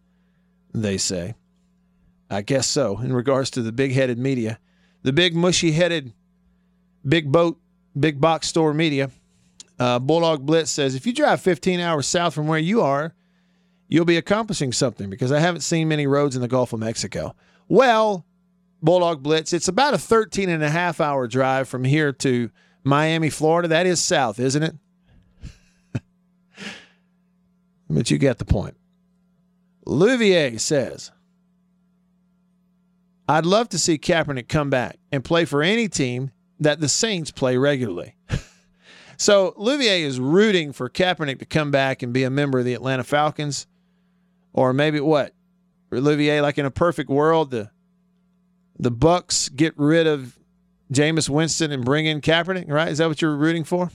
they 0.74 0.98
say. 0.98 1.36
I 2.30 2.42
guess 2.42 2.68
so, 2.68 3.00
in 3.00 3.14
regards 3.14 3.50
to 3.52 3.62
the 3.62 3.72
big 3.72 3.94
headed 3.94 4.18
media. 4.18 4.60
The 5.04 5.14
big 5.14 5.34
mushy 5.34 5.72
headed, 5.72 6.12
big 7.08 7.32
boat, 7.32 7.62
big 7.98 8.20
box 8.20 8.50
store 8.50 8.74
media. 8.74 9.12
Uh, 9.80 10.00
Bulldog 10.00 10.46
Blitz 10.46 10.72
says, 10.72 10.94
If 10.94 11.08
you 11.08 11.14
drive 11.14 11.40
15 11.40 11.80
hours 11.80 12.06
south 12.06 12.34
from 12.34 12.48
where 12.48 12.60
you 12.60 12.82
are, 12.82 13.14
you'll 13.88 14.04
be 14.04 14.18
accomplishing 14.18 14.74
something 14.74 15.10
because 15.10 15.32
I 15.32 15.40
haven't 15.40 15.62
seen 15.62 15.88
many 15.88 16.06
roads 16.06 16.36
in 16.36 16.42
the 16.42 16.50
Gulf 16.50 16.74
of 16.74 16.82
Mexico. 16.82 17.34
Well, 17.70 18.26
Bulldog 18.84 19.24
Blitz. 19.24 19.54
It's 19.54 19.70
about 19.70 19.94
a 19.94 19.98
13 19.98 20.50
and 20.50 20.62
a 20.62 20.70
half 20.70 21.00
hour 21.00 21.26
drive 21.26 21.70
from 21.70 21.86
here 21.86 22.12
to 22.12 22.52
Miami, 22.84 23.30
Florida. 23.30 23.70
That 23.70 23.88
is 23.88 24.02
south, 24.02 24.40
isn't 24.40 24.62
it? 24.62 24.76
but 27.90 28.12
you 28.12 28.18
get 28.18 28.40
the 28.40 28.46
point. 28.46 28.76
Louvier 29.88 30.60
says, 30.60 31.12
I'd 33.28 33.46
love 33.46 33.70
to 33.70 33.80
see 33.80 33.98
Kaepernick 33.98 34.50
come 34.50 34.70
back 34.70 35.00
and 35.12 35.24
play 35.24 35.46
for 35.46 35.64
any 35.64 35.88
team 35.88 36.32
that 36.60 36.82
the 36.82 36.90
Saints 36.90 37.32
play 37.32 37.56
regularly. 37.56 38.16
so 39.18 39.54
Louvier 39.58 40.02
is 40.02 40.20
rooting 40.20 40.74
for 40.74 40.90
Kaepernick 40.90 41.40
to 41.40 41.46
come 41.46 41.72
back 41.72 42.04
and 42.04 42.12
be 42.12 42.24
a 42.24 42.30
member 42.30 42.60
of 42.60 42.66
the 42.66 42.74
Atlanta 42.74 43.06
Falcons, 43.06 43.66
or 44.52 44.74
maybe 44.74 45.00
what? 45.00 45.34
Louvier, 45.92 46.42
like 46.42 46.58
in 46.58 46.66
a 46.66 46.72
perfect 46.72 47.10
world, 47.10 47.52
the 47.52 47.70
the 48.80 48.92
Bucks 48.92 49.50
get 49.50 49.74
rid 49.78 50.08
of 50.08 50.38
Jameis 50.92 51.30
Winston 51.30 51.72
and 51.72 51.84
bring 51.84 52.06
in 52.06 52.22
Kaepernick, 52.22 52.70
right? 52.70 52.90
Is 52.90 53.00
that 53.00 53.08
what 53.08 53.22
you're 53.22 53.36
rooting 53.36 53.64
for? 53.64 53.92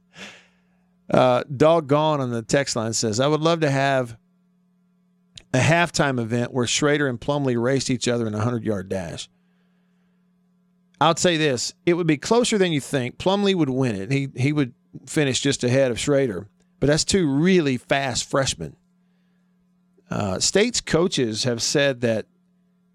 uh, 1.10 1.44
Doggone 1.54 2.20
on 2.20 2.30
the 2.30 2.42
text 2.42 2.76
line 2.76 2.92
says, 2.92 3.20
I 3.20 3.26
would 3.26 3.40
love 3.40 3.60
to 3.60 3.70
have 3.70 4.16
a 5.52 5.58
halftime 5.58 6.20
event 6.20 6.52
where 6.52 6.66
Shrader 6.66 7.08
and 7.08 7.20
Plumlee 7.20 7.60
raced 7.60 7.90
each 7.90 8.08
other 8.08 8.26
in 8.26 8.34
a 8.34 8.38
100 8.38 8.64
yard 8.64 8.88
dash. 8.88 9.28
I'll 11.00 11.16
say 11.16 11.36
this 11.36 11.74
it 11.86 11.94
would 11.94 12.06
be 12.06 12.16
closer 12.16 12.58
than 12.58 12.72
you 12.72 12.80
think. 12.80 13.18
Plumlee 13.18 13.54
would 13.54 13.70
win 13.70 13.94
it. 13.94 14.10
He, 14.10 14.28
he 14.36 14.52
would 14.52 14.74
finish 15.06 15.40
just 15.40 15.62
ahead 15.62 15.90
of 15.90 15.96
Shrader, 15.96 16.46
but 16.80 16.88
that's 16.88 17.04
two 17.04 17.30
really 17.30 17.76
fast 17.76 18.28
freshmen. 18.28 18.76
Uh, 20.10 20.38
State's 20.38 20.80
coaches 20.80 21.44
have 21.44 21.62
said 21.62 22.00
that 22.02 22.26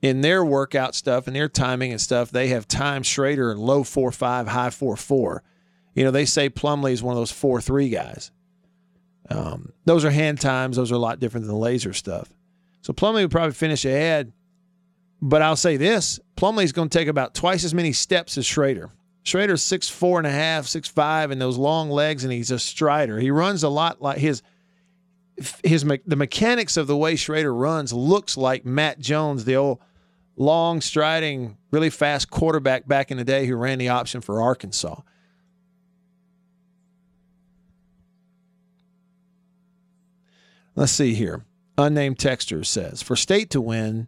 in 0.01 0.21
their 0.21 0.43
workout 0.45 0.95
stuff 0.95 1.27
and 1.27 1.35
their 1.35 1.49
timing 1.49 1.91
and 1.91 1.99
stuff, 1.99 2.31
they 2.31 2.47
have 2.49 2.67
time 2.67 3.03
Shrader 3.03 3.51
in 3.51 3.57
low 3.57 3.83
four 3.83 4.11
five, 4.11 4.47
high 4.47 4.69
four 4.69 4.95
four. 4.95 5.43
You 5.93 6.03
know, 6.03 6.11
they 6.11 6.25
say 6.25 6.49
Plumlee 6.49 6.93
is 6.93 7.03
one 7.03 7.13
of 7.13 7.19
those 7.19 7.31
four 7.31 7.59
three 7.59 7.89
guys. 7.89 8.31
Um, 9.29 9.73
those 9.85 10.05
are 10.05 10.11
hand 10.11 10.39
times. 10.39 10.77
Those 10.77 10.91
are 10.91 10.95
a 10.95 10.99
lot 10.99 11.19
different 11.19 11.45
than 11.45 11.53
the 11.53 11.59
laser 11.59 11.93
stuff. 11.93 12.29
So 12.81 12.93
Plumlee 12.93 13.21
would 13.21 13.31
probably 13.31 13.53
finish 13.53 13.85
ahead. 13.85 14.31
But 15.21 15.41
I'll 15.41 15.57
say 15.57 15.75
this: 15.75 16.19
Plumlee's 16.37 16.71
going 16.71 16.89
to 16.89 16.97
take 16.97 17.09
about 17.09 17.33
twice 17.33 17.65
as 17.65 17.73
many 17.73 17.91
steps 17.91 18.37
as 18.37 18.45
Shrader. 18.45 18.89
Shrader's 19.25 19.61
six 19.61 19.89
four 19.89 20.17
and 20.17 20.25
a 20.25 20.31
half, 20.31 20.65
six 20.65 20.87
five, 20.87 21.31
and 21.31 21.41
those 21.41 21.57
long 21.57 21.89
legs, 21.89 22.23
and 22.23 22.31
he's 22.31 22.51
a 22.51 22.59
strider. 22.59 23.19
He 23.19 23.31
runs 23.31 23.63
a 23.63 23.69
lot 23.69 24.01
like 24.01 24.17
his 24.17 24.41
his 25.63 25.83
the 26.05 26.15
mechanics 26.15 26.77
of 26.77 26.87
the 26.87 26.95
way 26.95 27.15
Shrader 27.15 27.57
runs 27.57 27.91
looks 27.91 28.37
like 28.37 28.65
Matt 28.65 28.99
Jones, 28.99 29.43
the 29.43 29.57
old 29.57 29.79
long 30.39 30.79
striding, 30.81 31.57
really 31.69 31.91
fast 31.91 32.31
quarterback 32.31 32.87
back 32.87 33.11
in 33.11 33.17
the 33.17 33.23
day 33.23 33.45
who 33.45 33.55
ran 33.55 33.77
the 33.77 33.89
option 33.89 34.21
for 34.21 34.41
Arkansas. 34.41 35.01
Let's 40.75 40.93
see 40.93 41.13
here. 41.13 41.43
Unnamed 41.77 42.17
texter 42.17 42.65
says 42.65 43.01
for 43.01 43.15
state 43.15 43.49
to 43.51 43.61
win, 43.61 44.07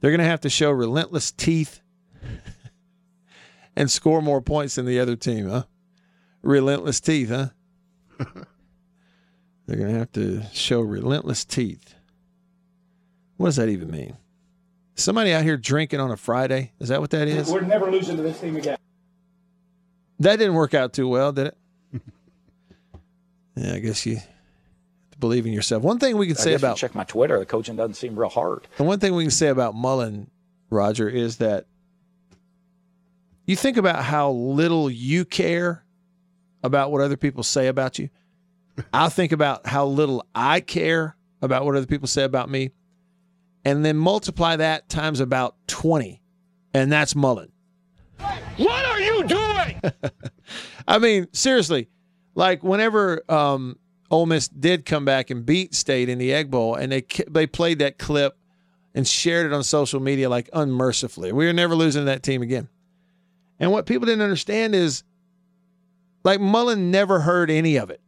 they're 0.00 0.10
going 0.10 0.20
to 0.20 0.24
have 0.24 0.40
to 0.42 0.50
show 0.50 0.70
relentless 0.70 1.32
teeth 1.32 1.80
and 3.76 3.90
score 3.90 4.22
more 4.22 4.40
points 4.40 4.76
than 4.76 4.86
the 4.86 5.00
other 5.00 5.16
team, 5.16 5.48
huh? 5.48 5.64
Relentless 6.42 7.00
teeth, 7.00 7.30
huh? 7.30 7.48
they're 9.66 9.76
going 9.76 9.92
to 9.92 9.98
have 9.98 10.12
to 10.12 10.42
show 10.52 10.80
relentless 10.80 11.44
teeth. 11.44 11.94
What 13.36 13.48
does 13.48 13.56
that 13.56 13.68
even 13.68 13.90
mean? 13.90 14.16
Somebody 14.94 15.32
out 15.32 15.42
here 15.42 15.56
drinking 15.56 16.00
on 16.00 16.10
a 16.10 16.16
Friday? 16.16 16.72
Is 16.78 16.88
that 16.88 17.00
what 17.00 17.10
that 17.10 17.28
is? 17.28 17.50
We're 17.50 17.60
never 17.62 17.90
losing 17.90 18.16
to 18.16 18.22
this 18.22 18.40
team 18.40 18.56
again. 18.56 18.76
That 20.18 20.36
didn't 20.36 20.54
work 20.54 20.74
out 20.74 20.92
too 20.92 21.08
well, 21.08 21.32
did 21.32 21.48
it? 21.48 21.58
yeah, 23.56 23.74
I 23.74 23.78
guess 23.80 24.04
you 24.06 24.18
believe 25.18 25.46
in 25.46 25.52
yourself. 25.52 25.82
One 25.82 25.98
thing 25.98 26.16
we 26.16 26.26
can 26.26 26.36
I 26.36 26.40
say 26.40 26.50
guess 26.52 26.62
you 26.62 26.66
about 26.66 26.76
check 26.76 26.94
my 26.94 27.04
Twitter. 27.04 27.38
The 27.38 27.46
coaching 27.46 27.76
doesn't 27.76 27.94
seem 27.94 28.18
real 28.18 28.28
hard. 28.28 28.68
and 28.78 28.86
one 28.86 29.00
thing 29.00 29.14
we 29.14 29.24
can 29.24 29.30
say 29.30 29.48
about 29.48 29.74
Mullen, 29.74 30.30
Roger, 30.70 31.08
is 31.08 31.38
that 31.38 31.66
you 33.46 33.56
think 33.56 33.76
about 33.76 34.04
how 34.04 34.30
little 34.30 34.90
you 34.90 35.24
care 35.24 35.84
about 36.62 36.92
what 36.92 37.00
other 37.00 37.16
people 37.16 37.42
say 37.42 37.66
about 37.66 37.98
you. 37.98 38.08
I 38.92 39.08
think 39.08 39.32
about 39.32 39.66
how 39.66 39.86
little 39.86 40.24
I 40.34 40.60
care 40.60 41.16
about 41.40 41.64
what 41.64 41.74
other 41.76 41.86
people 41.86 42.06
say 42.06 42.22
about 42.22 42.48
me, 42.48 42.70
and 43.64 43.84
then 43.84 43.96
multiply 43.96 44.56
that 44.56 44.88
times 44.88 45.20
about 45.20 45.56
20, 45.68 46.20
and 46.74 46.90
that's 46.90 47.14
Mullen. 47.14 47.52
What 48.56 48.84
are 48.84 49.00
you 49.00 49.24
doing? 49.24 49.80
I 50.88 50.98
mean, 50.98 51.28
seriously, 51.32 51.88
like 52.34 52.62
whenever 52.62 53.22
um, 53.28 53.78
Ole 54.10 54.26
Miss 54.26 54.48
did 54.48 54.84
come 54.84 55.04
back 55.04 55.30
and 55.30 55.44
beat 55.44 55.74
State 55.74 56.08
in 56.08 56.18
the 56.18 56.32
Egg 56.32 56.50
Bowl, 56.50 56.74
and 56.74 56.92
they 56.92 57.04
they 57.28 57.46
played 57.46 57.78
that 57.80 57.98
clip 57.98 58.36
and 58.94 59.06
shared 59.06 59.46
it 59.46 59.52
on 59.52 59.62
social 59.62 60.00
media 60.00 60.28
like 60.28 60.50
unmercifully. 60.52 61.32
We 61.32 61.46
were 61.46 61.52
never 61.52 61.74
losing 61.74 62.02
to 62.02 62.06
that 62.06 62.22
team 62.22 62.42
again. 62.42 62.68
And 63.58 63.70
what 63.70 63.86
people 63.86 64.06
didn't 64.06 64.22
understand 64.22 64.74
is, 64.74 65.02
like 66.24 66.40
Mullen 66.40 66.90
never 66.90 67.20
heard 67.20 67.50
any 67.50 67.76
of 67.76 67.90
it. 67.90 68.00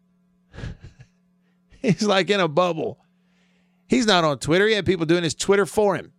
He's 1.80 2.02
like 2.02 2.30
in 2.30 2.40
a 2.40 2.48
bubble. 2.48 2.98
He's 3.88 4.06
not 4.06 4.24
on 4.24 4.38
Twitter. 4.38 4.66
He 4.66 4.74
had 4.74 4.86
people 4.86 5.06
doing 5.06 5.22
his 5.22 5.34
Twitter 5.34 5.66
for 5.66 5.94
him. 5.96 6.12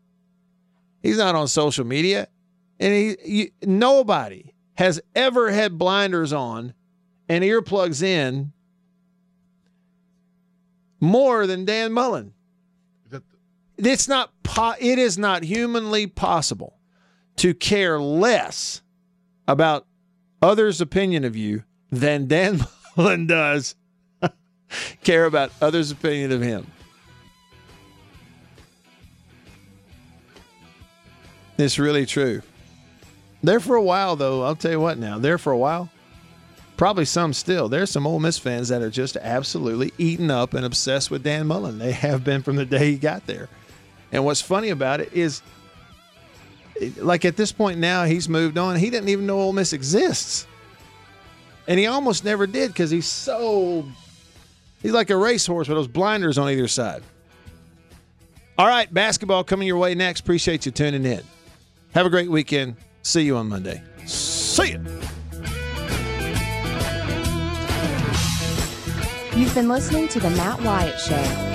He's 1.02 1.18
not 1.18 1.36
on 1.36 1.48
social 1.48 1.86
media, 1.86 2.28
and 2.80 3.18
he, 3.24 3.52
nobody 3.62 4.54
has 4.76 5.02
ever 5.16 5.52
had 5.52 5.78
blinders 5.78 6.34
on 6.34 6.74
and 7.30 7.44
earplugs 7.44 8.04
in 8.04 8.52
more 11.00 11.46
than 11.48 11.66
Dan 11.66 11.92
Mullen. 11.92 12.34
It's 13.78 14.08
not 14.08 14.32
po- 14.44 14.76
it 14.80 14.98
is 14.98 15.18
not 15.18 15.44
humanly 15.44 16.08
possible 16.08 16.80
to 17.38 17.54
care 17.54 18.00
less 18.00 18.82
about 19.48 19.86
others' 20.42 20.80
opinion 20.80 21.24
of 21.26 21.36
you 21.36 21.64
than 21.92 22.28
Dan 22.28 22.62
Mullen 22.98 23.28
does 23.28 23.76
care 25.04 25.26
about 25.26 25.52
others' 25.62 25.92
opinion 25.92 26.32
of 26.32 26.42
him. 26.42 26.68
It's 31.58 31.80
really 31.80 32.06
true. 32.06 32.42
There 33.44 33.60
for 33.60 33.76
a 33.76 33.84
while, 33.84 34.16
though, 34.16 34.44
I'll 34.44 34.56
tell 34.56 34.72
you 34.72 34.80
what 34.80 34.98
now, 34.98 35.20
there 35.20 35.38
for 35.38 35.52
a 35.52 35.58
while, 35.58 35.90
probably 36.78 37.06
some 37.06 37.32
still. 37.32 37.70
There's 37.70 37.92
some 37.92 38.08
Ole 38.08 38.20
Miss 38.20 38.38
fans 38.38 38.70
that 38.70 38.82
are 38.82 38.90
just 38.90 39.18
absolutely 39.18 39.94
eaten 39.98 40.32
up 40.32 40.54
and 40.54 40.66
obsessed 40.66 41.12
with 41.12 41.24
Dan 41.24 41.48
Mullen. 41.48 41.78
They 41.78 41.92
have 41.92 42.24
been 42.24 42.42
from 42.42 42.56
the 42.56 42.66
day 42.66 42.92
he 42.92 42.98
got 42.98 43.26
there. 43.28 43.48
And 44.12 44.26
what's 44.26 44.42
funny 44.42 44.70
about 44.70 45.00
it 45.00 45.14
is, 45.14 45.42
like 46.98 47.24
at 47.24 47.38
this 47.38 47.52
point 47.52 47.80
now, 47.80 48.04
he's 48.04 48.28
moved 48.28 48.58
on. 48.58 48.76
He 48.78 48.90
didn't 48.90 49.10
even 49.10 49.26
know 49.26 49.40
Ole 49.40 49.54
Miss 49.54 49.74
exists. 49.74 50.48
And 51.68 51.80
he 51.80 51.88
almost 51.88 52.24
never 52.26 52.46
did 52.48 52.70
because 52.70 52.92
he's 52.92 53.08
so, 53.08 53.86
he's 54.82 54.92
like 54.92 55.10
a 55.10 55.18
racehorse 55.18 55.68
with 55.68 55.78
those 55.78 55.88
blinders 55.88 56.38
on 56.38 56.50
either 56.50 56.68
side. 56.68 57.04
All 58.58 58.68
right, 58.68 58.92
basketball 58.94 59.44
coming 59.44 59.68
your 59.68 59.78
way 59.78 59.96
next. 59.96 60.22
Appreciate 60.22 60.66
you 60.66 60.72
tuning 60.72 61.06
in. 61.06 61.24
Have 61.96 62.06
a 62.06 62.10
great 62.10 62.30
weekend. 62.30 62.76
See 63.04 63.22
you 63.22 63.38
on 63.38 63.48
Monday. 63.48 63.82
See 64.06 64.74
ya. 64.74 64.80
You've 69.34 69.56
been 69.56 69.70
listening 69.70 70.10
to 70.10 70.20
The 70.20 70.30
Matt 70.32 70.62
Wyatt 70.62 71.00
Show. 71.00 71.55